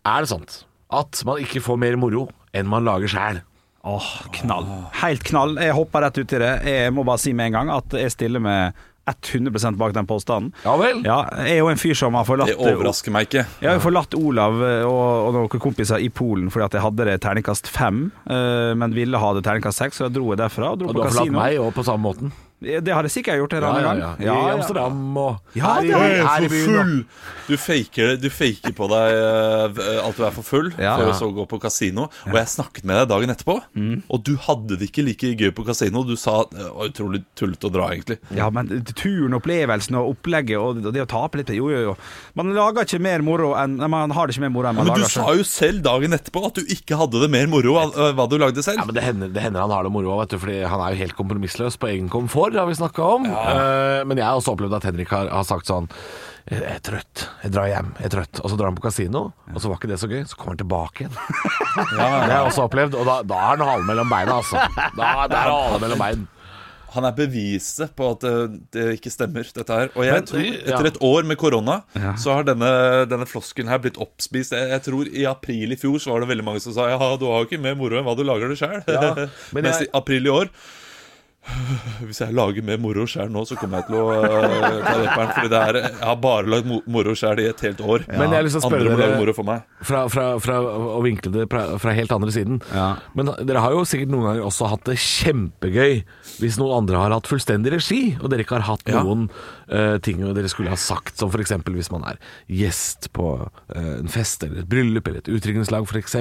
Er 0.04 0.24
det 0.24 0.30
sant 0.30 0.62
at 0.94 1.24
man 1.26 1.40
ikke 1.42 1.62
får 1.64 1.78
mer 1.80 1.96
moro 1.98 2.28
enn 2.54 2.68
man 2.70 2.86
lager 2.86 3.10
sjæl? 3.10 3.40
Åh, 3.84 4.10
knall. 4.38 4.64
Helt 5.02 5.24
knall. 5.28 5.58
Jeg 5.60 5.74
hopper 5.76 6.06
rett 6.06 6.16
ut 6.16 6.32
i 6.32 6.40
det. 6.40 6.52
Jeg 6.70 6.92
må 6.96 7.02
bare 7.04 7.20
si 7.20 7.34
med 7.36 7.50
en 7.50 7.56
gang 7.58 7.72
at 7.74 7.96
jeg 7.98 8.12
stiller 8.14 8.40
med 8.40 8.78
100 9.06 9.76
bak 9.76 9.92
den 9.94 10.06
påstanden. 10.08 10.52
Ja 10.64 10.76
vel? 10.80 11.02
Ja, 11.04 11.18
jeg 11.44 11.58
er 11.58 11.62
jo 11.62 11.68
en 11.72 11.80
fyr 11.80 11.96
som 11.98 12.16
har 12.16 12.24
forlatt 12.28 12.52
Det 12.52 12.56
overrasker 12.56 13.12
meg 13.14 13.28
ikke. 13.28 13.44
Jeg 13.60 13.68
har 13.68 13.76
jo 13.78 13.84
forlatt 13.84 14.16
Olav 14.18 14.56
og, 14.62 15.04
og 15.28 15.36
noen 15.36 15.62
kompiser 15.62 16.00
i 16.00 16.08
Polen 16.08 16.50
fordi 16.52 16.68
at 16.68 16.78
jeg 16.78 16.84
hadde 16.86 17.08
det 17.10 17.18
terningkast 17.24 17.68
fem, 17.72 18.06
eh, 18.30 18.72
men 18.78 18.96
ville 18.96 19.20
ha 19.20 19.34
det 19.36 19.44
terningkast 19.44 19.82
seks, 19.84 20.00
så 20.00 20.08
da 20.08 20.14
dro 20.16 20.32
jeg 20.32 20.40
derfra 20.40 20.72
og 20.72 20.82
dro 20.82 20.90
Og 20.90 20.96
på 20.96 21.00
du 21.00 21.04
har 21.04 21.16
forlatt 21.18 21.36
meg 21.36 21.60
òg 21.60 21.72
på 21.76 21.86
samme 21.86 22.06
måten. 22.08 22.34
Det 22.64 22.94
hadde 22.94 23.08
jeg 23.10 23.14
sikkert 23.24 23.38
gjort 23.42 23.54
en 23.58 23.62
Ja, 23.62 23.70
annen 23.70 23.84
ja, 23.84 23.92
gang. 23.92 24.22
ja. 24.24 24.34
I 24.34 24.52
Amsterdam 24.56 25.16
og 25.16 25.40
Ja, 25.54 25.74
her, 25.74 25.82
det 25.82 25.92
har 25.94 26.08
jeg. 26.08 26.26
her 26.26 26.42
i 26.44 26.48
byen. 26.48 26.74
full! 26.74 27.04
Du 27.46 27.56
faker, 27.60 28.16
du 28.16 28.28
faker 28.32 28.72
på 28.72 28.86
deg 28.88 29.14
eh, 29.14 30.00
at 30.08 30.16
du 30.16 30.24
er 30.24 30.30
for 30.32 30.42
full, 30.42 30.70
Ja. 30.78 30.96
for 30.96 31.04
Ja. 31.04 31.12
å 31.12 31.18
så 31.18 31.28
gå 31.34 31.46
på 31.48 31.60
kasino. 31.60 32.08
Og 32.26 32.32
jeg 32.34 32.46
snakket 32.48 32.84
med 32.84 32.96
deg 32.96 33.08
dagen 33.12 33.30
etterpå, 33.34 33.60
Mm. 33.76 34.02
og 34.08 34.22
du 34.24 34.36
hadde 34.36 34.78
det 34.78 34.90
ikke 34.90 35.04
like 35.04 35.34
gøy 35.36 35.50
på 35.52 35.64
kasino. 35.66 36.04
Du 36.06 36.16
sa 36.16 36.44
det 36.50 36.58
var 36.72 36.88
utrolig 36.88 37.24
tullete 37.36 37.68
å 37.68 37.72
dra, 37.72 37.88
egentlig. 37.92 38.18
Ja, 38.34 38.48
men 38.50 38.68
turen, 38.94 39.34
opplevelsen 39.34 39.94
og 40.00 40.16
opplegget 40.16 40.58
og 40.58 40.80
det 40.92 41.02
å 41.02 41.06
tape 41.06 41.36
litt 41.36 41.48
Jo, 41.54 41.68
jo, 41.70 41.80
jo. 41.92 41.96
Man 42.34 42.54
lager 42.54 42.82
ikke 42.86 43.00
mer 43.00 43.20
moro 43.22 43.52
enn 43.54 43.76
Man 43.90 44.10
har 44.10 44.26
det 44.26 44.34
ikke 44.36 44.40
mer 44.48 44.50
moro 44.50 44.68
enn 44.70 44.76
man 44.76 44.86
Men 44.86 44.96
du 44.96 45.04
sa 45.04 45.26
jo 45.34 45.42
selv 45.44 45.82
dagen 45.82 46.10
etterpå 46.12 46.46
at 46.46 46.54
du 46.54 46.62
ikke 46.64 46.96
hadde 46.96 47.20
det 47.20 47.30
mer 47.30 47.46
moro 47.46 47.76
av 47.76 47.92
av 47.94 48.14
hva 48.16 48.28
du 48.28 48.38
lagde 48.38 48.62
selv. 48.64 48.78
Ja, 48.78 48.84
men 48.86 48.94
det 48.94 49.02
hender, 49.04 49.28
det 49.32 49.42
hender 49.42 49.60
han 49.60 49.70
har 49.70 49.82
det 49.84 49.92
moro, 49.92 50.18
vet 50.20 50.30
du, 50.30 50.38
fordi 50.38 50.62
han 50.66 50.80
er 50.80 50.94
jo 50.94 51.02
helt 51.04 51.14
kompromissløs 51.18 51.76
på 51.78 51.88
egen 51.92 52.08
komfort, 52.08 52.53
har 52.60 52.68
vi 52.70 52.76
snakka 52.78 53.08
om. 53.16 53.26
Eh, 53.30 54.04
men 54.08 54.20
jeg 54.20 54.26
har 54.26 54.38
også 54.38 54.54
opplevd 54.54 54.78
at 54.78 54.86
Henrik 54.90 55.12
har, 55.14 55.30
har 55.32 55.46
sagt 55.48 55.70
sånn 55.70 55.90
jeg 56.44 56.60
er 56.68 56.80
trøtt, 56.84 57.22
jeg 57.40 57.54
drar 57.54 57.70
hjem, 57.70 57.94
jeg 57.96 58.10
er 58.10 58.12
trøtt. 58.18 58.40
Og 58.42 58.50
så 58.52 58.56
drar 58.60 58.68
han 58.68 58.76
på 58.76 58.84
kasino, 58.84 59.22
og 59.48 59.62
så 59.62 59.70
var 59.70 59.78
ikke 59.78 59.88
det 59.94 59.96
så 60.02 60.10
gøy. 60.10 60.26
Så 60.28 60.36
kommer 60.36 60.52
han 60.52 60.60
tilbake 60.60 61.06
igjen. 61.06 61.16
Det 61.94 62.04
har 62.04 62.28
jeg 62.28 62.50
også 62.50 62.66
opplevd, 62.68 62.98
og 63.00 63.08
da, 63.08 63.14
da 63.24 63.38
er 63.40 63.48
han 63.54 63.64
halen 63.64 63.88
mellom 63.88 64.12
beina, 64.12 64.36
altså. 64.42 64.60
Da, 64.92 65.08
da 65.24 65.40
er 65.40 65.48
han 65.48 65.54
halen 65.54 65.84
mellom 65.86 66.02
bein. 66.04 66.26
Han 66.94 67.06
er 67.08 67.14
beviset 67.16 67.90
på 67.98 68.06
at 68.12 68.22
det, 68.22 68.34
det 68.76 68.84
ikke 68.98 69.10
stemmer, 69.10 69.48
dette 69.56 69.78
her. 69.80 69.88
Og 69.96 70.04
jeg 70.06 70.20
Men, 70.20 70.28
tror, 70.30 70.44
etter 70.60 70.90
et 70.92 71.00
år 71.08 71.26
med 71.26 71.40
korona, 71.40 71.80
så 72.20 72.36
har 72.36 72.46
denne, 72.46 72.70
denne 73.10 73.26
flosken 73.26 73.72
her 73.72 73.80
blitt 73.82 73.98
oppspist. 73.98 74.54
Jeg, 74.54 74.68
jeg 74.76 74.84
tror 74.84 75.10
i 75.10 75.26
april 75.26 75.74
i 75.74 75.80
fjor 75.80 75.96
så 76.04 76.12
var 76.12 76.22
det 76.22 76.30
veldig 76.30 76.46
mange 76.46 76.62
som 76.62 76.76
sa 76.76 76.86
Ja, 76.92 77.00
du 77.18 77.26
har 77.30 77.42
jo 77.42 77.48
ikke 77.48 77.62
mer 77.64 77.74
moro 77.80 77.98
enn 77.98 78.06
hva 78.06 78.14
du 78.14 78.22
lager 78.26 78.52
det 78.52 78.60
sjøl. 78.60 78.78
Ja, 78.86 79.10
men 79.56 79.66
Mens 79.66 79.82
i 79.82 79.90
april 79.96 80.28
i 80.28 80.34
år 80.36 80.52
Hvis 82.08 82.20
jeg 82.22 82.34
lager 82.36 82.64
mer 82.66 82.80
moro 82.82 83.04
sjøl 83.08 83.30
nå, 83.32 83.44
så 83.48 83.56
kommer 83.60 83.82
jeg 83.82 83.90
til 83.90 83.98
å 84.00 84.06
uh, 84.16 84.78
ta 84.84 84.94
reperen. 85.00 85.32
Fordi 85.36 85.50
det 85.52 85.60
er, 85.60 85.78
jeg 85.82 86.08
har 86.08 86.18
bare 86.22 86.50
lagd 86.50 86.68
mo 86.70 86.80
moro 86.90 87.14
sjøl 87.18 87.42
i 87.42 87.48
et 87.50 87.64
helt 87.66 87.82
år. 87.84 88.06
Men 88.10 88.30
jeg 88.32 88.38
har 88.38 88.46
lyst 88.46 88.58
til 88.58 88.64
å 88.64 88.70
spørre 88.70 88.84
Andre 88.84 88.94
må 88.96 89.02
lage 89.02 89.20
moro 89.20 89.36
for 89.36 89.48
meg. 89.48 89.66
fra, 89.84 90.04
fra, 90.12 90.26
fra 90.42 90.60
å 90.64 91.00
vinkle 91.04 91.34
det 91.34 91.48
fra, 91.52 91.64
fra 91.82 91.94
helt 91.96 92.14
andre 92.16 92.34
siden. 92.34 92.60
Ja. 92.72 92.88
Men 93.18 93.32
dere 93.44 93.64
har 93.64 93.76
jo 93.76 93.84
sikkert 93.88 94.12
noen 94.14 94.28
ganger 94.30 94.46
også 94.48 94.70
hatt 94.72 94.86
det 94.88 94.96
kjempegøy 95.02 96.00
hvis 96.40 96.56
noen 96.58 96.80
andre 96.82 96.98
har 96.98 97.14
hatt 97.14 97.28
fullstendig 97.30 97.74
regi, 97.76 98.00
og 98.18 98.30
dere 98.32 98.44
ikke 98.46 98.58
har 98.58 98.66
hatt 98.72 98.88
Ja. 98.90 99.02
noen 99.04 99.28
eh, 99.68 99.98
ting 100.04 100.20
dere 100.24 100.50
skulle 100.50 100.72
ha 100.72 100.78
sagt, 100.80 101.16
som 101.20 101.30
f.eks. 101.30 101.52
hvis 101.68 101.90
man 101.92 102.04
er 102.08 102.18
gjest 102.50 103.10
på 103.16 103.28
uh, 103.44 103.94
en 103.98 104.10
fest 104.12 104.42
eller 104.44 104.62
et 104.62 104.68
bryllup 104.70 105.06
eller 105.08 105.22
et 105.22 105.30
utdrikningslag 105.30 105.86
f.eks. 105.88 106.16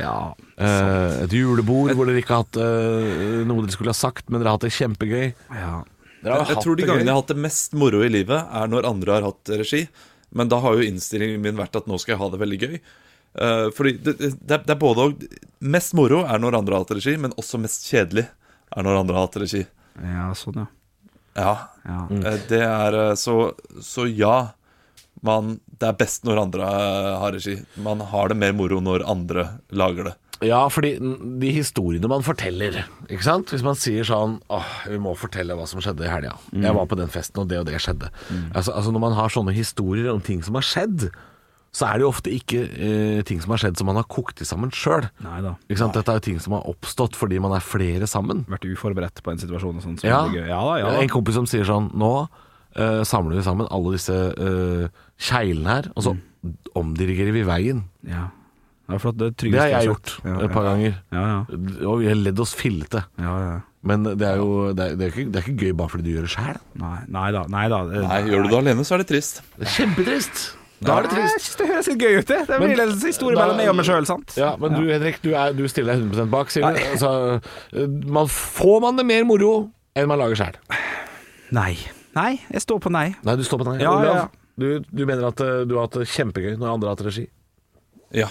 Ja. 0.00 0.16
Uh, 0.54 1.24
et 1.24 1.34
julebord 1.34 1.92
hvor 1.96 2.08
dere 2.08 2.22
ikke 2.22 2.36
har 2.36 2.44
hatt 2.44 2.58
uh, 2.60 3.42
noe 3.46 3.64
dere 3.64 3.74
skulle 3.74 3.92
ha 3.94 3.98
sagt, 3.98 4.30
men 4.30 4.43
dere 4.44 4.52
har 4.52 4.58
hatt 4.60 4.68
det 4.68 4.76
kjempegøy. 4.76 5.26
ja. 5.56 5.74
Dere 6.24 6.38
har 6.38 6.46
Jeg 6.46 6.56
hatt 6.56 6.64
tror 6.64 6.76
de 6.78 6.86
gangene 6.88 7.04
jeg 7.04 7.12
har 7.12 7.20
hatt 7.20 7.32
det 7.34 7.42
mest 7.44 7.74
moro 7.76 7.98
i 8.00 8.08
livet, 8.08 8.46
er 8.48 8.68
når 8.72 8.86
andre 8.88 9.12
har 9.12 9.26
hatt 9.26 9.50
regi. 9.60 9.82
Men 10.34 10.48
da 10.48 10.56
har 10.64 10.78
jo 10.78 10.86
innstillingen 10.86 11.42
min 11.44 11.58
vært 11.58 11.76
at 11.76 11.90
nå 11.90 11.98
skal 12.00 12.14
jeg 12.14 12.20
ha 12.22 12.28
det 12.32 12.40
veldig 12.40 12.60
gøy. 12.62 12.78
Uh, 13.34 13.66
fordi 13.74 13.96
det, 13.98 14.14
det, 14.22 14.60
det 14.62 14.72
er 14.72 14.78
både 14.78 15.08
og 15.08 15.22
Mest 15.64 15.94
moro 15.98 16.20
er 16.22 16.38
når 16.38 16.56
andre 16.60 16.76
har 16.76 16.84
hatt 16.84 16.94
regi, 16.96 17.16
men 17.20 17.34
også 17.40 17.58
mest 17.60 17.88
kjedelig 17.90 18.24
er 18.24 18.86
når 18.86 19.00
andre 19.02 19.16
har 19.18 19.26
hatt 19.28 19.38
regi. 19.42 19.62
ja, 20.00 20.30
sånn, 20.38 20.62
ja. 20.62 20.66
Ja, 21.34 21.54
ja. 21.82 22.00
eh, 22.14 22.36
det 22.48 22.60
er 22.62 22.96
eh, 23.00 23.14
så, 23.18 23.52
så 23.82 24.06
ja. 24.06 24.52
Man, 25.24 25.54
det 25.80 25.88
er 25.88 25.96
best 25.96 26.26
når 26.28 26.40
andre 26.42 26.68
har 27.22 27.32
regi. 27.32 27.56
Man 27.80 28.02
har 28.12 28.28
det 28.30 28.36
mer 28.38 28.52
moro 28.54 28.80
når 28.84 29.06
andre 29.08 29.46
lager 29.72 30.10
det. 30.10 30.14
Ja, 30.46 30.62
fordi 30.72 30.94
de 31.40 31.50
historiene 31.54 32.08
man 32.10 32.24
forteller 32.26 32.82
ikke 33.08 33.26
sant? 33.26 33.52
Hvis 33.54 33.64
man 33.66 33.78
sier 33.78 34.06
sånn 34.08 34.38
Åh, 34.52 34.72
vi 34.90 34.98
må 35.02 35.14
fortelle 35.18 35.56
hva 35.58 35.66
som 35.68 35.82
skjedde 35.84 36.06
i 36.06 36.10
helga. 36.12 36.34
Jeg 36.52 36.74
var 36.76 36.88
på 36.90 36.98
den 37.00 37.12
festen, 37.12 37.42
og 37.42 37.48
det 37.50 37.60
og 37.62 37.68
det 37.68 37.80
skjedde. 37.82 38.10
Altså, 38.54 38.72
altså 38.72 38.92
Når 38.94 39.04
man 39.06 39.16
har 39.18 39.32
sånne 39.32 39.54
historier 39.56 40.12
om 40.12 40.20
ting 40.24 40.42
som 40.44 40.58
har 40.58 40.66
skjedd, 40.66 41.08
så 41.74 41.88
er 41.88 41.98
det 41.98 42.04
jo 42.04 42.10
ofte 42.12 42.30
ikke 42.30 42.60
eh, 42.70 43.20
ting 43.26 43.40
som 43.42 43.50
har 43.50 43.58
skjedd 43.64 43.80
som 43.80 43.88
man 43.90 43.98
har 43.98 44.06
kokt 44.06 44.38
i 44.44 44.46
sammen 44.46 44.70
sjøl. 44.74 45.08
Dette 45.66 46.04
er 46.06 46.20
jo 46.20 46.24
ting 46.28 46.38
som 46.42 46.54
har 46.54 46.68
oppstått 46.70 47.18
fordi 47.18 47.40
man 47.42 47.56
er 47.56 47.64
flere 47.66 48.06
sammen. 48.10 48.44
Vært 48.50 48.68
uforberedt 48.70 49.24
på 49.26 49.32
en 49.34 49.42
situasjon 49.42 49.80
og 49.80 49.82
sånn. 49.82 49.98
Så 49.98 50.06
Ja. 50.06 50.22
ja 50.30 50.62
ja. 50.78 50.92
En 51.00 51.10
kompis 51.10 51.34
som 51.34 51.48
sier 51.50 51.66
sånn 51.66 51.90
Nå 51.98 52.12
eh, 52.76 53.02
samler 53.02 53.40
vi 53.40 53.46
sammen 53.46 53.66
alle 53.74 53.96
disse 53.96 54.14
eh, 54.14 54.86
kjeglene 55.18 55.74
her, 55.80 55.90
og 55.96 56.06
så 56.06 56.14
omdirigerer 56.78 57.34
vi 57.34 57.42
veien. 57.46 57.84
Ja. 58.06 58.28
Ja, 58.84 58.98
det, 58.98 59.04
er 59.08 59.30
Det 59.32 59.50
det 59.52 59.60
har 59.60 59.70
jeg 59.72 59.86
gjort 59.88 60.10
ja, 60.24 60.34
et 60.44 60.52
par 60.52 60.66
ganger. 60.68 60.98
Ja, 61.14 61.22
ja. 61.30 61.38
Og 61.88 62.02
vi 62.02 62.08
har 62.10 62.18
ledd 62.20 62.40
oss 62.44 62.54
fillete. 62.58 63.04
ja, 63.20 63.36
ja. 63.48 63.54
Men 63.84 64.00
det 64.04 64.24
er 64.24 64.38
jo 64.40 64.72
det 64.72 64.80
er, 64.80 64.94
det 64.96 65.04
er, 65.04 65.10
ikke, 65.12 65.24
det 65.28 65.36
er 65.36 65.44
ikke 65.44 65.60
gøy 65.66 65.72
bare 65.76 65.92
fordi 65.92 66.04
du 66.06 66.12
gjør 66.14 66.22
det 66.24 66.30
sjæl. 66.32 66.60
Nei, 66.80 66.98
nei 67.12 67.24
da. 67.36 67.42
Nei 67.52 67.64
da. 67.68 67.82
det- 67.84 68.00
Nei, 68.08 68.20
Gjør 68.30 68.46
du 68.46 68.48
det 68.48 68.58
alene, 68.62 68.84
så 68.88 68.94
er 68.96 69.02
det 69.02 69.08
trist. 69.10 69.42
Det 69.58 69.66
er 69.66 69.72
kjempetrist. 69.74 70.44
Da 70.84 70.94
er 70.96 71.02
det 71.04 71.10
Jeg 71.12 71.20
trist. 71.20 71.44
synes 71.44 71.56
det 71.60 71.66
høres 71.68 71.86
litt 71.90 72.00
gøy 72.00 72.16
ut, 72.18 72.26
det. 72.30 72.38
Det 72.48 72.58
blir 72.62 72.80
en 72.80 72.94
historie 73.04 73.36
mellom 73.36 73.56
meg 73.60 73.68
og 73.68 73.76
meg 73.76 73.84
sjøl, 73.88 74.06
sant? 74.08 74.32
Ja, 74.40 74.54
Men 74.56 74.72
du 74.72 74.88
Henrik, 74.88 75.20
du, 75.20 75.30
er, 75.36 75.52
du 75.52 75.68
stiller 75.68 75.94
deg 76.00 76.06
100% 76.16 76.32
bak, 76.32 76.48
sier 76.50 76.64
du. 76.64 76.80
Altså, 76.94 77.10
eh, 77.76 77.86
man, 78.08 78.26
får 78.32 78.80
man 78.86 78.96
det 78.96 79.04
mer 79.08 79.24
moro 79.28 79.50
enn 79.94 80.08
man 80.08 80.18
lager 80.18 80.40
sjæl? 80.40 80.56
Nei. 81.52 81.76
Nei, 82.16 82.40
jeg 82.52 82.64
står 82.64 82.80
på 82.80 82.90
nei. 82.94 83.14
Nei, 83.26 83.36
du 83.36 83.44
står 83.44 83.60
på 83.60 83.68
nei. 83.68 83.76
Ja, 83.84 83.92
Olav, 83.92 84.04
ja, 84.08 84.16
ja. 84.24 84.26
Du, 84.56 84.80
du 84.80 85.04
mener 85.04 85.28
at 85.28 85.40
eh, 85.44 85.64
du 85.68 85.76
har 85.76 85.88
hatt 85.90 86.00
det 86.00 86.08
kjempegøy 86.08 86.56
når 86.56 86.72
andre 86.72 86.88
har 86.88 86.96
hatt 86.96 87.04
regi? 87.08 87.26
Ja. 88.16 88.28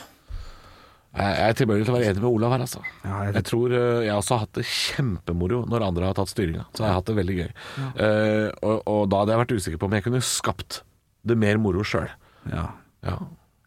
Jeg 1.13 1.41
er 1.45 1.53
tilbøyelig 1.53 1.85
til 1.85 1.93
å 1.93 1.97
være 1.99 2.07
enig 2.09 2.21
med 2.23 2.29
Olav 2.31 2.51
her, 2.55 2.61
altså. 2.65 2.79
Ja, 3.05 3.17
jeg- 3.27 3.33
jeg 3.35 3.43
tror 3.45 3.73
eh, 3.77 4.05
jeg 4.07 4.13
også 4.17 4.33
har 4.33 4.39
hatt 4.47 4.53
det 4.57 4.65
kjempemoro 4.65 5.59
når 5.69 5.83
andre 5.87 6.05
har 6.09 6.13
tatt 6.17 6.31
styringa. 6.31 6.65
Så 6.73 6.81
jeg 6.81 6.87
har 6.89 6.95
hatt 6.97 7.05
det 7.11 7.15
veldig 7.19 7.35
gøy. 7.37 7.51
Eh, 8.01 8.47
og, 8.63 8.81
og 8.87 9.03
da 9.11 9.19
hadde 9.21 9.35
jeg 9.35 9.41
vært 9.43 9.53
usikker 9.59 9.77
på 9.77 9.85
om 9.85 9.93
jeg 9.93 10.03
kunne 10.07 10.21
skapt 10.25 10.81
det 11.23 11.37
mer 11.37 11.57
moro 11.61 11.83
sjøl. 11.85 12.09
Ja. 12.49 12.65
Ja. 13.05 13.19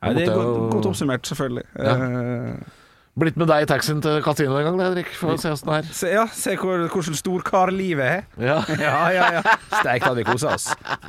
Nei, 0.03 0.13
det 0.15 0.27
er 0.29 0.35
godt, 0.35 0.51
jo- 0.51 0.67
godt 0.75 0.91
oppsummert, 0.91 1.23
selvfølgelig. 1.31 1.65
Ja. 1.79 1.95
Eh, 1.95 2.83
Blitt 3.17 3.39
med 3.41 3.49
deg 3.49 3.63
i 3.65 3.67
taxien 3.71 4.03
til 4.05 4.19
kasinoet 4.21 4.61
en 4.61 4.77
gang, 4.77 4.81
Henrik. 4.91 5.07
For 5.17 5.33
å 5.33 5.39
se 5.41 5.49
åssen 5.49 5.71
det 5.71 5.77
er. 5.79 5.93
se, 5.97 6.11
ja, 6.13 6.27
se 6.37 6.53
hvor, 6.61 6.83
hvordan 6.93 7.17
storkarlivet 7.17 8.05
er. 8.05 8.27
Ja. 8.51 8.59
Ja, 8.77 9.09
ja, 9.15 9.31
ja. 9.39 9.43
Steik 9.81 10.03
da 10.05 10.13
vi 10.19 10.25
kosa 10.29 10.51
oss. 10.53 10.67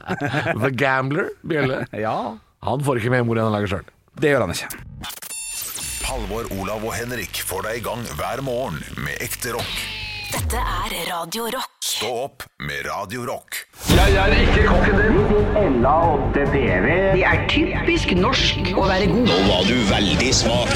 The 0.64 0.72
Gambler, 0.72 1.34
Bjelle. 1.44 1.82
Ja, 2.00 2.38
Han 2.64 2.80
får 2.86 3.02
ikke 3.02 3.12
mer 3.12 3.26
moro 3.28 3.42
enn 3.42 3.50
han 3.52 3.58
lager 3.58 3.74
sjøl. 3.74 3.90
det 4.22 4.32
gjør 4.32 4.46
han 4.48 4.56
ikke. 4.56 4.72
Halvor, 6.08 6.46
Olav 6.56 6.86
og 6.88 6.94
Henrik 6.96 7.42
får 7.44 7.66
deg 7.66 7.82
i 7.82 7.84
gang 7.84 8.04
hver 8.16 8.40
morgen 8.46 8.78
med 9.04 9.20
ekte 9.26 9.52
rock. 9.58 9.74
Dette 10.32 10.56
er 10.62 10.94
Radio 11.10 11.50
Rock. 11.52 11.74
Stå 11.84 12.08
opp 12.24 12.46
med 12.64 12.86
Radio 12.88 13.26
Rock. 13.28 13.58
Det 13.92 14.06
er 17.28 17.44
typisk 17.52 18.16
norsk 18.22 18.72
å 18.72 18.88
være 18.88 19.10
god. 19.12 19.28
Nå 19.28 19.40
var 19.50 19.68
du 19.68 19.76
veldig 19.92 20.32
smak. 20.36 20.72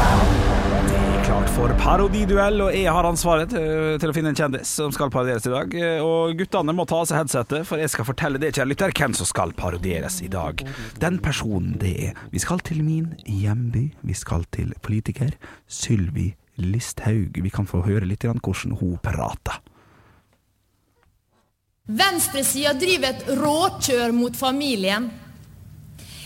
Klart 1.26 1.48
for 1.50 1.72
parodiduell, 1.80 2.60
og 2.62 2.76
jeg 2.76 2.92
har 2.94 3.08
ansvaret 3.08 3.50
til, 3.50 3.96
til 3.98 4.12
å 4.12 4.14
finne 4.14 4.30
en 4.30 4.38
kjendis 4.38 4.70
som 4.78 4.92
skal 4.94 5.10
parodieres 5.10 5.48
i 5.48 5.50
dag. 5.50 5.74
Og 6.04 6.36
guttene 6.38 6.76
må 6.78 6.86
ta 6.86 7.00
av 7.00 7.08
seg 7.10 7.18
headsetet, 7.18 7.66
for 7.66 7.82
jeg 7.82 7.90
skal 7.90 8.06
fortelle 8.06 8.38
det, 8.38 8.52
kjære 8.54 8.70
lytter, 8.70 8.94
hvem 8.94 9.16
som 9.18 9.26
skal 9.26 9.50
parodieres 9.58 10.20
i 10.22 10.30
dag. 10.30 10.62
Den 11.02 11.18
personen 11.24 11.74
det 11.82 11.92
er. 12.10 12.22
Vi 12.30 12.44
skal 12.44 12.62
til 12.62 12.84
min 12.86 13.10
hjemby. 13.26 13.88
Vi 14.06 14.14
skal 14.14 14.46
til 14.54 14.70
politiker 14.86 15.34
Sylvi 15.66 16.28
Listhaug. 16.62 17.34
Vi 17.34 17.50
kan 17.50 17.66
få 17.66 17.82
høre 17.88 18.06
litt 18.06 18.28
hvordan 18.30 18.78
hun 18.78 18.94
prater. 19.02 19.58
Venstresida 21.90 22.78
driver 22.78 23.10
et 23.10 23.28
råkjør 23.42 24.14
mot 24.14 24.38
familien. 24.38 25.10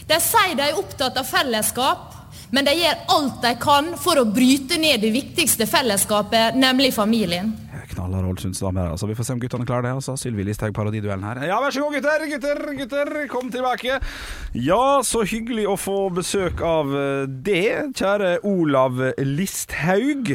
De 0.09 0.17
sier 0.25 0.55
de 0.57 0.63
er 0.71 0.79
opptatt 0.81 1.19
av 1.21 1.27
fellesskap, 1.29 2.15
men 2.55 2.65
de 2.65 2.73
gjør 2.79 3.01
alt 3.13 3.43
de 3.45 3.51
kan 3.61 3.91
for 4.01 4.17
å 4.21 4.25
bryte 4.25 4.79
ned 4.81 5.03
det 5.05 5.11
viktigste 5.13 5.67
fellesskapet, 5.69 6.57
nemlig 6.57 6.95
familien. 6.97 7.51
Knaller 7.89 8.25
Ålesunds 8.29 8.61
damer. 8.63 8.91
Altså, 8.93 9.09
vi 9.09 9.15
får 9.17 9.27
se 9.27 9.35
om 9.35 9.41
guttene 9.43 9.67
klarer 9.67 9.87
det. 9.89 9.93
Altså, 9.99 10.15
Sylvi 10.21 10.45
Listhaug, 10.47 10.73
parodiduellen 10.77 11.25
her. 11.25 11.41
Ja, 11.49 11.57
vær 11.61 11.73
så 11.75 11.83
god, 11.83 11.97
gutter! 11.97 12.25
Gutter, 12.31 12.61
gutter, 12.79 13.11
kom 13.33 13.49
tilbake. 13.53 13.97
Ja, 14.55 14.81
så 15.09 15.25
hyggelig 15.29 15.65
å 15.73 15.77
få 15.81 15.97
besøk 16.15 16.61
av 16.65 16.93
eh, 16.95 17.25
det, 17.49 17.63
kjære 17.99 18.35
Olav 18.49 19.01
Listhaug. 19.25 20.35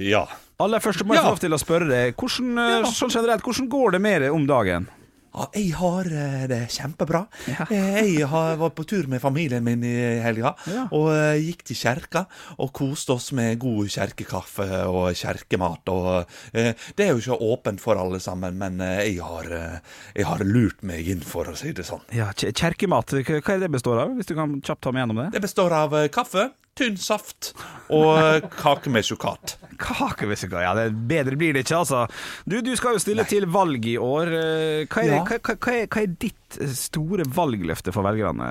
Ja. 0.00 0.24
Aller 0.60 0.82
først 0.84 1.04
må 1.06 1.14
jeg 1.16 1.22
Ja. 1.22 1.28
få 1.28 1.36
lov 1.36 1.44
til 1.44 1.56
å 1.56 1.60
spørre 1.60 1.88
deg, 1.88 2.16
hvordan, 2.20 2.56
ja. 2.58 2.80
sånn 2.92 3.12
generelt, 3.12 3.44
hvordan 3.44 3.68
går 3.72 3.96
det 3.96 4.00
med 4.04 4.22
deg 4.26 4.34
om 4.36 4.48
dagen? 4.48 4.88
Ja, 5.30 5.44
jeg 5.54 5.74
har 5.78 6.08
eh, 6.10 6.44
det 6.50 6.58
kjempebra. 6.74 7.20
Ja. 7.46 7.66
Eh, 7.70 7.98
Jeg 8.18 8.26
har 8.32 8.56
vært 8.58 8.74
på 8.80 8.84
tur 8.90 9.06
med 9.08 9.20
familien 9.22 9.62
min 9.64 9.84
i 9.86 9.92
helga, 10.24 10.54
Ja. 10.66 10.88
og 10.90 11.10
eh, 11.14 11.38
gikk 11.44 11.62
til 11.70 11.76
kjerka 11.78 12.24
og 12.58 12.72
koste 12.74 13.14
oss 13.14 13.30
med 13.36 13.58
god 13.62 13.86
kjerkekaffe 13.94 14.66
og 14.90 15.12
kjerkemat. 15.14 15.88
Og, 15.94 16.26
det 16.52 17.06
er 17.06 17.12
jo 17.14 17.20
ikke 17.22 17.38
åpent 17.46 17.80
for 17.80 17.96
alle 18.00 18.18
sammen, 18.20 18.58
men 18.58 18.80
jeg 18.80 19.20
har, 19.22 19.46
jeg 20.16 20.26
har 20.26 20.42
lurt 20.44 20.82
meg 20.82 21.06
inn, 21.14 21.20
for 21.22 21.46
å 21.50 21.54
si 21.58 21.72
det 21.72 21.86
sånn. 21.86 22.02
Ja, 22.16 22.30
Kjerkemat, 22.34 23.14
hva 23.22 23.54
er 23.54 23.62
det 23.62 23.70
består 23.70 24.02
av? 24.02 24.16
Hvis 24.18 24.26
du 24.30 24.34
kan 24.34 24.58
kjapt 24.64 24.82
ta 24.82 24.90
meg 24.92 25.04
gjennom 25.04 25.22
det? 25.24 25.28
Det 25.38 25.44
består 25.46 25.72
av 25.76 25.94
kaffe, 26.12 26.48
tynn 26.78 26.96
saft 27.00 27.52
og 27.92 28.46
kake 28.56 28.90
med 28.92 29.04
sjokat. 29.04 29.56
Kake, 29.80 30.26
med 30.28 30.36
du. 30.40 30.56
Ja, 30.60 30.74
det 30.76 30.90
bedre 31.08 31.36
blir 31.40 31.54
det 31.56 31.64
ikke, 31.64 31.78
altså. 31.82 32.04
Du, 32.44 32.58
du 32.64 32.74
skal 32.76 32.96
jo 32.98 33.00
stille 33.02 33.24
til 33.28 33.46
valg 33.50 33.86
i 33.88 33.96
år. 34.00 34.28
Eh, 34.36 34.86
Hva 34.92 35.02
er, 35.04 35.14
Ja. 35.14 35.22
hva, 35.24 35.38
hva, 35.40 35.56
hva 35.56 35.72
er, 35.80 35.86
hva 35.88 36.02
er 36.04 36.12
ditt 36.20 36.58
eh, 36.60 36.74
store 36.76 37.24
valgløfte 37.24 37.92
for 37.96 38.04
velgerne? 38.06 38.50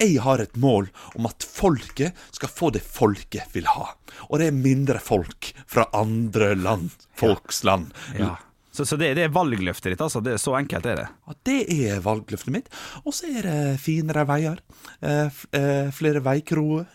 Jeg 0.00 0.16
har 0.24 0.40
et 0.42 0.56
mål 0.58 0.88
om 1.14 1.28
at 1.28 1.44
folket 1.46 2.16
skal 2.34 2.50
få 2.50 2.70
det 2.74 2.80
folket 2.82 3.52
vil 3.54 3.68
ha. 3.70 3.90
Og 4.30 4.40
det 4.40 4.48
er 4.50 4.56
mindre 4.56 4.98
folk 5.04 5.52
fra 5.70 5.84
andre 5.94 6.54
land. 6.58 6.90
Folks 7.14 7.60
land. 7.68 7.92
Ja. 8.18 8.34
Så, 8.72 8.86
så 8.88 8.96
det, 8.96 9.10
det 9.18 9.26
er 9.28 9.34
valgløftet 9.36 9.92
ditt, 9.92 10.00
altså? 10.00 10.22
Det 10.24 10.38
Så 10.40 10.56
enkelt 10.56 10.86
er 10.88 10.96
det? 11.02 11.06
Ja, 11.28 11.34
det 11.44 11.58
er 11.92 12.00
valgløftet 12.02 12.54
mitt. 12.56 12.72
Og 13.04 13.12
så 13.14 13.28
er 13.28 13.44
det 13.46 13.80
finere 13.84 14.24
veier. 14.26 14.64
eh, 15.04 15.28
eh, 15.52 15.92
flere 15.92 16.24
veikroer. 16.24 16.88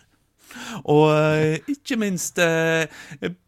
Og 0.94 1.04
eh, 1.12 1.58
ikke 1.70 1.98
minst 2.00 2.40
eh, 2.42 2.88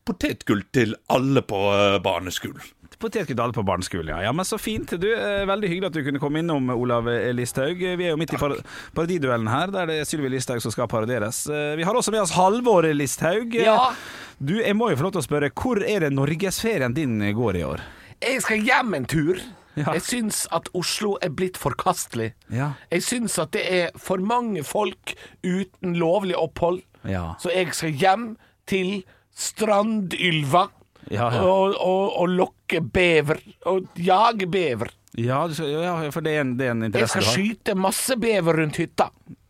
potetgull 0.07 0.65
til 0.75 0.95
alle 1.13 1.43
på 1.47 1.65
eh, 1.75 1.97
barneskolen. 2.05 2.63
Potetgull 3.01 3.33
til 3.33 3.45
alle 3.45 3.57
på 3.57 3.65
barneskolen, 3.65 4.11
ja. 4.13 4.19
ja. 4.27 4.33
Men 4.37 4.49
så 4.49 4.59
fint. 4.61 4.93
Du, 5.01 5.07
eh, 5.15 5.45
Veldig 5.49 5.71
hyggelig 5.73 5.91
at 5.91 5.97
du 5.97 6.03
kunne 6.07 6.23
komme 6.23 6.43
innom, 6.43 6.69
Olav 6.75 7.09
Listhaug. 7.37 7.81
Vi 7.81 8.09
er 8.09 8.13
jo 8.13 8.19
midt 8.21 8.35
i 8.37 8.41
par 8.41 8.57
parodiduellen 8.97 9.49
her, 9.49 9.73
der 9.73 9.89
det 9.89 10.01
er 10.03 10.11
Sylvi 10.11 10.33
Listhaug 10.35 10.61
som 10.65 10.75
skal 10.75 10.91
parodieres. 10.91 11.47
Vi 11.49 11.87
har 11.87 11.97
også 11.97 12.13
med 12.13 12.25
oss 12.25 12.35
Halvor 12.37 12.89
Listhaug. 12.93 13.57
Ja. 13.57 13.95
Du, 14.37 14.59
jeg 14.61 14.77
må 14.77 14.91
jo 14.91 15.01
få 15.01 15.09
lov 15.09 15.17
til 15.17 15.25
å 15.25 15.29
spørre, 15.31 15.55
hvor 15.57 15.81
er 15.85 16.05
det 16.05 16.13
norgesferien 16.17 16.97
din 16.97 17.17
går 17.37 17.61
i 17.63 17.65
år? 17.71 17.83
Jeg 18.21 18.45
skal 18.45 18.69
hjem 18.69 18.95
en 18.99 19.09
tur. 19.09 19.41
Ja. 19.79 19.95
Jeg 19.95 20.03
syns 20.05 20.43
at 20.55 20.69
Oslo 20.77 21.15
er 21.23 21.33
blitt 21.35 21.59
forkastelig. 21.61 22.33
Ja. 22.53 22.73
Jeg 22.91 23.05
syns 23.07 23.39
at 23.41 23.53
det 23.55 23.63
er 23.65 23.99
for 24.01 24.23
mange 24.23 24.65
folk 24.67 25.15
uten 25.47 25.95
lovlig 26.01 26.37
opphold. 26.39 26.83
Ja. 27.09 27.35
Så 27.41 27.51
jeg 27.55 27.73
skal 27.75 27.91
hjem 27.91 28.37
til 28.67 29.03
Strandylva 29.35 30.67
Ja, 31.11 31.31
ja. 31.33 31.41
Og, 31.43 31.75
og, 31.81 32.13
og 32.21 32.29
lokke 32.29 32.81
bever. 32.85 33.39
Og 33.67 33.87
jage 33.99 34.47
bever. 34.47 34.91
Ja, 35.19 35.41
du 35.49 35.55
skal- 35.57 35.71
ja, 35.83 35.95
for 36.15 36.21
det 36.23 36.35
er 36.37 36.41
en, 36.45 36.53
det 36.59 36.67
er 36.69 36.71
en 36.71 36.83
Jeg 36.85 36.91
interesse 36.93 37.09
skal 37.17 37.23
du 37.23 37.27
har. 37.27 37.35
skyte 37.35 37.75
masse 37.75 38.17
bever 38.21 38.61
rundt 38.61 38.77
hytta. 38.79 39.09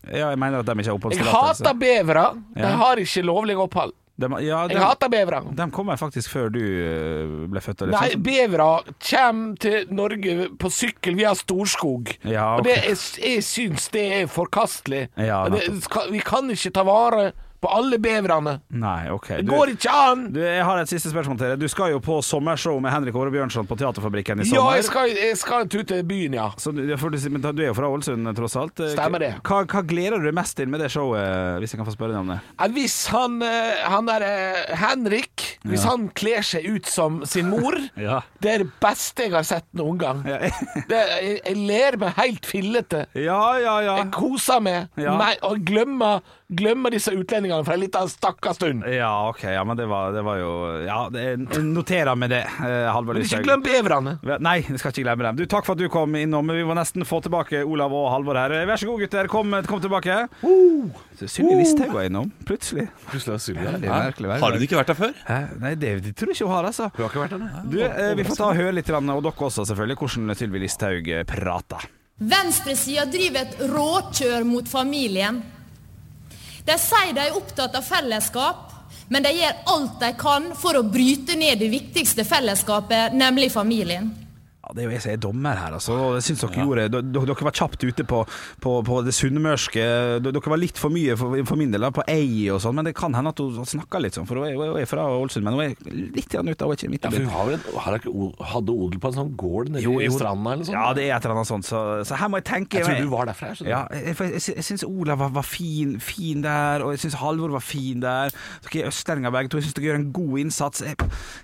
Ja, 0.09 0.29
jeg 0.31 0.39
mener 0.39 0.59
at 0.59 0.65
de 0.65 0.71
ikke 0.71 0.83
har 0.83 0.85
Jeg 0.89 0.95
oppholdstillatelse. 0.95 1.63
hater 1.67 1.73
bevere. 1.77 2.23
De 2.55 2.61
Ja. 2.61 2.71
har 2.79 2.95
ikke 3.03 3.21
lovlig 3.21 3.57
opphold. 3.57 3.93
De, 4.19 4.27
ja, 4.45 4.67
de, 4.67 4.75
Jeg 4.75 4.83
hater 4.83 5.09
bevere. 5.09 5.39
de 5.55 5.65
kommer 5.71 5.97
faktisk 5.97 6.29
før 6.29 6.49
du 6.53 6.59
eh, 6.61 7.35
ble 7.49 7.61
født. 7.63 7.81
Eller 7.85 7.95
Nei, 7.95 8.09
sånn. 8.11 8.23
bevere 8.25 8.67
kommer 9.09 9.55
til 9.63 9.87
Norge 9.97 10.49
på 10.61 10.69
sykkel 10.69 11.15
via 11.17 11.31
Storskog. 11.37 12.11
Ja, 12.27 12.55
Og 12.57 12.65
det 12.67 12.75
er, 12.83 12.99
jeg 13.23 13.45
syns 13.47 13.87
det 13.95 14.03
er 14.21 14.27
forkastelig. 14.29 15.07
Ja, 15.17 15.43
det 15.49 15.63
vi 16.11 16.19
kan 16.19 16.51
ikke 16.53 16.73
ta 16.75 16.83
vare 16.85 17.31
på 17.61 17.69
alle 17.69 17.99
beverne. 18.01 18.55
Nei, 18.73 19.09
ok. 19.13 19.27
Det 19.37 19.43
Du, 19.45 19.51
går 19.53 19.71
ikke 19.75 19.91
an! 19.93 20.23
du, 20.33 20.39
jeg 20.41 20.63
har 20.65 20.79
et 20.81 20.89
siste 20.89 21.11
spørsmål 21.13 21.37
til 21.37 21.51
deg. 21.53 21.59
Du 21.61 21.67
skal 21.69 21.91
jo 21.93 21.99
på 22.01 22.17
sommershow 22.25 22.79
med 22.81 22.89
Henrik 22.93 23.15
Åre 23.15 23.29
Bjørnson 23.33 23.67
på 23.69 23.77
Teaterfabrikken 23.77 24.41
i 24.41 24.47
Ja, 24.49 24.55
sommer. 24.55 24.75
jeg 24.79 24.87
skal, 24.87 25.11
jeg 25.13 25.37
skal 25.37 25.61
en 25.67 25.69
tur 25.69 25.83
til 25.85 26.01
byen, 26.09 26.33
ja. 26.39 26.47
Så 26.57 26.73
du, 26.73 26.81
men 27.29 27.41
du 27.45 27.61
er 27.61 27.67
jo 27.69 27.75
fra 27.77 27.89
Ålesund, 27.93 28.25
tross 28.37 28.55
alt. 28.57 28.79
Eh, 28.81 28.95
Stemmer 28.95 29.21
det. 29.21 29.31
Hva, 29.45 29.61
hva 29.69 29.83
gleder 29.85 30.17
du 30.17 30.25
deg 30.29 30.33
mest 30.39 30.57
til 30.57 30.67
med 30.73 30.81
det 30.81 30.89
showet, 30.93 31.59
hvis 31.61 31.75
jeg 31.75 31.81
kan 31.83 31.87
få 31.89 31.93
spørre 31.95 32.15
deg 32.15 32.23
om 32.23 32.33
det? 32.33 32.39
Hvis 32.73 32.97
han, 33.13 33.37
eh, 33.45 33.85
han 33.93 34.09
der 34.09 34.25
eh, 34.25 34.75
Henrik 34.81 35.47
Hvis 35.67 35.83
han 35.85 36.07
kler 36.17 36.41
seg 36.41 36.65
ut 36.65 36.89
som 36.89 37.21
sin 37.29 37.51
mor 37.53 37.77
Ja. 38.01 38.21
Det 38.41 38.49
er 38.55 38.63
det 38.65 38.71
beste 38.81 39.27
jeg 39.27 39.35
har 39.37 39.45
sett 39.45 39.67
noen 39.77 39.99
gang. 40.01 40.23
Ja. 40.25 40.39
Det, 40.91 40.97
jeg, 41.21 41.37
jeg 41.45 41.57
ler 41.69 41.97
meg 42.01 42.15
helt 42.17 42.47
fillete. 42.49 43.05
Ja, 43.15 43.37
ja, 43.61 43.75
ja. 43.85 43.95
Jeg 44.01 44.09
koser 44.15 44.59
meg, 44.63 44.89
Ja. 44.99 45.13
meg 45.19 45.37
og 45.45 45.61
glemmer, 45.67 46.23
glemmer 46.51 46.91
disse 46.91 47.13
utlendingene 47.15 47.63
for 47.65 47.75
en 47.75 47.81
liten 47.83 48.09
stakka 48.11 48.53
stund. 48.53 48.83
Ja, 48.91 49.29
ok. 49.29 49.43
Ja, 49.43 49.63
men 49.67 49.77
det 49.79 49.87
var, 49.87 50.11
det 50.15 50.23
var 50.25 50.39
jo 50.41 50.51
Ja, 50.85 50.99
det, 51.13 51.23
noterer 51.63 52.15
med 52.19 52.33
det, 52.33 52.43
eh, 52.43 52.87
Halvor 52.91 53.15
Men 53.15 53.23
ikke 53.23 53.39
Lysthaug. 53.39 53.47
glem 53.47 53.63
beverne. 53.65 54.17
Nei, 54.43 54.57
jeg 54.67 54.81
skal 54.81 54.91
ikke 54.93 55.05
glemme 55.07 55.27
dem. 55.29 55.39
Du, 55.39 55.45
Takk 55.51 55.67
for 55.67 55.77
at 55.77 55.81
du 55.81 55.87
kom 55.91 56.15
innom. 56.19 56.51
Vi 56.51 56.65
må 56.67 56.75
nesten 56.77 57.05
få 57.07 57.21
tilbake 57.23 57.63
Olav 57.63 57.93
og 57.95 58.09
Halvor 58.11 58.39
her. 58.39 58.55
Vær 58.67 58.81
så 58.81 58.89
god, 58.89 59.05
gutter. 59.05 59.31
Kom, 59.31 59.55
kom 59.67 59.83
tilbake. 59.83 60.17
Sylvi 61.21 61.55
Listhaug 61.59 61.93
var 61.93 62.09
innom, 62.09 62.31
plutselig. 62.47 62.87
Plutselig 63.11 63.35
var 63.35 63.41
Sylvi 63.43 63.65
Det 63.65 63.87
er 63.87 64.09
merkelig, 64.09 64.39
Har 64.41 64.55
hun 64.57 64.65
ikke 64.65 64.79
vært 64.79 64.91
der 64.91 64.97
før? 64.97 65.15
Hæ? 65.27 65.39
Nei, 65.61 65.73
det, 65.75 65.93
det 66.07 66.15
tror 66.17 66.31
jeg 66.31 66.39
ikke 66.39 66.49
hun 66.49 66.55
har, 66.57 66.69
altså. 66.71 66.89
Hun 66.95 67.03
har 67.05 67.13
ikke 67.13 67.23
vært 67.23 67.35
der, 67.35 67.43
nei. 67.45 67.63
Du, 67.71 67.79
eh, 67.85 68.11
Vi 68.17 68.27
får 68.27 68.39
ta 68.41 68.49
og 68.49 68.59
høre 68.59 68.75
litt, 68.75 68.89
og 68.91 69.23
dere 69.23 69.47
også 69.47 69.67
selvfølgelig, 69.69 69.99
hvordan 70.01 70.35
Sylvi 70.41 70.63
Listhaug 70.65 71.11
eh, 71.13 71.23
prater. 71.29 71.87
Venstresida 72.21 73.07
driver 73.09 73.47
et 73.47 73.61
råkjør 73.71 74.45
mot 74.45 74.67
familien. 74.69 75.41
De 76.65 76.77
sier 76.79 77.13
de 77.15 77.23
er 77.25 77.37
opptatt 77.37 77.75
av 77.77 77.85
fellesskap, 77.85 78.67
men 79.11 79.25
de 79.25 79.33
gjør 79.35 79.61
alt 79.73 79.99
de 79.99 80.11
kan 80.19 80.51
for 80.55 80.77
å 80.77 80.87
bryte 80.87 81.35
ned 81.35 81.59
det 81.59 81.71
viktigste 81.73 82.23
fellesskapet, 82.27 83.15
nemlig 83.17 83.51
familien. 83.51 84.11
Ja, 84.71 84.75
Det 84.77 84.83
er 84.85 84.87
jo 84.87 84.91
jeg 84.95 85.01
som 85.03 85.11
er 85.11 85.17
dommer 85.27 85.57
her, 85.59 85.73
altså. 85.75 85.95
Jeg 86.15 86.23
synes 86.23 86.41
dere 86.45 86.63
gjorde 86.63 86.85
d- 86.93 87.01
d- 87.11 87.25
Dere 87.27 87.43
var 87.43 87.51
kjapt 87.51 87.83
ute 87.83 88.03
på, 88.07 88.21
på, 88.63 88.71
på 88.87 88.99
det 89.03 89.11
sunnmørske. 89.17 89.83
Dere 90.23 90.41
var 90.53 90.59
litt 90.61 90.79
for 90.79 90.93
mye 90.93 91.15
for, 91.19 91.35
for 91.49 91.59
min 91.59 91.71
del 91.73 91.83
på 91.91 92.05
ei 92.07 92.47
og 92.53 92.61
sånn, 92.63 92.75
men 92.79 92.87
det 92.87 92.93
kan 92.95 93.13
hende 93.17 93.33
at 93.33 93.41
hun 93.43 93.65
snakker 93.67 93.99
litt 94.03 94.15
sånn. 94.15 94.27
For 94.29 94.39
hun 94.39 94.47
er, 94.47 94.55
hun 94.55 94.79
er 94.79 94.87
fra 94.87 95.03
Ålesund, 95.11 95.43
men 95.43 95.57
hun 95.57 95.63
er 95.65 95.75
litt 96.15 96.31
ute. 96.31 96.39
Hun 96.39 96.47
er 96.53 96.55
ikke 96.55 96.89
midt 96.93 97.05
i 97.09 97.11
byen. 97.17 97.27
Ja, 97.27 97.43
hun 97.43 97.81
har 97.83 97.97
ikke, 97.99 98.13
hadde 98.53 98.75
odel 98.75 99.01
på 99.03 99.11
en 99.11 99.17
sånn 99.19 99.33
gård 99.35 99.71
nede 99.75 99.83
Jo, 99.83 99.97
i 99.99 100.07
stranda 100.13 100.53
eller 100.55 100.63
noe 100.63 100.69
sånt? 100.71 100.77
Ja, 100.79 100.93
det 100.95 101.05
er 101.09 101.15
et 101.17 101.25
eller 101.27 101.35
annet 101.41 101.51
sånt. 101.51 101.67
Så, 101.67 101.81
så 102.07 102.15
her 102.21 102.31
må 102.31 102.39
jeg 102.39 102.47
tenke 102.51 102.79
Jeg 102.79 102.87
tror 102.87 103.01
du 103.03 103.11
var 103.11 103.27
derfra. 103.31 103.51
jeg 103.51 103.61
skjønner. 103.61 103.73
Ja, 103.73 103.81
jeg, 103.91 104.15
jeg, 104.39 104.55
jeg 104.55 104.67
syns 104.69 104.85
Olav 104.87 105.19
var, 105.21 105.33
var 105.35 105.47
fin, 105.47 105.97
fin 105.99 106.41
der, 106.45 106.85
og 106.85 106.93
jeg 106.95 107.03
syns 107.05 107.19
Halvor 107.21 107.51
var 107.57 107.65
fin 107.65 107.99
der. 108.03 108.31
Dere 108.69 108.85
er 108.85 108.91
østlendinger 108.93 109.33
begge 109.35 109.51
to. 109.51 109.59
Jeg 109.61 109.67
syns 109.69 109.77
dere 109.79 109.89
gjør 109.91 109.99
en 110.01 110.07
god 110.15 110.39
innsats. 110.45 110.83
Jeg, 110.85 110.95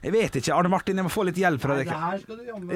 jeg 0.08 0.16
vet 0.16 0.40
ikke. 0.42 0.54
Arne 0.56 0.72
Martin, 0.72 0.98
jeg 1.02 1.08
må 1.08 1.12
få 1.14 1.26
litt 1.28 1.38
hjelp 1.42 1.62
fra 1.64 1.78
dere. 1.82 2.00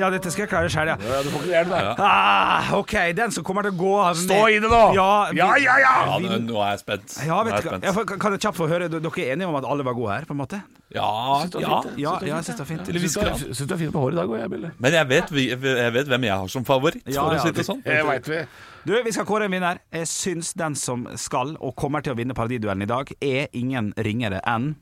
Ja, 0.01 0.09
dette 0.13 0.31
skal 0.33 0.40
jeg 0.43 0.49
klare 0.51 0.69
sjøl, 0.73 0.91
ja. 0.91 0.95
Ja, 1.01 1.21
du 1.25 1.29
får 1.33 1.45
ikke 1.47 1.63
det 1.71 1.81
ja. 1.85 1.93
Ah, 2.07 2.71
OK, 2.77 2.93
den 3.17 3.31
som 3.35 3.45
kommer 3.47 3.65
til 3.67 3.73
å 3.75 3.79
gå 3.79 3.93
av 4.01 4.19
Stå 4.19 4.39
i 4.51 4.59
det 4.63 4.69
nå! 4.71 4.81
Ja, 4.97 5.09
vi- 5.31 5.37
ja, 5.41 5.49
ja! 5.61 5.77
ja. 5.85 5.93
Ja, 6.19 6.37
nå, 6.41 6.57
er 6.61 6.73
jeg 6.75 6.83
spent. 6.83 7.17
Ja, 7.27 7.39
vet 7.47 7.51
du, 7.51 7.57
jeg 7.57 7.67
spent. 7.69 7.89
Jeg, 7.89 8.19
kan 8.25 8.35
jeg 8.37 8.43
kjapt 8.47 8.57
få 8.59 8.67
høre? 8.71 8.89
Dere 8.91 9.11
er 9.25 9.33
enige 9.35 9.47
om 9.49 9.55
at 9.61 9.67
alle 9.69 9.85
var 9.87 9.97
gode 9.97 10.11
her, 10.17 10.25
på 10.29 10.35
en 10.35 10.41
måte? 10.41 10.61
Ja, 10.91 11.11
det 11.47 11.61
ja. 11.63 11.77
Ja, 11.95 12.17
ja 12.19 12.35
jeg 12.35 12.49
syns 12.49 12.57
det 12.57 12.63
var 12.65 12.69
fint. 12.73 12.89
Grad. 12.91 13.39
Syns 13.55 13.63
du 13.69 13.73
er 13.73 13.79
fin 13.79 13.91
på 13.93 14.01
håret 14.03 14.17
i 14.17 14.19
dag 14.19 14.27
òg, 14.33 14.39
jeg, 14.41 14.49
Bille. 14.51 14.71
Men 14.83 14.97
jeg 14.97 15.07
vet, 15.07 15.31
vi, 15.31 15.47
jeg 15.53 15.93
vet 15.95 16.11
hvem 16.11 16.27
jeg 16.27 16.35
har 16.43 16.51
som 16.51 16.65
favoritt, 16.67 17.01
Ja, 17.07 17.23
for 17.23 17.37
ja, 17.37 17.39
å 17.39 17.45
si 17.45 17.51
det 17.51 17.55
det- 17.61 17.65
sånn. 17.69 17.81
Det 17.85 18.01
vet 18.09 18.27
vi. 18.27 18.41
Du, 18.83 18.95
Vi 19.05 19.11
skal 19.13 19.25
kåre 19.29 19.45
en 19.45 19.51
vinner. 19.51 19.79
Jeg 19.93 20.07
syns 20.09 20.53
den 20.57 20.75
som 20.75 21.07
skal 21.15 21.55
og 21.61 21.75
kommer 21.75 22.01
til 22.01 22.13
å 22.13 22.17
vinne 22.17 22.33
Paradiduellen 22.33 22.81
i 22.81 22.89
dag, 22.89 23.11
er 23.21 23.47
ingen 23.53 23.93
ringere 23.97 24.41
enn 24.45 24.75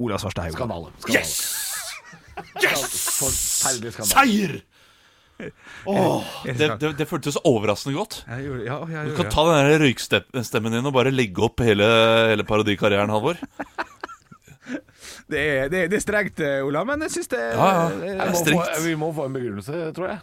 Ola 0.00 0.18
Svarstad. 0.18 0.52
Skandale. 0.52 0.90
Skandale. 0.98 1.20
Yes! 1.20 1.63
Skandale. 2.60 3.92
Seier! 4.06 4.54
Oh, 5.90 6.22
det, 6.46 6.68
det, 6.78 6.92
det 7.00 7.06
føltes 7.10 7.36
overraskende 7.44 7.96
godt. 7.98 8.20
Jeg 8.30 8.44
gjorde- 8.46 8.64
Ja, 8.68 8.76
jeg 8.86 9.08
Du 9.10 9.16
kan 9.18 9.30
ta 9.34 9.42
den 9.48 9.66
der 9.66 9.82
røykstemmen 9.82 10.72
din 10.76 10.86
og 10.86 10.92
bare 10.94 11.10
legge 11.10 11.42
opp 11.42 11.58
hele, 11.66 11.88
hele 12.30 12.44
parodikarrieren, 12.46 13.10
Halvor. 13.10 13.34
Det 15.28 15.40
det, 15.72 15.78
er, 15.84 15.88
det 15.88 15.96
er 15.98 16.00
strengt, 16.04 16.40
eh, 16.40 16.60
Ola, 16.64 16.84
men 16.84 17.00
jeg 17.04 17.10
syns 17.16 17.28
det 17.32 17.40
Ja, 17.40 17.66
ja. 17.90 18.30
må, 18.30 18.44
få, 18.44 18.82
vi 18.84 18.94
må 19.00 19.08
få 19.16 19.26
en 19.26 19.32
begrunnelse, 19.36 19.80
tror 19.96 20.08
jeg. 20.12 20.18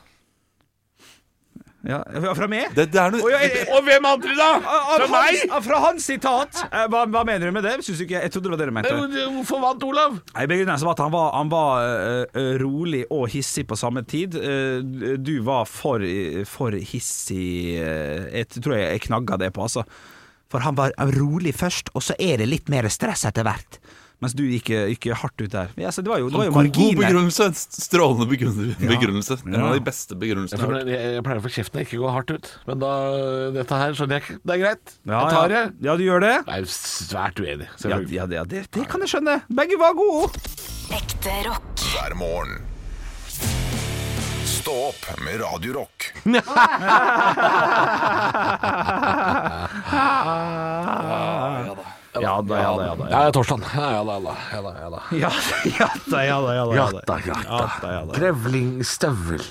Ja. 1.87 1.97
Fra 2.37 2.47
meg? 2.51 2.69
Det, 2.77 2.85
det 2.93 2.99
er 3.01 3.09
noe 3.15 3.23
og, 3.25 3.31
ja, 3.33 3.39
jeg- 3.41 3.65
Og 3.73 3.81
hvem 3.87 4.05
andre, 4.05 4.35
da? 4.37 4.49
Av, 4.61 4.91
Fra 5.01 5.07
meg? 5.09 5.39
hans, 5.49 5.65
fra 5.65 5.79
hans 5.87 6.05
sitat! 6.05 6.61
Eh, 6.69 6.85
Hva, 6.93 7.01
hva 7.09 7.23
mener 7.25 7.49
du 7.49 7.55
med 7.55 7.65
det? 7.65 7.73
Synes 7.87 8.03
ikke, 8.05 8.21
jeg 8.21 8.31
trodde 8.35 8.51
det 8.51 8.53
var 8.53 8.61
det 8.61 8.67
du 8.69 8.75
mente. 8.77 8.93
Hvorfor 9.33 9.63
vant 9.63 9.83
Olav? 9.89 10.19
Jeg 10.35 10.51
Begrunnelsen 10.51 10.85
var 10.91 10.93
at 10.99 11.03
han 11.07 11.11
var, 11.15 11.27
han 11.39 11.49
var 11.49 11.81
eh, 11.81 12.37
eh, 12.37 12.53
rolig 12.61 13.03
og 13.09 13.25
hissig 13.33 13.65
på 13.67 13.79
samme 13.81 14.05
tid. 14.05 14.37
Uh, 14.37 15.17
du 15.17 15.33
var 15.47 15.65
for, 15.65 16.05
for 16.45 16.71
hissig 16.77 17.81
uh, 17.81 18.29
Jeg 18.29 18.47
tror 18.61 18.77
jeg, 18.77 18.87
jeg 18.99 19.05
knagga 19.09 19.41
det 19.41 19.51
på, 19.57 19.65
altså. 19.65 19.83
For 20.51 20.61
han 20.61 20.75
var 20.77 20.91
rolig 21.17 21.55
først, 21.55 21.89
og 21.95 22.03
så 22.05 22.13
er 22.21 22.37
det 22.43 22.49
litt 22.51 22.69
mer 22.69 22.85
stress 22.91 23.25
etter 23.25 23.45
hvert. 23.47 23.80
Mens 24.21 24.35
du 24.37 24.43
gikk, 24.45 24.69
gikk 24.93 25.07
hardt 25.17 25.41
ut 25.41 25.49
der. 25.49 25.71
Ja, 25.81 25.89
så 25.89 26.03
det 26.05 26.11
var 26.11 26.19
jo, 26.21 26.27
det 26.29 26.37
var 26.37 26.45
jo 26.67 26.71
god, 26.75 26.99
begrunnelse. 26.99 27.47
Strålende 27.57 28.27
begrunnelse. 28.29 29.37
Ja. 29.41 29.55
En 29.57 29.63
av 29.65 29.73
de 29.73 29.81
beste 29.87 30.13
begrunnelsene 30.13 30.59
jeg 30.59 30.67
har 30.67 30.75
hørt. 30.77 30.91
Jeg, 30.93 31.15
jeg 31.15 31.23
pleier 31.25 31.41
å 31.41 31.45
få 31.47 31.53
kjeften 31.55 31.81
ikke 31.81 31.97
gå 32.03 32.11
hardt 32.13 32.29
ut. 32.35 32.51
Men 32.69 32.83
da, 32.83 32.91
dette 33.57 33.79
her 33.81 33.97
skjønner 33.97 34.19
jeg 34.19 34.25
ikke. 34.27 34.37
Det 34.45 34.53
er 34.53 34.61
greit. 34.61 34.93
Ja, 35.09 35.15
jeg 35.17 35.33
tar 35.33 35.47
det. 35.55 35.63
Ja, 35.87 35.95
du 35.97 36.03
gjør 36.05 36.21
det? 36.21 36.35
Jeg 36.45 36.67
er 36.67 36.69
svært 36.75 37.41
uenig, 37.41 37.67
Ja, 37.81 37.97
ja, 37.97 38.27
det, 38.29 38.37
ja 38.37 38.43
det, 38.53 38.61
det 38.77 38.85
kan 38.91 39.01
jeg 39.01 39.09
skjønne. 39.15 39.39
Begge 39.49 39.81
var 39.81 39.97
gode. 39.97 40.37
Ekte 40.93 41.33
rock. 41.49 41.65
hver 41.95 42.13
morgen. 42.21 42.61
Stå 44.45 44.75
opp 44.91 45.03
med 45.25 45.41
Radiorock. 45.41 46.11
Ja 51.61 51.73
da, 51.75 51.83
ja 52.19 52.33
da, 52.43 52.57
ja 52.59 52.95
da. 52.99 53.07
Ja, 53.11 53.19
Torstein. 53.31 53.63
Da, 53.63 53.87
ja 53.95 54.03
da. 54.03 54.35
Ja 54.51 54.61
da, 54.65 54.71
ja 54.81 54.89
da. 54.91 55.01
Ja, 55.15 55.31
ja 55.79 55.87
da, 56.11 56.21
ja 56.27 56.37
da. 56.43 56.53
Ja 56.53 56.65
da, 56.67 56.75
Ja 56.75 56.89
da, 57.07 57.17
ja 57.23 57.37
Ja 57.47 57.65
da, 57.81 57.91
ja 57.95 58.01
da. 58.09 58.17
Grevlingstøvel. 58.19 59.43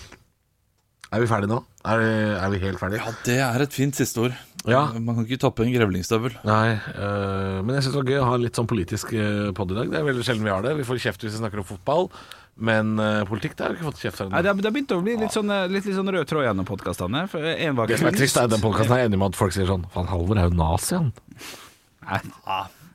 Er 1.10 1.24
vi 1.24 1.26
ferdige 1.26 1.50
nå? 1.50 1.62
Er 1.90 1.98
vi, 1.98 2.10
er 2.38 2.52
vi 2.52 2.58
helt 2.62 2.78
ferdige? 2.78 3.02
Ja, 3.02 3.14
det 3.26 3.38
er 3.42 3.64
et 3.64 3.74
fint 3.74 3.96
siste 3.98 4.20
ord. 4.28 4.36
Ja. 4.68 4.82
Man 4.92 5.16
kan 5.16 5.24
ikke 5.24 5.40
toppe 5.40 5.64
en 5.64 5.72
grevlingstøvel. 5.72 6.36
Nei, 6.46 6.74
øh, 6.76 7.56
men 7.64 7.72
jeg 7.78 7.86
syns 7.86 7.94
det 7.96 8.02
var 8.02 8.10
gøy 8.12 8.20
å 8.20 8.28
ha 8.28 8.36
litt 8.42 8.60
sånn 8.60 8.68
politisk 8.70 9.14
øh, 9.16 9.48
podd 9.56 9.72
i 9.72 9.78
dag. 9.80 9.90
Det 9.90 9.98
er 10.02 10.06
veldig 10.06 10.26
sjelden 10.28 10.44
vi 10.46 10.52
har 10.52 10.62
det. 10.66 10.74
Vi 10.78 10.84
får 10.86 11.00
kjeft 11.06 11.24
hvis 11.24 11.32
vi 11.34 11.40
snakker 11.40 11.62
om 11.62 11.66
fotball, 11.70 12.10
men 12.60 12.92
øh, 13.00 13.22
politikk 13.30 13.56
det 13.56 13.64
har 13.66 13.72
vi 13.72 13.80
ikke 13.80 13.88
fått 13.88 14.02
kjeft 14.04 14.20
for 14.20 14.28
Nei, 14.28 14.42
ennå. 14.44 14.52
det 14.60 14.68
har 14.68 14.76
begynt 14.76 14.94
å 14.94 15.00
bli 15.08 15.16
litt 15.24 15.34
sånn, 15.34 15.50
eh, 15.56 15.64
litt, 15.72 15.88
litt 15.88 15.96
sånn 15.96 16.12
rød 16.12 16.28
tråd 16.30 16.44
gjennom 16.46 16.68
podkastene. 16.68 17.24
Det 17.32 17.98
som 18.04 18.12
er 18.12 18.20
trist, 18.20 18.36
er 18.36 18.46
at 18.50 18.54
den 18.54 18.62
podkasten 18.62 18.94
er 18.98 19.08
enig 19.08 19.18
med 19.24 19.32
at 19.32 19.40
folk 19.40 19.56
sier 19.56 19.66
sånn 19.72 19.88
Faen, 19.96 20.10
Halvor 20.12 20.38
er 20.44 20.50
jo 20.50 20.54
nazi, 20.60 20.94
han. 21.00 21.10
Nei. 22.06 22.20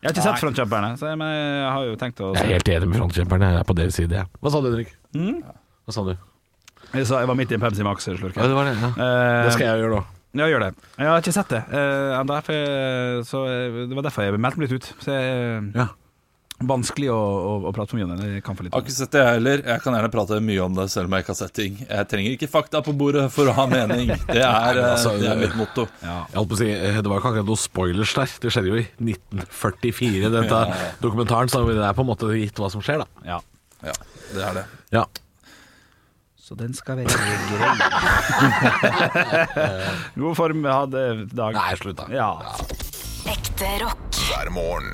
Jeg 0.06 0.12
har 0.12 0.14
ikke 0.14 0.24
sett 0.26 0.42
Frontkjemperne, 0.44 0.90
så 1.00 1.08
jeg, 1.10 1.18
men 1.18 1.30
jeg 1.34 1.70
har 1.74 1.86
jo 1.88 1.96
tenkt 1.98 2.20
å 2.22 2.32
Jeg 2.36 2.44
er 2.46 2.52
helt 2.60 2.70
enig 2.76 2.88
med 2.92 3.00
frontkjemperne. 3.00 3.52
Jeg 3.56 3.60
er 3.64 3.68
på 3.70 3.76
deres 3.78 3.96
side, 3.98 4.12
jeg. 4.20 4.28
Hva 4.42 4.52
sa 4.54 4.62
du, 4.62 4.68
Henrik? 4.70 4.92
Hva 5.16 5.96
sa 5.96 6.04
du? 6.06 6.12
Jeg, 6.94 7.08
sa, 7.10 7.20
jeg 7.24 7.30
var 7.32 7.38
midt 7.40 7.52
i 7.52 7.58
en 7.58 7.64
Pepsi 7.64 7.86
Max-slurk. 7.86 8.36
Ja, 8.38 8.46
det 8.52 8.58
var 8.58 8.70
det. 8.70 8.76
Ja. 8.78 8.90
Eh, 8.94 9.46
Det 9.48 9.54
skal 9.56 9.66
jeg 9.68 9.82
gjøre 9.86 9.96
nå. 9.98 10.04
Ja, 10.36 10.48
gjør 10.52 10.66
det. 10.66 10.72
Jeg 11.00 11.08
har 11.08 11.22
ikke 11.24 11.32
sett 11.34 11.54
det 11.54 11.62
uh, 11.72 12.40
for 12.44 12.52
jeg- 12.54 13.24
så 13.26 13.46
eh, 13.48 13.78
det 13.88 13.96
var 13.96 14.04
derfor 14.04 14.26
jeg 14.28 14.38
meldte 14.38 14.60
meg 14.60 14.68
litt 14.70 14.82
ut. 14.84 14.90
Så 15.00 15.14
jeg, 15.16 15.72
Ja. 15.74 15.88
Vanskelig 16.64 17.10
å, 17.12 17.16
å, 17.20 17.54
å 17.68 17.72
prate 17.76 17.98
mye 17.98 18.06
om 18.06 18.12
det. 18.16 18.28
Jeg 18.38 18.44
kan 18.46 18.56
for 18.56 18.64
litt 18.64 18.72
Jeg 18.72 18.80
har 18.80 18.86
ikke 18.86 18.96
sett 18.96 19.12
det, 19.12 19.20
jeg 19.26 19.40
heller. 19.42 19.64
Jeg 19.68 19.82
kan 19.84 19.98
gjerne 19.98 20.12
prate 20.14 20.38
mye 20.40 20.62
om 20.64 20.78
det, 20.78 20.86
selv 20.94 21.10
om 21.10 21.16
jeg 21.18 21.26
ikke 21.26 21.34
har 21.34 21.40
sett 21.42 21.56
ting. 21.58 21.74
Jeg 21.84 22.08
trenger 22.14 22.36
ikke 22.38 22.48
fakta 22.54 22.80
på 22.86 22.94
bordet 22.96 23.26
for 23.36 23.52
å 23.52 23.56
ha 23.58 23.66
mening. 23.68 24.14
Det 24.30 24.40
er, 24.40 24.72
men 24.80 24.88
altså, 24.94 25.12
eh, 25.18 25.20
det 25.26 25.28
er 25.34 25.42
mitt 25.42 25.58
motto. 25.60 25.84
Jeg 26.00 26.38
holdt 26.38 26.54
på 26.54 26.56
å 26.56 26.62
si, 26.62 26.70
eh, 26.72 27.02
Det 27.02 27.12
var 27.12 27.20
ikke 27.20 27.34
akkurat 27.34 27.50
noen 27.52 27.60
spoilers 27.60 28.14
der. 28.16 28.38
Det 28.46 28.54
skjedde 28.56 28.72
jo 28.72 28.80
i 28.80 28.86
1944, 29.04 30.32
dette 30.38 30.62
dokumentaren. 31.04 31.52
Så 31.52 31.66
det 31.68 31.76
er 31.84 31.98
på 32.00 32.06
en 32.06 32.12
måte 32.14 32.32
gitt 32.40 32.64
hva 32.64 32.72
som 32.72 32.84
skjer, 32.86 33.04
da. 33.04 33.28
Ja. 33.28 33.42
Ja, 33.86 33.96
det 34.32 34.46
er 34.48 34.60
det. 34.62 34.66
Ja. 34.96 35.04
Så 36.46 36.56
den 36.56 36.72
skal 36.78 37.02
være 37.02 37.10
grei. 37.10 37.74
God 40.22 40.38
form 40.38 40.64
hadde 40.70 41.04
dag. 41.34 41.58
Nei, 41.58 41.76
slutt 41.82 42.00
da. 42.00 42.08
Ja. 42.14 42.30
Ekte 43.34 43.72
rock. 43.82 44.08
hver 44.30 44.54
morgen. 44.56 44.94